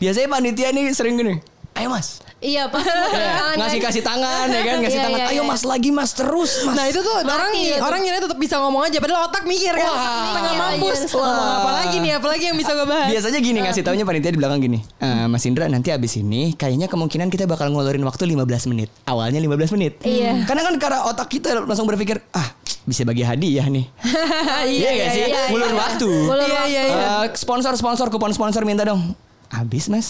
Biasanya 0.00 0.28
panitia 0.30 0.68
nih 0.74 0.90
sering 0.94 1.14
gini. 1.20 1.51
Ayo 1.72 1.88
mas, 1.88 2.20
Iya 2.36 2.68
pas 2.68 2.84
Ya, 3.16 3.56
ngasih 3.56 3.80
kasih 3.80 4.02
tangan 4.02 4.44
ya 4.46 4.60
kan, 4.60 4.76
ngasih 4.84 4.98
Iya, 4.98 5.06
tangan. 5.08 5.18
iya, 5.18 5.26
Ayo 5.30 5.40
iya. 5.40 5.48
mas 5.48 5.62
lagi 5.62 5.88
mas 5.88 6.12
terus 6.12 6.52
mas. 6.62 6.74
Nah 6.74 6.84
itu 6.84 7.00
tuh 7.00 7.14
orang 7.18 7.48
gitu. 7.54 7.80
orang 7.80 8.00
ngira 8.02 8.18
tetap 8.20 8.36
bisa 8.36 8.60
ngomong 8.60 8.82
aja 8.84 8.98
padahal 8.98 9.24
otak 9.26 9.46
mikir 9.46 9.72
kan 9.72 9.88
Wah. 9.88 9.96
setengah 10.28 10.52
Iya, 10.52 10.60
mampus. 10.60 10.98
iya. 11.00 11.08
Wah, 11.12 11.24
ngomong 11.24 11.48
apa 11.56 11.70
lagi 11.74 11.96
nih 11.98 12.12
apalagi 12.12 12.44
yang 12.44 12.56
bisa 12.56 12.70
gue 12.72 12.84
bahas. 12.84 13.08
Biasanya 13.08 13.38
gini 13.40 13.58
ngasih 13.62 13.82
taunya 13.82 14.04
panitia 14.04 14.28
di 14.28 14.38
belakang 14.38 14.60
gini. 14.60 14.78
"Eh, 15.00 15.24
Mas 15.26 15.42
Indra 15.42 15.64
nanti 15.66 15.88
abis 15.88 16.12
ini 16.14 16.52
kayaknya 16.52 16.86
kemungkinan 16.86 17.28
kita 17.28 17.46
bakal 17.46 17.66
ngeluarin 17.68 18.04
waktu 18.04 18.22
15 18.26 18.68
menit. 18.68 18.92
Awalnya 19.02 19.40
15 19.40 19.72
menit. 19.72 19.96
Iya. 20.02 20.44
Karena 20.44 20.62
kan 20.62 20.74
karena 20.76 21.08
otak 21.08 21.30
kita 21.30 21.56
langsung 21.58 21.88
berpikir, 21.88 22.20
ah 22.30 22.52
bisa 22.82 23.00
bagi 23.02 23.22
hadiah 23.22 23.64
nih. 23.64 23.88
Iya 24.68 24.90
gak 24.92 25.08
sih? 25.10 25.22
iya, 25.24 25.42
Ngulur 25.48 25.68
iya. 25.68 25.78
waktu. 25.78 26.10
Ngulur 26.10 26.46
Iya, 26.46 26.62
iya, 26.68 26.82
iya. 26.84 27.04
Eh, 27.22 27.32
sponsor 27.32 27.72
sponsor 27.74 28.06
kupon 28.06 28.30
sponsor 28.30 28.62
minta 28.62 28.84
dong. 28.84 29.16
Habis 29.52 29.86
mas. 29.86 30.08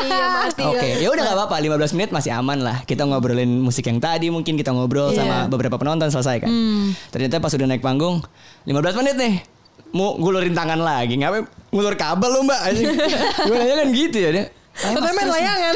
Iya 0.00 0.24
mati. 0.40 0.64
Oke, 0.64 0.88
ya 0.96 1.08
udah 1.08 1.20
nggak 1.22 1.36
apa-apa. 1.38 1.56
15 1.60 1.92
menit 1.92 2.10
masih 2.10 2.32
aman 2.32 2.58
lah. 2.58 2.80
Kita 2.82 3.04
ngobrolin 3.04 3.60
musik 3.60 3.84
yang 3.84 4.00
tadi, 4.00 4.32
mungkin 4.32 4.56
kita 4.56 4.72
ngobrol 4.72 5.12
Iya. 5.12 5.20
sama 5.20 5.36
beberapa 5.46 5.76
penonton 5.76 6.08
selesai 6.08 6.40
kan. 6.40 6.50
Ternyata 7.10 7.38
pas 7.38 7.52
udah 7.52 7.66
naik 7.66 7.80
panggung, 7.80 8.24
15 8.64 8.96
menit 8.96 9.14
nih. 9.14 9.34
Mau 9.90 10.16
ngulurin 10.16 10.54
tangan 10.54 10.78
lagi, 10.78 11.14
ngapain 11.14 11.44
ngulur 11.68 11.92
kabel 11.94 12.30
lo 12.30 12.40
mbak? 12.42 12.60
Anjing. 12.62 12.88
Gimana 13.44 13.74
kan 13.76 13.88
gitu 13.90 14.16
ya 14.16 14.30
dia. 14.30 14.44
Mas, 14.70 15.12
main 15.12 15.28
layangan. 15.28 15.74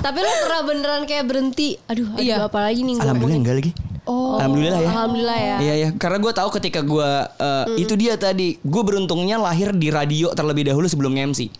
Tapi 0.00 0.18
lu 0.18 0.30
pernah 0.42 0.60
beneran 0.64 1.02
kayak 1.04 1.22
berhenti. 1.22 1.78
Aduh, 1.86 2.08
aduh 2.08 2.18
Iya. 2.18 2.36
apa 2.42 2.58
lagi 2.58 2.82
nih 2.82 2.96
Alhamdulillah 2.96 3.14
ngomongin? 3.14 3.38
enggak 3.38 3.54
lagi. 3.54 3.72
Oh, 4.08 4.40
Alhamdulillah 4.40 4.80
ya. 4.80 4.88
Alhamdulillah 4.88 5.38
ya. 5.38 5.56
Iya 5.60 5.74
ya, 5.76 5.88
karena 6.00 6.16
gue 6.16 6.32
tahu 6.32 6.48
ketika 6.56 6.80
gue 6.80 7.10
itu 7.76 7.92
dia 8.00 8.16
tadi, 8.16 8.56
gue 8.56 8.82
beruntungnya 8.82 9.36
lahir 9.36 9.76
di 9.76 9.92
radio 9.92 10.32
terlebih 10.32 10.72
dahulu 10.72 10.88
sebelum 10.88 11.12
nge-MC. 11.12 11.52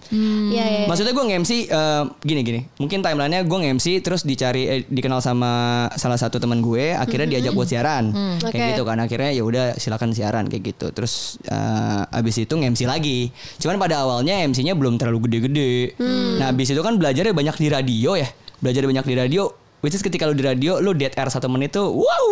Iya, 0.48 0.64
iya. 0.64 0.84
Maksudnya 0.88 1.12
gue 1.12 1.24
nge-MC 1.28 1.50
eh, 1.68 2.04
gini 2.24 2.40
gini. 2.40 2.60
Mungkin 2.80 3.04
timelinenya 3.04 3.44
gue 3.44 3.58
nge-MC 3.68 4.00
terus 4.00 4.24
dicari 4.24 4.64
eh, 4.64 4.80
dikenal 4.88 5.20
sama 5.20 5.84
salah 6.00 6.16
satu 6.16 6.40
teman 6.40 6.64
gue, 6.64 6.96
akhirnya 6.96 7.28
diajak 7.28 7.52
buat 7.52 7.68
siaran. 7.68 8.16
Kayak 8.40 8.48
Oke. 8.56 8.72
gitu 8.72 8.82
kan. 8.88 8.96
Akhirnya 9.04 9.30
ya 9.36 9.42
udah 9.44 9.66
silakan 9.76 10.16
siaran 10.16 10.48
kayak 10.48 10.72
gitu. 10.72 10.88
Terus 10.96 11.36
eh, 11.44 12.16
abis 12.16 12.40
itu 12.40 12.56
nge-MC 12.56 12.88
lagi. 12.88 13.28
Cuman 13.60 13.76
pada 13.76 14.08
awalnya 14.08 14.40
MC-nya 14.48 14.72
belum 14.72 14.96
terlalu 14.96 15.28
gede-gede. 15.28 16.00
Nah, 16.40 16.48
abis 16.48 16.72
itu 16.72 16.80
kan 16.80 16.96
belajarnya 16.96 17.36
banyak 17.36 17.56
di 17.60 17.68
radio 17.68 18.16
ya. 18.16 18.28
Belajar 18.64 18.82
banyak 18.88 19.04
di 19.04 19.14
radio. 19.14 19.67
Which 19.78 19.92
is 19.92 20.02
ketika 20.02 20.24
lu 20.24 20.32
di 20.32 20.42
radio, 20.42 20.78
lu 20.78 20.90
dead 20.90 21.12
air 21.12 21.28
satu 21.28 21.46
menit 21.46 21.70
tuh, 21.70 21.86
wow, 21.86 22.28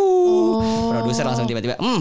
produser 0.91 1.23
langsung 1.23 1.47
tiba-tiba, 1.47 1.79
hmm, 1.79 2.01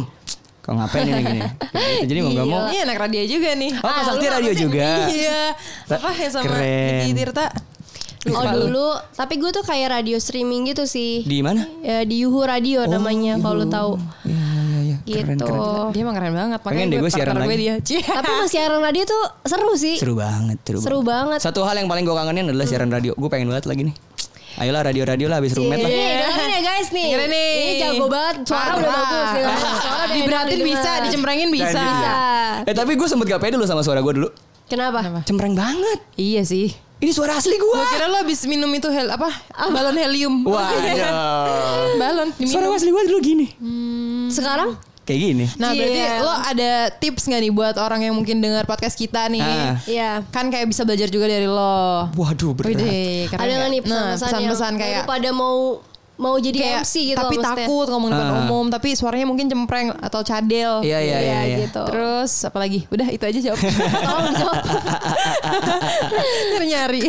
kok 0.59 0.73
ngapain 0.73 1.05
ini 1.05 1.21
gini? 1.21 1.41
Gitu. 1.45 2.05
Jadi 2.09 2.19
mau 2.19 2.31
nggak 2.31 2.47
mau, 2.47 2.61
Ini 2.65 2.77
anak 2.81 2.97
radio 2.99 3.21
juga 3.23 3.49
nih. 3.53 3.71
oh 3.75 3.85
Kak 3.87 4.03
Sakti 4.03 4.25
radio 4.27 4.51
juga. 4.51 4.89
Iya. 5.05 5.41
Apa 5.87 6.09
ya 6.11 6.27
sama 6.29 6.43
Keren. 6.49 7.13
Tirta? 7.13 7.45
Oh 8.25 8.41
dulu, 8.41 8.89
tapi 9.13 9.37
gue 9.37 9.53
tuh 9.53 9.61
kayak 9.61 10.01
radio 10.01 10.17
streaming 10.17 10.65
gitu 10.65 10.89
sih. 10.89 11.21
Di 11.21 11.45
mana? 11.45 11.61
Ya, 11.85 12.01
di 12.01 12.25
Yuhu 12.25 12.41
Radio 12.41 12.81
namanya 12.89 13.37
kalau 13.37 13.61
lu 13.61 13.67
tahu. 13.69 14.01
Iya, 14.25 14.33
iya, 14.33 14.97
iya. 15.05 15.21
Keren, 15.21 15.37
Gitu. 15.37 15.45
keren. 15.45 15.93
Dia 15.93 16.01
emang 16.01 16.15
keren 16.17 16.33
banget. 16.33 16.59
Pengen 16.65 16.85
deh 16.89 16.97
gue 16.97 17.11
siaran 17.13 17.37
partner 17.37 17.45
gue 17.45 17.57
lagi. 17.69 17.85
dia. 17.85 18.01
Tapi 18.17 18.31
mas 18.33 18.49
siaran 18.49 18.81
radio 18.81 19.03
tuh 19.05 19.23
seru 19.45 19.77
sih. 19.77 20.01
Seru 20.01 20.17
banget, 20.17 20.57
seru, 20.65 20.81
Seru 20.81 20.99
banget. 21.05 21.37
Satu 21.37 21.61
hal 21.61 21.77
yang 21.77 21.85
paling 21.85 22.01
gue 22.01 22.17
kangenin 22.17 22.49
adalah 22.49 22.65
siaran 22.65 22.89
radio. 22.89 23.13
Gue 23.13 23.29
pengen 23.29 23.45
banget 23.45 23.69
lagi 23.69 23.93
nih. 23.93 23.95
Ayolah 24.55 24.87
radio-radio 24.87 25.27
lah 25.27 25.43
habis 25.43 25.51
roommate 25.51 25.83
lah. 25.83 25.91
Nih, 25.91 26.15
dengerin 26.15 26.47
ya 26.47 26.61
guys 26.63 26.87
nih. 26.95 27.07
Dengerin 27.11 27.27
nih. 27.27 27.49
Ini 27.59 27.73
jago 27.83 28.05
banget. 28.07 28.35
Suara 28.47 28.71
udah 28.79 28.87
bagus. 28.87 29.27
Ya. 29.35 29.47
Suara 29.59 30.03
udah 30.07 30.15
Diberatin 30.15 30.59
bisa, 30.63 30.91
dicemprengin 31.03 31.49
bisa. 31.51 31.75
Bisa. 31.75 32.13
Eh 32.63 32.75
tapi 32.75 32.91
gue 32.95 33.07
sempet 33.11 33.27
gak 33.27 33.41
pede 33.43 33.59
dulu 33.59 33.67
sama 33.67 33.83
suara 33.83 33.99
gue 33.99 34.13
dulu. 34.15 34.29
Kenapa? 34.71 35.03
Cempreng 35.27 35.59
banget. 35.59 35.99
Iya 36.15 36.47
sih. 36.47 36.71
Ini 37.03 37.11
suara 37.11 37.35
asli 37.35 37.59
gue. 37.59 37.67
Gue 37.67 37.87
kira 37.91 38.07
lo 38.07 38.23
habis 38.23 38.47
minum 38.47 38.71
itu 38.71 38.87
hel 38.87 39.11
apa? 39.11 39.27
Balon 39.67 39.99
helium. 39.99 40.47
Waduh. 40.47 40.79
Balon 42.01 42.31
suara 42.39 42.71
diminum. 42.71 42.79
asli 42.79 42.89
gue 42.95 43.03
dulu 43.11 43.19
gini. 43.19 43.47
Sekarang? 44.31 44.79
Kayak 45.05 45.19
gini. 45.21 45.45
Nah 45.61 45.69
berarti 45.71 45.99
Iya. 46.01 46.13
lo 46.19 46.33
ada 46.33 46.71
tips 46.89 47.29
gak 47.29 47.37
nih 47.37 47.53
buat 47.53 47.77
orang 47.77 48.09
yang 48.09 48.17
mungkin 48.17 48.41
dengar 48.41 48.65
podcast 48.65 48.97
kita 48.97 49.29
nih? 49.29 49.41
Ah. 49.45 49.77
Iya. 49.85 50.11
Kan 50.33 50.49
kayak 50.49 50.65
bisa 50.65 50.81
belajar 50.81 51.13
juga 51.13 51.29
dari 51.29 51.45
lo. 51.45 52.09
Waduh 52.17 52.57
berat. 52.57 52.73
Ada 53.37 53.53
nggak? 53.53 53.69
nih 53.69 53.81
Nah, 53.85 54.17
pesan-pesan 54.17 54.73
yang 54.73 54.81
kayak 54.81 55.01
pada 55.05 55.29
mau 55.29 55.77
mau 56.17 56.35
jadi 56.35 56.55
kayak 56.55 56.79
MC 56.81 56.95
gitu 57.05 57.17
tapi 57.17 57.35
loh 57.35 57.43
maksudnya. 57.43 57.67
takut 57.67 57.87
ngomong 57.87 58.09
depan 58.09 58.27
Ah. 58.27 58.39
umum 58.41 58.65
tapi 58.67 58.89
suaranya 58.91 59.25
mungkin 59.25 59.45
cempreng 59.45 59.87
atau 59.93 60.19
cadel. 60.21 60.79
Iya 60.79 60.99
iya 60.99 61.17
iya. 61.19 61.39
iya. 61.45 61.57
gitu. 61.61 61.83
Terus 61.83 62.31
apa 62.41 62.57
lagi? 62.57 62.87
Udah 62.87 63.07
itu 63.07 63.21
aja 63.21 63.39
jawab. 63.41 63.59
Tolong 64.05 64.25
dijawab. 64.29 64.57
Nyari. 66.65 67.01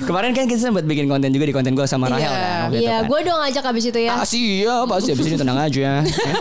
Kemarin 0.00 0.30
kan 0.32 0.44
kita 0.46 0.60
sempat 0.62 0.82
bikin 0.82 1.06
konten 1.06 1.28
juga 1.28 1.44
di 1.44 1.52
konten 1.52 1.72
gue 1.72 1.84
sama 1.84 2.08
Rahel 2.08 2.24
Iya. 2.24 2.32
kan. 2.32 2.68
Iya, 2.72 2.96
kan. 2.96 3.02
gue 3.06 3.18
dong 3.22 3.38
ngajak 3.38 3.64
abis 3.66 3.84
itu 3.86 4.00
ya. 4.00 4.12
Ah 4.14 4.24
siap 4.24 4.84
pasti 4.86 5.10
abis 5.10 5.26
ini 5.26 5.36
tenang 5.36 5.58
aja 5.58 5.76
Ya. 5.78 5.94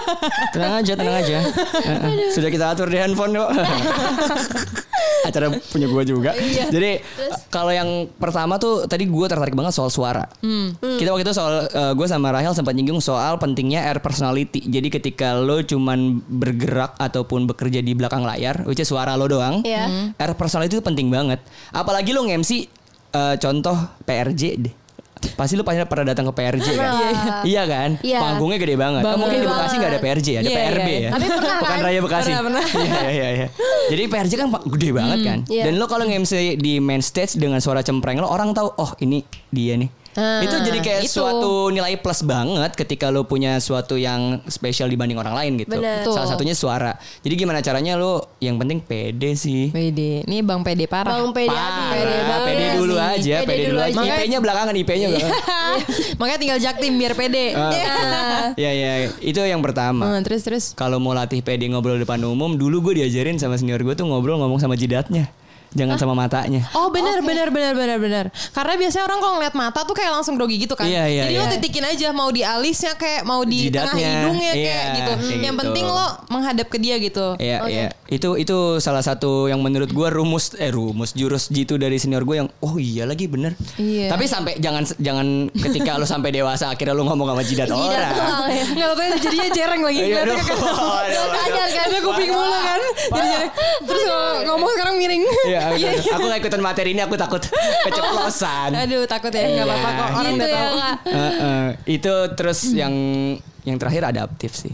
Tenang 0.54 0.74
aja 0.78 0.94
tenang 0.94 1.18
aja 1.18 1.38
Eh, 1.78 2.32
Sudah 2.32 2.50
kita 2.50 2.66
atur 2.70 2.88
di 2.88 2.98
handphone 2.98 3.34
kok 3.34 3.50
Acara 5.28 5.52
punya 5.70 5.88
gue 5.88 6.04
juga. 6.04 6.32
Iya. 6.48 6.72
Jadi 6.72 6.92
kalau 7.52 7.76
yang 7.76 8.08
pertama 8.16 8.56
tuh 8.56 8.88
Tadi 8.88 9.04
gue 9.04 9.26
tertarik 9.28 9.52
banget 9.52 9.76
soal 9.76 9.92
suara. 9.92 10.24
Kita 10.80 11.12
waktu 11.12 11.28
itu 11.28 11.34
soal 11.36 11.68
Gue 11.94 12.08
sama 12.08 12.32
Rahel 12.32 12.56
sempat 12.56 12.72
nyinggung 12.72 13.04
soal 13.04 13.36
pentingnya 13.36 13.84
air 13.84 14.00
personality. 14.00 14.63
Jadi 14.63 14.88
ketika 14.88 15.36
lo 15.36 15.60
cuman 15.60 16.24
bergerak 16.24 16.96
Ataupun 16.96 17.46
bekerja 17.46 17.84
di 17.84 17.92
belakang 17.92 18.24
layar 18.24 18.63
Which 18.63 18.80
is 18.80 18.88
suara 18.88 19.20
lo 19.20 19.28
doang 19.28 19.62
Iya. 19.62 20.16
Air 20.16 20.34
personality 20.40 20.80
itu 20.80 20.84
penting 20.84 21.12
banget. 21.12 21.44
Apalagi 21.70 22.16
lo 22.16 22.24
nge-MC 22.24 22.52
eh, 23.12 23.36
Contoh 23.38 23.76
PRJ 24.08 24.44
deh 24.58 24.87
Pasti 25.36 25.53
lu 25.53 25.63
pasti 25.65 25.82
pernah 25.86 26.06
datang 26.13 26.25
ke 26.30 26.34
PRJ 26.34 26.67
kan? 26.73 26.91
Pernah. 26.93 27.41
Iya 27.45 27.63
kan? 27.65 27.89
Iya. 28.01 28.19
Panggungnya 28.21 28.58
gede 28.62 28.75
banget. 28.77 29.01
Kan 29.03 29.15
mungkin 29.17 29.38
di 29.41 29.47
Bekasi 29.47 29.75
nggak 29.77 29.91
ada. 29.91 29.99
PRJ, 30.01 30.27
ada 30.38 30.49
Iya, 30.49 30.58
PRB 30.58 30.77
iya, 30.77 30.88
ya. 30.88 30.99
iya. 30.99 31.10
Tapi 31.10 31.25
pernah 31.27 31.58
Bukan 31.58 31.69
kan? 31.73 31.86
Raya 31.86 31.99
Bekasi. 32.01 32.30
Pernah, 32.32 32.43
pernah. 32.45 32.63
Iya, 32.88 33.10
iya, 33.12 33.27
iya. 33.34 33.47
Jadi 33.89 34.03
PRJ 34.08 34.32
kan 34.38 34.47
gede 34.53 34.89
banget 34.93 35.19
kan. 35.25 35.39
Iya. 35.49 35.63
Dan 35.67 35.73
lo 35.82 35.86
kalau 35.89 36.03
nge-MC 36.06 36.34
di 36.58 36.73
main 36.77 37.01
stage 37.01 37.36
dengan 37.38 37.60
suara 37.60 37.82
cempreng 37.82 38.17
lo 38.21 38.30
orang 38.30 38.53
tahu, 38.53 38.69
oh 38.77 38.91
ini 39.01 39.21
dia 39.49 39.75
nih. 39.77 39.89
Ah, 40.17 40.41
itu 40.41 40.58
jadi 40.58 40.82
kayak 40.82 41.01
itu. 41.06 41.13
suatu 41.13 41.69
nilai 41.69 41.93
plus 41.95 42.25
banget 42.25 42.73
ketika 42.73 43.08
lo 43.08 43.23
punya 43.23 43.56
suatu 43.58 43.93
yang 43.93 44.41
spesial 44.45 44.89
dibanding 44.89 45.13
orang 45.13 45.32
lain 45.32 45.62
gitu. 45.62 45.77
Bener. 45.77 46.01
Salah 46.03 46.25
satunya 46.25 46.51
suara. 46.51 46.97
Jadi 47.21 47.38
gimana 47.38 47.62
caranya 47.62 47.93
lo 47.93 48.34
yang 48.39 48.58
penting 48.58 48.82
pede 48.82 49.34
sih. 49.34 49.69
Pede. 49.69 50.25
Ini 50.25 50.41
Bang 50.41 50.65
Pede 50.65 50.89
parah. 50.89 51.15
Bang 51.15 51.30
pede 51.32 51.47
Parah. 51.47 51.93
pede 51.93 52.17
banget 52.23 52.45
Pede 52.47 52.65
sih. 52.65 52.73
dulu 52.75 52.95
aja, 52.97 53.36
pede, 53.39 53.63
dulu 53.69 53.80
aja. 53.80 53.93
Makanya- 53.93 54.17
IP-nya 54.17 54.39
belakangan, 54.39 54.73
IP-nya 54.75 55.08
belakangan. 55.08 55.77
Makanya 56.19 56.39
tinggal 56.39 56.60
jaktim 56.60 56.93
biar 56.95 57.13
pede. 57.13 57.45
Ah. 57.53 57.71
Iya, 58.58 58.71
iya, 58.71 58.91
itu 59.19 59.38
yang 59.38 59.62
pertama. 59.62 60.08
Hmm, 60.08 60.25
terus 60.25 60.41
terus. 60.41 60.73
Kalau 60.73 60.97
mau 60.97 61.13
latih 61.13 61.39
pede 61.39 61.67
ngobrol 61.67 61.95
depan 61.95 62.17
umum, 62.19 62.58
dulu 62.58 62.82
gue 62.82 63.06
diajarin 63.06 63.38
sama 63.38 63.53
senior 63.53 63.77
gue 63.80 63.93
tuh 63.93 64.03
ngobrol 64.03 64.36
ngomong 64.36 64.58
sama 64.58 64.73
jidatnya. 64.73 65.30
Jangan 65.75 65.95
sama 65.99 66.13
matanya. 66.15 66.63
Oh 66.73 66.88
benar 66.88 67.19
benar 67.19 67.51
benar 67.51 67.73
benar 67.75 67.97
benar. 67.99 68.25
Karena 68.56 68.73
biasanya 68.80 69.03
orang 69.08 69.19
kalau 69.19 69.34
ngeliat 69.39 69.56
mata 69.56 69.80
tuh 69.84 69.95
kayak 69.97 70.12
langsung 70.15 70.39
grogi 70.39 70.63
gitu 70.63 70.73
kan. 70.80 70.88
Iya, 70.88 71.03
iya, 71.12 71.23
Jadi 71.27 71.36
lo 71.36 71.43
iya. 71.43 71.53
titikin 71.60 71.84
aja 71.84 72.08
mau 72.15 72.30
di 72.32 72.41
alisnya 72.45 72.95
kayak 72.95 73.27
mau 73.27 73.43
di 73.43 73.67
tengah 73.67 73.91
Jidatnya, 73.93 74.10
hidungnya 74.23 74.51
iya, 74.56 74.63
kayak 74.63 74.86
gitu. 74.95 75.12
kayak 75.12 75.39
Yang 75.43 75.56
gitu. 75.56 75.62
penting 75.67 75.86
lo 75.91 76.08
menghadap 76.32 76.67
ke 76.71 76.77
dia 76.80 76.95
gitu. 77.01 77.27
Iya, 77.38 77.58
iya. 77.67 77.89
Itu 78.08 78.39
itu 78.39 78.80
salah 78.80 79.03
satu 79.03 79.51
yang 79.51 79.60
menurut 79.60 79.91
gua 79.91 80.08
rumus 80.08 80.56
eh 80.56 80.71
rumus 80.71 81.12
jurus 81.12 81.51
jitu 81.51 81.75
dari 81.75 81.99
senior 81.99 82.23
gue 82.23 82.39
yang 82.39 82.49
oh 82.63 82.75
iya 82.80 83.03
lagi 83.03 83.27
bener. 83.27 83.53
Iya. 83.75 84.08
Tapi 84.08 84.23
sampai 84.25 84.53
jangan 84.63 84.88
jangan 84.97 85.51
ketika 85.51 85.99
lo 85.99 86.08
sampai 86.08 86.32
dewasa 86.32 86.71
akhirnya 86.71 86.95
lo 86.95 87.03
ngomong 87.06 87.27
sama 87.36 87.43
jidat, 87.43 87.67
Jidat 87.67 87.75
orang. 87.75 88.15
doang 88.15 88.47
ya. 88.49 88.65
Nggak 88.71 88.88
tahu 88.95 89.10
jadinya 89.19 89.49
jereng 89.51 89.82
lagi. 89.84 89.99
Iya, 89.99 90.17
Aduh, 90.23 90.36
aduh. 90.36 91.25
Sadar 91.38 91.69
kan? 91.69 91.86
Ada 91.88 91.99
kuping 92.03 92.32
mulu 92.32 92.58
kan. 92.58 92.82
Jadinya 93.12 93.39
terus 93.84 94.03
ngomong 94.47 94.69
sekarang 94.73 94.95
miring. 94.97 95.23
Iya, 95.74 95.89
aku, 95.93 96.10
aku 96.13 96.24
gak 96.28 96.39
ikutan 96.41 96.62
materi 96.62 96.89
ini 96.91 97.02
aku 97.02 97.15
takut 97.15 97.41
keceplosan. 97.86 98.70
Aduh 98.74 99.04
takut 99.06 99.30
ya 99.30 99.43
nggak 99.46 99.65
apa-apa 99.65 99.89
kok 99.89 100.08
orang 100.13 100.24
Gitu 100.28 100.38
udah 100.38 100.48
ya, 100.48 100.56
tahu. 100.56 100.74
Kak. 100.78 100.96
Heeh. 101.08 101.65
itu 101.89 102.13
terus 102.34 102.60
yang 102.72 102.93
yang 103.63 103.78
terakhir 103.78 104.04
adaptif 104.06 104.52
sih. 104.54 104.74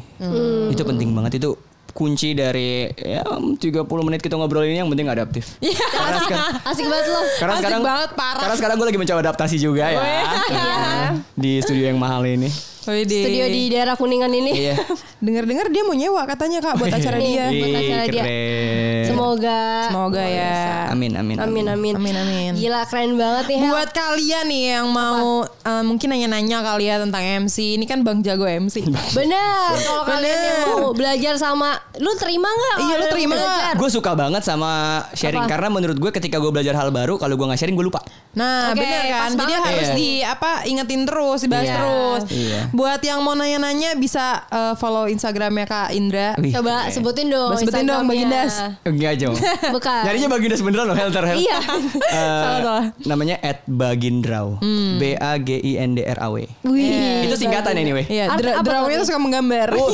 Itu 0.69 0.83
penting 0.83 1.09
banget 1.11 1.37
itu 1.37 1.53
kunci 1.93 2.33
dari 2.33 2.89
ya 2.89 3.21
30 3.21 3.61
menit 4.01 4.17
kita 4.17 4.33
ngobrol 4.33 4.65
ini 4.65 4.81
yang 4.81 4.89
penting 4.89 5.05
adaptif. 5.05 5.61
Karena, 5.93 6.17
sekarang, 6.19 6.49
Asik 6.65 6.85
banget 6.89 7.05
lo. 7.05 7.21
karena 7.37 7.53
Asik 7.53 7.61
sekarang 7.61 7.81
banget, 7.85 8.09
parah. 8.17 8.41
Karena 8.41 8.55
sekarang 8.57 8.75
gue 8.81 8.87
lagi 8.89 8.99
mencoba 8.99 9.19
adaptasi 9.21 9.55
juga 9.61 9.85
ya. 9.93 10.01
Heeh. 10.01 11.07
Di 11.37 11.61
studio 11.61 11.85
yang 11.85 12.01
mahal 12.01 12.25
ini. 12.25 12.49
Widih. 12.85 13.23
Studio 13.23 13.45
di 13.47 13.61
daerah 13.67 13.95
Kuningan 13.95 14.29
ini. 14.29 14.51
Iya. 14.53 14.75
Dengar-dengar 15.25 15.67
dia 15.67 15.83
mau 15.83 15.93
nyewa 15.93 16.21
katanya 16.23 16.59
kak 16.59 16.75
buat 16.75 16.91
acara 16.91 17.17
dia. 17.17 17.45
Iya. 17.45 17.45
buat 17.53 17.73
acara 17.73 18.03
dia. 18.05 18.23
keren. 18.23 19.03
Semoga 19.03 19.61
Semoga 19.87 20.23
ya. 20.23 20.89
Amin 20.89 21.11
amin. 21.13 21.37
Amin 21.37 21.65
amin. 21.65 21.93
Amin, 21.95 22.15
amin. 22.15 22.51
Gila 22.53 22.83
keren 22.85 23.15
banget 23.15 23.45
nih 23.47 23.57
Hel. 23.59 23.71
Buat 23.71 23.89
kalian 23.91 24.45
nih 24.45 24.63
yang 24.73 24.87
mau 24.89 25.43
eh, 25.43 25.83
mungkin 25.83 26.07
nanya-nanya 26.09 26.59
kali 26.61 26.85
ya 26.85 26.97
tentang 26.97 27.23
MC, 27.45 27.77
ini 27.77 27.85
kan 27.85 28.01
Bang 28.01 28.19
Jago 28.19 28.43
MC. 28.43 28.83
Bener 29.17 29.69
Kalau 29.79 30.03
kalian 30.03 30.37
yang 30.37 30.59
mau 30.73 30.91
belajar 30.91 31.35
sama 31.35 31.75
Lu 31.93 32.09
terima 32.17 32.49
gak? 32.49 32.77
Iya, 32.81 32.95
lu 32.97 33.05
terima 33.07 33.33
nggak? 33.33 33.77
Gue 33.77 33.89
suka 33.89 34.11
banget 34.13 34.41
sama 34.41 34.71
sharing 35.13 35.45
Apa? 35.45 35.51
karena 35.51 35.67
menurut 35.69 35.97
gue 35.97 36.11
ketika 36.11 36.41
gue 36.41 36.49
belajar 36.49 36.73
hal 36.73 36.89
baru 36.89 37.15
kalau 37.15 37.37
gue 37.37 37.45
nggak 37.45 37.59
sharing 37.59 37.77
gue 37.77 37.85
lupa. 37.85 38.01
Nah, 38.33 38.73
Oke, 38.73 38.81
bener 38.81 39.03
kan? 39.07 39.29
Jadi 39.29 39.37
banget. 39.45 39.61
harus 39.61 39.87
Iya. 39.87 39.93
di 39.93 40.09
apa 40.19 40.51
ingetin 40.65 41.01
terus, 41.05 41.45
dibahas 41.45 41.63
Iya. 41.63 41.75
terus. 41.77 42.21
Iya. 42.33 42.61
Buat 42.73 42.99
yang 42.99 43.21
mau 43.21 43.31
nanya-nanya 43.31 43.93
bisa 43.95 44.21
eh, 44.45 44.73
follow 44.75 45.05
Instagramnya 45.05 45.63
Kak 45.63 45.89
Indra. 45.91 46.33
Wih, 46.35 46.49
Coba 46.51 46.83
keren. 46.83 46.91
sebutin 46.91 47.27
dong 47.29 47.53
Sebutin 47.53 47.85
dong, 47.85 48.03
Bang 48.03 48.17
Instagramnya. 48.17 48.43
Indas. 48.43 48.55
Enggak 48.83 49.13
jauh. 49.15 49.37
Bukan 49.71 50.01
Nyarinya 50.03 50.27
Baginda 50.27 50.55
beneran 50.57 50.85
loh 50.85 50.97
Helter 50.97 51.23
Hel. 51.23 51.37
Iya 51.37 51.59
Eh, 52.03 52.09
Salah, 52.09 52.59
salah. 52.59 52.83
namanya 53.05 53.37
at 53.39 53.61
Bagindraw. 53.63 54.57
B 54.97 55.13
A 55.13 55.37
G 55.37 55.49
I 55.55 55.77
N 55.77 55.93
D 55.93 56.01
R 56.01 56.17
A 56.17 56.27
W. 56.27 56.41
Wih 56.65 57.23
Itu 57.23 57.35
singkatan 57.37 57.75
anyway. 57.75 58.03
Iya, 58.05 58.33
dra- 58.33 58.59
drawnya 58.59 58.97
tuh 58.99 59.07
suka 59.07 59.19
menggambar. 59.19 59.69
Oh, 59.73 59.93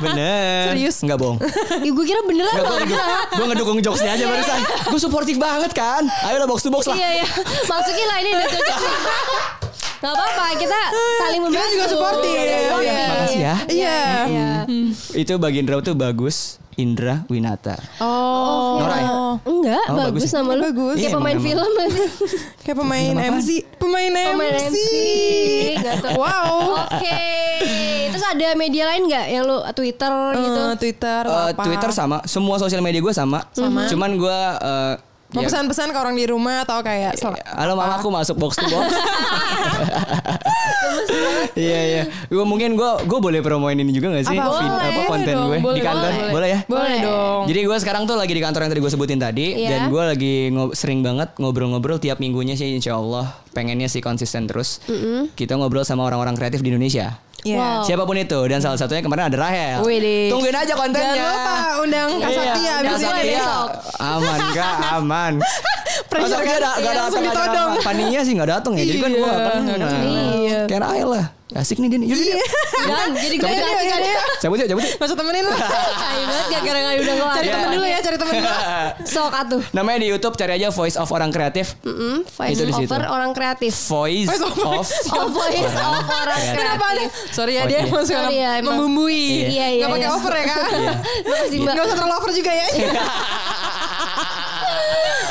bener. 0.00 0.72
Serius? 0.72 1.00
Enggak 1.00 1.18
bohong. 1.18 1.38
Ih, 1.78 1.90
gue 1.90 2.04
kira 2.04 2.20
beneran 2.22 2.52
gue, 2.56 2.98
gue 3.30 3.46
ngedukung 3.46 3.78
jokesnya 3.78 4.12
aja 4.12 4.24
barusan. 4.24 4.60
Gue 4.88 4.98
suportif 4.98 5.36
banget 5.36 5.70
kan. 5.70 6.02
Ayo 6.22 6.36
lah 6.36 6.46
box 6.46 6.60
to 6.60 6.68
box 6.68 6.86
lah. 6.86 6.96
Iya 6.96 7.22
iya 7.22 7.26
Masukin 7.64 8.06
lah 8.06 8.16
ini 8.18 8.30
udah 8.32 8.48
cocok. 8.48 8.78
Gak 10.06 10.14
apa-apa 10.14 10.44
Kita 10.54 10.80
saling 11.18 11.40
membantu 11.40 11.58
Kita 11.58 11.74
juga 11.74 11.86
supportif. 11.88 12.38
Supportif. 12.38 12.86
Iya. 12.86 13.06
Makasih 13.08 13.40
ya. 13.40 13.54
Iya. 13.66 13.98
Iya 14.24 14.50
Itu 15.16 15.32
Bagindraw 15.36 15.80
tuh 15.80 15.94
bagus. 15.94 16.62
Indra 16.76 17.24
Winata. 17.26 17.80
Oh. 17.98 18.76
Nora 18.76 18.96
ya? 18.98 19.10
Enggak, 19.42 19.84
Oh, 19.88 19.96
bagus, 19.98 20.20
bagus 20.20 20.28
ya? 20.28 20.36
nama 20.36 20.52
lu. 20.52 20.62
Bagus. 20.62 20.94
Kayak 20.94 21.00
Iya, 21.02 21.16
pemain 21.16 21.32
emang- 21.32 21.46
film 21.48 21.72
aja. 21.74 22.04
Kayak 22.60 22.76
pemain? 22.76 23.14
MC. 23.32 23.48
Pemain, 23.80 24.10
Pemain 24.12 24.52
MC. 24.52 24.76
MC. 24.76 24.76
Wow. 26.12 26.52
Oke. 26.84 27.22
Terus 28.06 28.24
ada 28.26 28.46
media 28.54 28.84
lain 28.86 29.08
nggak 29.08 29.24
yang 29.26 29.44
lu 29.44 29.56
Twitter 29.72 30.12
gitu? 30.36 30.60
Eh, 30.62 30.76
Twitter 30.78 31.22
Eh, 31.24 31.48
apa? 31.50 31.62
Twitter 31.64 31.90
sama. 31.90 32.20
Semua 32.24 32.60
sosial 32.60 32.84
media 32.84 33.00
gue 33.00 33.14
sama. 33.14 33.40
Sama. 33.50 33.88
Cuman 33.88 34.10
gue 34.14 34.38
eh, 34.60 34.94
Mau 35.36 35.42
ya- 35.42 35.48
pesan-pesan 35.48 35.92
ke 35.92 35.98
orang 35.98 36.14
di 36.14 36.24
rumah 36.24 36.64
atau 36.64 36.80
kayak 36.80 37.12
sel- 37.14 37.36
Halo 37.44 37.76
mama 37.76 37.96
aku 37.96 38.08
masuk 38.08 38.36
box 38.36 38.56
to 38.56 38.64
box. 38.64 38.88
Iya 41.56 41.80
iya. 41.82 42.02
Gue 42.26 42.44
mungkin 42.44 42.74
gue 42.74 42.90
gue 43.02 43.18
boleh 43.18 43.40
promoin 43.40 43.72
ini 43.72 43.88
juga 43.90 44.12
gak 44.12 44.26
sih? 44.26 44.36
Apa? 44.36 44.48
Vid- 44.54 44.68
Boleh 44.68 44.86
apa 44.86 45.00
konten 45.06 45.32
dong, 45.34 45.46
gue 45.46 45.58
boleh, 45.58 45.74
di 45.74 45.82
kantor? 45.82 46.10
boleh. 46.10 46.30
Boleh, 46.30 46.48
ya? 46.48 46.60
Boleh 46.66 46.96
dong. 47.00 47.42
Jadi 47.46 47.60
gue 47.62 47.76
sekarang 47.78 48.02
tuh 48.04 48.14
lagi 48.14 48.32
di 48.32 48.42
kantor 48.42 48.60
yang 48.62 48.70
tadi 48.70 48.80
gue 48.80 48.92
sebutin 48.92 49.18
tadi 49.18 49.46
Iya. 49.56 49.68
dan 49.70 49.80
gue 49.88 50.02
lagi 50.02 50.34
ngo- 50.50 50.72
sering 50.72 51.00
banget 51.00 51.32
ngobrol-ngobrol 51.36 51.96
tiap 51.96 52.18
minggunya 52.18 52.54
sih 52.54 52.70
Insya 52.70 52.94
Allah 52.94 53.40
pengennya 53.50 53.86
sih 53.86 54.00
konsisten 54.00 54.44
terus. 54.44 54.80
Kita 55.32 55.56
ngobrol 55.56 55.82
sama 55.82 56.04
orang-orang 56.04 56.34
kreatif 56.34 56.60
di 56.60 56.68
Indonesia. 56.68 57.16
Iya. 57.46 57.58
Wow. 57.78 57.82
Siapa 57.86 58.02
pun 58.02 58.16
itu 58.18 58.40
dan 58.50 58.58
salah 58.58 58.74
satunya 58.74 59.02
kemarin 59.02 59.30
ada 59.30 59.38
Rahel. 59.38 59.78
Widih. 59.86 60.34
Tungguin 60.34 60.56
aja 60.56 60.72
kontennya. 60.74 61.14
Jangan 61.14 61.30
lupa 61.30 61.54
undang 61.78 62.08
Kak 62.18 62.28
Iya, 62.28 62.38
Saktia 62.42 62.72
abis 62.74 62.90
ini. 62.90 63.06
Saktia. 63.06 63.22
besok. 63.22 63.68
Aman 63.96 64.38
kak, 64.50 64.76
aman. 64.92 65.32
Pressure 66.06 66.38
Masa 66.38 66.46
gak 66.46 66.58
ada, 66.58 66.70
gak 66.82 66.94
datang 66.94 67.22
ditodong. 67.22 67.70
Fania 67.80 68.20
sih 68.20 68.32
gak 68.34 68.50
datang 68.50 68.72
ya. 68.74 68.82
Jadi 68.84 68.98
kan 68.98 69.10
gue 69.14 69.22
gak 69.22 69.78
datang. 69.78 70.02
Iya. 70.02 70.60
Kayak 70.66 70.82
Rahel 70.82 71.08
lah. 71.14 71.26
Asik 71.56 71.80
nih 71.80 71.88
dia 71.88 71.98
nih. 71.98 72.08
Yaudah, 72.08 72.24
Iya. 72.26 72.44
Dan 72.86 73.08
jadi 73.16 73.34
gue 73.34 73.42
Cabut 73.42 73.56
yuk, 73.56 73.66
asik 73.66 73.88
kan 73.88 73.98
yuk, 73.98 74.06
ya. 74.06 74.20
Cabut 74.36 74.56
yuk, 74.56 74.68
cabut 74.68 74.82
yuk. 74.82 74.92
Gak 74.94 75.06
usah 75.06 75.16
temenin 75.16 75.44
lah. 75.44 75.58
Tai 75.58 76.20
banget 76.22 76.46
gak 76.46 76.62
gara-gara 76.62 76.94
udah. 76.94 77.14
Cari 77.16 77.46
Iya. 77.46 77.54
temen 77.56 77.68
dulu 77.72 77.86
ya, 77.86 77.98
cari 77.98 78.16
temen 78.16 78.32
dulu. 78.36 78.50
Sok 79.14 79.32
atuh. 79.34 79.62
Namanya 79.72 79.98
di 79.98 80.08
YouTube 80.08 80.34
cari 80.34 80.52
aja 80.54 80.68
Voice 80.68 80.94
of 80.94 81.08
Orang 81.08 81.30
Kreatif. 81.30 81.66
Voice 82.28 82.60
over 82.60 83.02
orang 83.06 83.32
kreatif. 83.32 83.72
Voice, 83.86 84.28
of- 84.28 84.52
of 85.16 85.28
voice 85.32 85.64
of 85.72 86.04
orang 86.04 86.36
kreatif. 86.36 86.56
Kenapa 86.56 86.84
ada? 86.92 87.04
Sorry 87.30 87.52
ya 87.54 87.62
dia 87.64 87.78
iya. 87.78 87.86
emang 87.86 88.04
suka 88.04 88.28
ya, 88.28 88.50
emang. 88.58 88.76
membumbui. 88.76 89.48
Iya, 89.48 89.66
iya, 89.72 89.82
Gak 89.82 89.90
pakai 89.90 90.02
iya. 90.02 90.12
over 90.12 90.32
ya 90.32 90.44
kak. 90.44 90.60
Makasih 91.24 91.58
mbak. 91.62 91.72
Gak 91.72 91.84
usah 91.84 91.96
terlalu 91.96 92.14
over 92.14 92.30
juga 92.32 92.52
ya. 92.52 92.66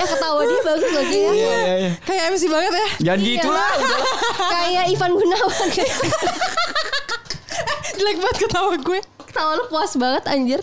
Ketawa 0.07 0.41
dia 0.43 0.61
bagus 0.63 0.89
loh 0.89 1.05
Jay, 1.05 1.19
ya. 1.19 1.31
Iya, 1.31 1.49
iya, 1.57 1.75
iya. 1.77 1.91
Kayak 2.01 2.23
MC 2.31 2.43
banget 2.47 2.71
ya. 2.71 2.87
Jangan 3.01 3.19
Iya. 3.19 3.27
gitu 3.31 3.49
lah. 3.49 3.69
Kayak 4.51 4.83
Ivan 4.89 5.11
Gunawan. 5.13 5.67
Jelek 7.95 8.17
banget 8.19 8.37
ketawa 8.41 8.73
gue. 8.75 8.99
Ketawa 9.35 9.51
lu 9.53 9.67
puas 9.67 9.91
banget 9.93 10.23
anjir. 10.25 10.59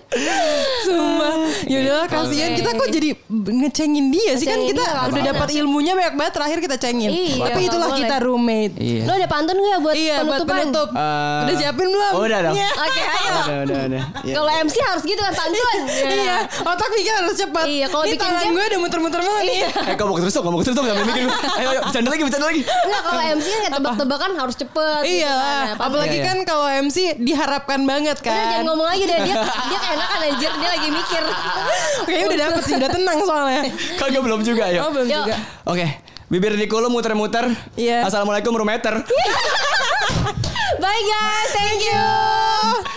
Sumpah. 0.83 1.35
Yaudahlah 1.63 2.07
kasihan 2.09 2.49
Oke. 2.49 2.57
kita 2.57 2.71
kok 2.73 2.89
jadi 2.89 3.09
ngecengin 3.29 4.07
dia 4.09 4.33
sih 4.33 4.47
kan 4.47 4.57
Ngecengin 4.57 4.73
kita 4.73 4.83
dia, 4.83 5.05
udah 5.07 5.23
dapat 5.29 5.49
ilmunya 5.55 5.93
banyak 5.93 6.15
banget 6.15 6.33
terakhir 6.33 6.59
kita 6.59 6.77
cengin. 6.79 7.11
Iya, 7.13 7.45
Tapi 7.45 7.61
itulah 7.63 7.87
nggak 7.87 8.01
kita 8.01 8.17
roommate. 8.19 8.75
Iya. 8.75 9.03
Lu 9.05 9.13
ada 9.13 9.29
pantun 9.29 9.57
gak 9.59 9.77
buat 9.79 9.93
Iya 9.95 10.17
buat 10.19 10.41
penutupan? 10.41 10.57
penutup. 10.59 10.89
Eh, 10.91 11.43
Udah 11.45 11.55
siapin 11.55 11.87
belum? 11.87 12.13
Udah 12.17 12.39
dong. 12.43 12.55
Iya. 12.57 12.69
Oke 12.73 13.01
ayo. 13.03 13.29
Udah, 13.31 13.45
udah, 13.63 13.81
udah. 13.85 14.03
Iya. 14.23 14.35
Kalau 14.35 14.51
MC 14.59 14.77
harus 14.83 15.03
gitu 15.05 15.21
kan 15.21 15.35
pantun. 15.35 15.79
Iya, 15.93 16.37
otak 16.65 16.89
mikir 16.91 17.13
harus 17.15 17.35
cepat. 17.37 17.65
Iya, 17.67 17.87
kalau 17.87 18.05
Ini 18.05 18.11
bikin 18.11 18.25
tangan 18.25 18.41
game- 18.43 18.55
gue 18.55 18.65
udah 18.65 18.81
muter-muter 18.81 19.21
banget 19.21 19.43
nih. 19.43 19.57
Iya. 19.59 19.69
Eh 19.93 19.97
kamu 19.99 20.13
terus 20.19 20.33
dong, 20.33 20.45
kamu 20.47 20.57
terus 20.63 20.75
dong, 20.75 20.87
jangan 20.87 21.05
mikir. 21.05 21.25
Ayo, 21.29 21.69
ayo, 21.69 21.81
bercanda 21.85 22.09
lagi, 22.09 22.23
bercanda 22.25 22.47
lagi. 22.49 22.63
Enggak 22.65 23.03
kalau 23.03 23.23
MC 23.31 23.47
kan 23.47 23.61
kayak 23.61 23.75
tebak-tebakan 23.77 24.31
harus 24.35 24.57
cepet. 24.57 25.01
gitu 25.03 25.13
Iya, 25.21 25.29
kan. 25.29 25.53
Nah, 25.69 25.73
apalagi 25.79 26.09
Iya, 26.09 26.17
iya. 26.17 26.27
kan 26.27 26.37
kalau 26.43 26.67
MC 26.73 26.97
diharapkan 27.19 27.81
banget 27.85 28.17
Udah 28.17 28.33
jangan 28.33 28.62
kan. 28.63 28.69
ngomong 28.71 28.87
lagi 28.87 29.05
deh 29.05 29.19
dia 29.27 29.37
dia 29.43 29.79
keenakan 29.83 30.21
anjir 30.31 30.53
dia 30.55 30.71
lagi 30.71 30.89
mikir. 30.89 31.23
Kayaknya 32.07 32.27
udah 32.27 32.39
dapet 32.47 32.63
sih, 32.63 32.75
udah 32.79 32.91
tenang 32.91 33.19
soalnya. 33.27 33.63
Kagak 33.99 34.23
belum 34.23 34.41
juga, 34.47 34.63
Oh 34.67 34.71
ayo. 34.71 34.81
belum 34.95 35.07
juga. 35.11 35.35
Oke, 35.67 35.87
bibir 36.31 36.55
di 36.55 36.67
muter-muter. 36.89 37.51
Iya. 37.75 38.07
Assalamualaikum 38.07 38.55
rumeter. 38.55 39.03
Bye 40.83 41.03
guys, 41.05 41.51
thank 41.53 41.83
you. 41.85 42.91